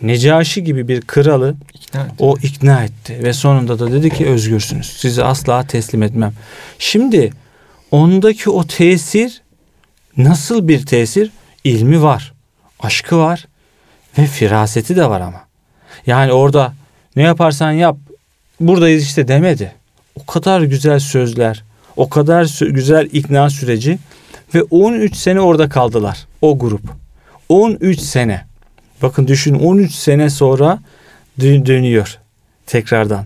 Necaşi 0.02 0.64
gibi 0.64 0.88
bir 0.88 1.00
kralı 1.00 1.54
İkna 1.74 2.00
etti. 2.02 2.14
o 2.18 2.36
ikna 2.42 2.84
etti 2.84 3.20
ve 3.22 3.32
sonunda 3.32 3.78
da 3.78 3.92
dedi 3.92 4.10
ki 4.10 4.26
özgürsünüz. 4.26 4.86
Sizi 4.96 5.24
asla 5.24 5.62
teslim 5.66 6.02
etmem. 6.02 6.32
Şimdi 6.78 7.32
ondaki 7.90 8.50
o 8.50 8.66
tesir 8.66 9.42
nasıl 10.16 10.68
bir 10.68 10.86
tesir? 10.86 11.30
İlmi 11.64 12.02
var, 12.02 12.32
aşkı 12.80 13.18
var 13.18 13.46
ve 14.18 14.26
firaseti 14.26 14.96
de 14.96 15.08
var 15.10 15.20
ama. 15.20 15.44
Yani 16.06 16.32
orada 16.32 16.72
ne 17.16 17.22
yaparsan 17.22 17.72
yap 17.72 17.96
buradayız 18.60 19.02
işte 19.04 19.28
demedi. 19.28 19.72
O 20.16 20.26
kadar 20.26 20.60
güzel 20.60 20.98
sözler, 20.98 21.64
o 21.96 22.08
kadar 22.08 22.58
güzel 22.70 23.08
ikna 23.12 23.50
süreci 23.50 23.98
ve 24.54 24.62
13 24.62 25.16
sene 25.16 25.40
orada 25.40 25.68
kaldılar 25.68 26.26
o 26.42 26.58
grup. 26.58 26.82
13 27.48 28.00
sene. 28.00 28.44
Bakın 29.02 29.28
düşün 29.28 29.54
13 29.54 29.92
sene 29.92 30.30
sonra 30.30 30.78
dö- 31.40 31.66
dönüyor 31.66 32.18
tekrardan. 32.66 33.24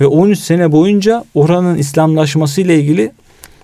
Ve 0.00 0.06
13 0.06 0.38
sene 0.38 0.72
boyunca 0.72 1.24
oranın 1.34 1.78
İslamlaşması 1.78 2.60
ile 2.60 2.80
ilgili 2.80 3.12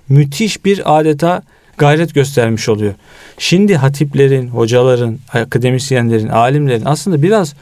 müthiş 0.09 0.65
bir 0.65 0.99
adeta 0.99 1.43
gayret 1.79 2.15
göstermiş 2.15 2.69
oluyor. 2.69 2.95
Şimdi 3.39 3.77
hatiplerin, 3.77 4.49
hocaların, 4.49 5.19
akademisyenlerin, 5.33 6.29
alimlerin 6.29 6.85
aslında 6.85 7.23
biraz 7.23 7.55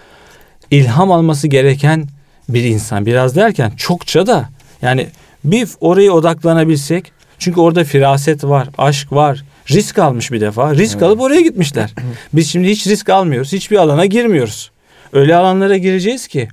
ilham 0.71 1.13
alması 1.13 1.49
gereken 1.49 2.09
bir 2.49 2.65
insan. 2.65 3.07
Biraz 3.07 3.37
derken 3.37 3.73
çokça 3.77 4.27
da 4.27 4.49
yani 4.85 5.07
bir 5.45 5.69
oraya 5.81 6.13
odaklanabilsek 6.13 7.13
çünkü 7.39 7.61
orada 7.61 7.85
firaset 7.85 8.45
var, 8.45 8.69
aşk 8.79 9.13
var, 9.13 9.45
risk 9.71 9.99
almış 9.99 10.33
bir 10.33 10.41
defa. 10.41 10.75
Risk 10.75 10.95
Evet. 10.95 11.03
alıp 11.03 11.21
oraya 11.21 11.41
gitmişler. 11.41 11.95
Biz 12.33 12.51
şimdi 12.51 12.69
hiç 12.69 12.87
risk 12.87 13.09
almıyoruz. 13.09 13.53
Hiçbir 13.53 13.77
alana 13.77 14.07
girmiyoruz. 14.07 14.71
Öyle 15.13 15.37
alanlara 15.37 15.77
gireceğiz 15.77 16.29
ki 16.29 16.49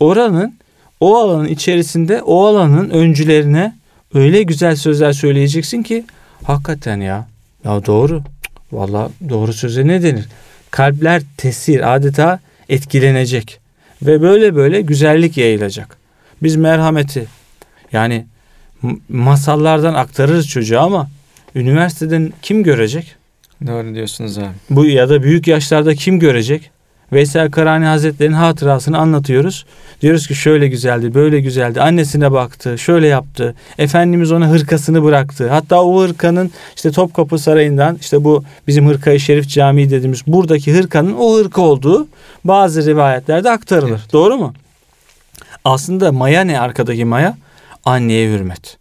oranın 0.00 0.54
o 1.00 1.16
alanın 1.16 1.48
içerisinde 1.48 2.22
o 2.22 2.46
alanın 2.46 2.90
öncülerine 2.90 3.74
öyle 4.14 4.42
güzel 4.42 4.76
sözler 4.76 5.12
söyleyeceksin 5.12 5.82
ki 5.82 6.04
hakikaten 6.42 7.00
ya. 7.00 7.28
Ya 7.64 7.86
doğru. 7.86 8.22
Valla 8.72 9.10
doğru 9.28 9.52
söze 9.52 9.86
ne 9.86 10.02
denir? 10.02 10.24
Kalpler 10.70 11.22
tesir 11.36 11.94
adeta 11.94 12.40
etkilenecek. 12.68 13.60
Ve 14.02 14.22
böyle 14.22 14.54
böyle 14.56 14.80
güzellik 14.80 15.36
yayılacak. 15.36 15.96
Biz 16.42 16.56
merhameti 16.56 17.26
yani 17.92 18.26
masallardan 19.08 19.94
aktarırız 19.94 20.48
çocuğa 20.48 20.82
ama 20.82 21.08
üniversiteden 21.54 22.32
kim 22.42 22.62
görecek? 22.62 23.16
Doğru 23.66 23.94
diyorsunuz 23.94 24.38
abi. 24.38 24.46
Bu 24.70 24.86
ya 24.86 25.08
da 25.08 25.22
büyük 25.22 25.46
yaşlarda 25.46 25.94
kim 25.94 26.18
görecek? 26.18 26.70
Veysel 27.12 27.50
Karani 27.50 27.84
Hazretleri'nin 27.84 28.34
hatırasını 28.34 28.98
anlatıyoruz. 28.98 29.66
Diyoruz 30.02 30.26
ki 30.26 30.34
şöyle 30.34 30.68
güzeldi, 30.68 31.14
böyle 31.14 31.40
güzeldi. 31.40 31.80
Annesine 31.80 32.32
baktı, 32.32 32.78
şöyle 32.78 33.06
yaptı. 33.06 33.54
Efendimiz 33.78 34.32
ona 34.32 34.48
hırkasını 34.48 35.04
bıraktı. 35.04 35.48
Hatta 35.48 35.82
o 35.82 36.02
hırkanın 36.02 36.50
işte 36.76 36.90
Topkapı 36.90 37.38
Sarayı'ndan 37.38 37.98
işte 38.00 38.24
bu 38.24 38.44
bizim 38.66 38.88
Hırkayı 38.88 39.20
Şerif 39.20 39.48
Camii 39.48 39.90
dediğimiz 39.90 40.26
buradaki 40.26 40.74
hırkanın 40.74 41.14
o 41.18 41.38
hırka 41.38 41.62
olduğu 41.62 42.06
bazı 42.44 42.86
rivayetlerde 42.86 43.50
aktarılır. 43.50 43.90
Evet. 43.90 44.12
Doğru 44.12 44.36
mu? 44.36 44.54
Aslında 45.64 46.12
maya 46.12 46.40
ne 46.44 46.60
arkadaki 46.60 47.04
maya? 47.04 47.36
Anneye 47.86 48.28
hürmet. 48.28 48.76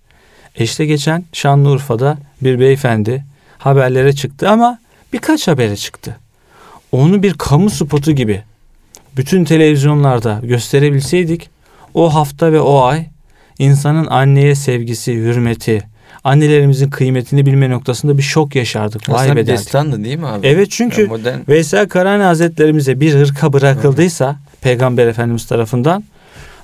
E 0.56 0.64
işte 0.64 0.86
geçen 0.86 1.24
Şanlıurfa'da 1.34 2.18
bir 2.42 2.60
beyefendi 2.60 3.24
haberlere 3.58 4.14
çıktı 4.14 4.50
ama 4.50 4.80
birkaç 5.14 5.48
habere 5.48 5.76
çıktı. 5.76 6.18
Onu 6.92 7.24
bir 7.24 7.34
kamu 7.34 7.70
spotu 7.70 8.12
gibi 8.12 8.44
bütün 9.18 9.46
televizyonlarda 9.46 10.40
gösterebilseydik 10.44 11.50
o 11.94 12.14
hafta 12.14 12.52
ve 12.52 12.60
o 12.60 12.82
ay 12.82 13.06
insanın 13.60 14.06
anneye 14.06 14.56
sevgisi, 14.56 15.14
hürmeti, 15.16 15.84
annelerimizin 16.24 16.90
kıymetini 16.90 17.46
bilme 17.46 17.70
noktasında 17.70 18.18
bir 18.18 18.24
şok 18.24 18.56
yaşardık. 18.56 19.10
Vay 19.10 19.16
Aslında 19.16 19.36
be 19.36 19.42
bir 19.42 19.48
destandı 19.48 20.04
değil 20.04 20.18
mi 20.18 20.28
abi? 20.28 20.48
Evet 20.48 20.72
çünkü 20.72 21.02
Ya 21.02 21.08
modern 21.08 21.40
Veysel 21.48 21.88
Karani 21.88 22.24
Hazretlerimize 22.24 23.00
bir 23.00 23.14
hırka 23.14 23.54
bırakıldıysa 23.54 24.36
Peygamber 24.62 25.08
Efendimiz 25.08 25.46
tarafından 25.46 26.04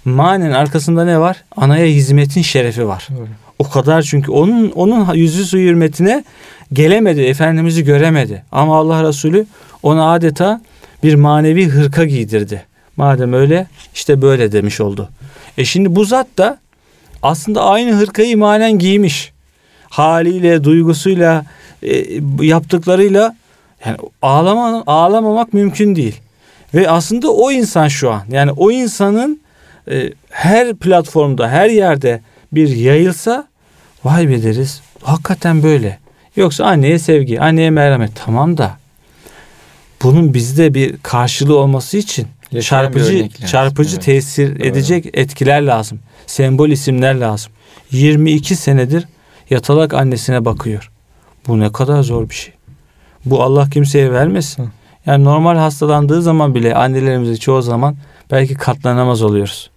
manen 0.06 0.52
arkasında 0.52 1.06
ne 1.06 1.20
var? 1.20 1.44
Anaya 1.58 1.86
hizmetin 1.86 2.42
şerefi 2.42 2.88
var. 2.88 3.08
Doğru. 3.18 3.28
O 3.60 3.70
kadar 3.70 4.02
çünkü 4.02 4.32
onun 4.32 4.72
onun 4.72 5.14
yüzü 5.14 5.46
su 5.46 5.58
hürmetine 5.58 6.24
gelemedi. 6.74 7.22
Efendimiz'i 7.22 7.84
göremedi. 7.84 8.44
Ama 8.52 8.78
Allah 8.78 9.08
Resulü 9.08 9.46
ona 9.84 10.12
adeta 10.12 10.62
bir 11.04 11.16
manevi 11.16 11.68
hırka 11.70 12.06
giydirdi. 12.06 12.66
Madem 12.98 13.34
öyle 13.34 13.68
işte 13.94 14.22
böyle 14.22 14.52
demiş 14.52 14.82
oldu. 14.82 15.10
E 15.58 15.66
şimdi 15.66 15.96
bu 15.96 16.06
zat 16.06 16.28
da 16.38 16.58
aslında 17.22 17.66
aynı 17.66 17.92
hırkayı 17.92 18.38
manen 18.38 18.80
giymiş. 18.80 19.32
Haliyle, 19.90 20.64
duygusuyla, 20.64 21.46
e, 21.84 22.06
yaptıklarıyla 22.42 23.36
yani 23.86 23.98
ağlama, 24.22 24.84
ağlamamak 24.88 25.54
mümkün 25.54 25.96
değil. 25.96 26.22
Ve 26.74 26.90
aslında 26.90 27.32
o 27.32 27.52
insan 27.52 27.88
şu 27.88 28.12
an 28.12 28.22
yani 28.32 28.52
o 28.52 28.72
insanın 28.72 29.41
e, 29.92 30.14
her 30.30 30.76
platformda, 30.76 31.50
her 31.50 31.70
yerde 31.70 32.22
bir 32.52 32.70
yayılsa 32.70 33.48
vay 34.04 34.30
be 34.30 34.44
deriz. 34.44 34.82
Hakikaten 35.02 35.64
böyle. 35.64 36.00
Yoksa 36.36 36.66
anneye 36.66 37.00
sevgi, 37.00 37.42
anneye 37.42 37.70
merhamet 37.70 38.12
tamam 38.26 38.58
da 38.58 38.78
bunun 40.04 40.34
bizde 40.34 40.74
bir 40.74 40.98
karşılığı 40.98 41.58
olması 41.58 41.98
için 41.98 42.28
Yaşayan 42.52 42.84
çarpıcı 42.84 43.30
çarpıcı 43.48 43.96
Evet. 43.96 44.06
tesir 44.06 44.60
Doğru. 44.60 44.68
edecek 44.68 45.06
etkiler 45.14 45.62
lazım. 45.62 46.00
Sembol 46.28 46.70
isimler 46.70 47.16
lazım. 47.16 47.52
22 47.92 48.56
senedir 48.56 49.08
yatalak 49.50 49.94
annesine 49.94 50.46
bakıyor. 50.46 50.92
Bu 51.48 51.60
ne 51.60 51.72
kadar 51.72 52.04
zor 52.04 52.30
bir 52.30 52.36
şey. 52.36 52.54
Bu 53.26 53.44
Allah 53.44 53.70
kimseye 53.70 54.12
vermesin. 54.12 54.70
Yani 55.06 55.24
normal 55.24 55.58
hastalandığı 55.58 56.22
zaman 56.22 56.56
bile 56.56 56.76
annelerimize 56.76 57.38
çoğu 57.38 57.62
zaman 57.62 57.96
belki 58.32 58.54
katlanamaz 58.54 59.22
oluyoruz. 59.22 59.71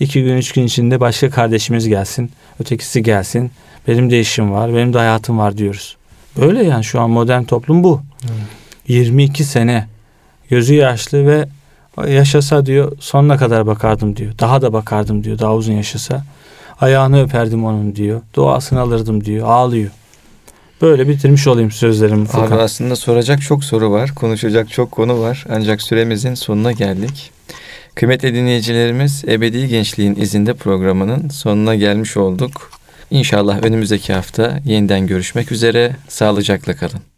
İki 0.00 0.24
gün 0.24 0.36
üç 0.36 0.52
gün 0.52 0.66
içinde 0.66 1.00
başka 1.00 1.30
kardeşimiz 1.30 1.88
gelsin, 1.88 2.30
ötekisi 2.60 3.02
gelsin. 3.02 3.50
Benim 3.88 4.10
de 4.10 4.20
işim 4.20 4.52
var, 4.52 4.74
benim 4.74 4.92
de 4.92 4.98
hayatım 4.98 5.38
var 5.38 5.56
diyoruz. 5.58 5.96
Böyle 6.40 6.64
yani 6.64 6.84
şu 6.84 7.00
an 7.00 7.10
modern 7.10 7.42
toplum 7.44 7.84
bu. 7.84 8.00
22 8.88 9.44
sene 9.44 9.86
gözü 10.50 10.74
yaşlı 10.74 11.26
ve 11.26 11.48
yaşasa 12.08 12.66
diyor 12.66 12.92
sonuna 13.00 13.36
kadar 13.36 13.66
bakardım 13.66 14.16
diyor. 14.16 14.32
Daha 14.38 14.62
da 14.62 14.72
bakardım 14.72 15.24
diyor 15.24 15.38
daha 15.38 15.54
uzun 15.54 15.72
yaşasa. 15.72 16.24
Ayağını 16.80 17.22
öperdim 17.22 17.64
onun 17.64 17.96
diyor. 17.96 18.20
Duasını 18.34 18.80
alırdım 18.80 19.24
diyor. 19.24 19.48
Ağlıyor. 19.48 19.90
Böyle 20.82 21.08
bitirmiş 21.08 21.46
olayım 21.46 21.70
sözlerimi 21.70 22.26
Abi 22.32 22.54
aslında 22.54 22.96
soracak 22.96 23.42
çok 23.42 23.64
soru 23.64 23.90
var, 23.90 24.14
konuşacak 24.14 24.70
çok 24.70 24.92
konu 24.92 25.20
var. 25.20 25.44
Ancak 25.50 25.82
süremizin 25.82 26.34
sonuna 26.34 26.72
geldik. 26.72 27.30
Kıymetli 27.94 28.34
dinleyicilerimiz, 28.34 29.24
Ebedi 29.28 29.68
Gençliğin 29.68 30.14
izinde 30.14 30.54
programının 30.54 31.28
sonuna 31.28 31.74
gelmiş 31.74 32.16
olduk. 32.16 32.70
İnşallah 33.10 33.62
önümüzdeki 33.62 34.12
hafta 34.12 34.60
yeniden 34.64 35.06
görüşmek 35.06 35.52
üzere. 35.52 35.96
Sağlıcakla 36.08 36.76
kalın. 36.76 37.09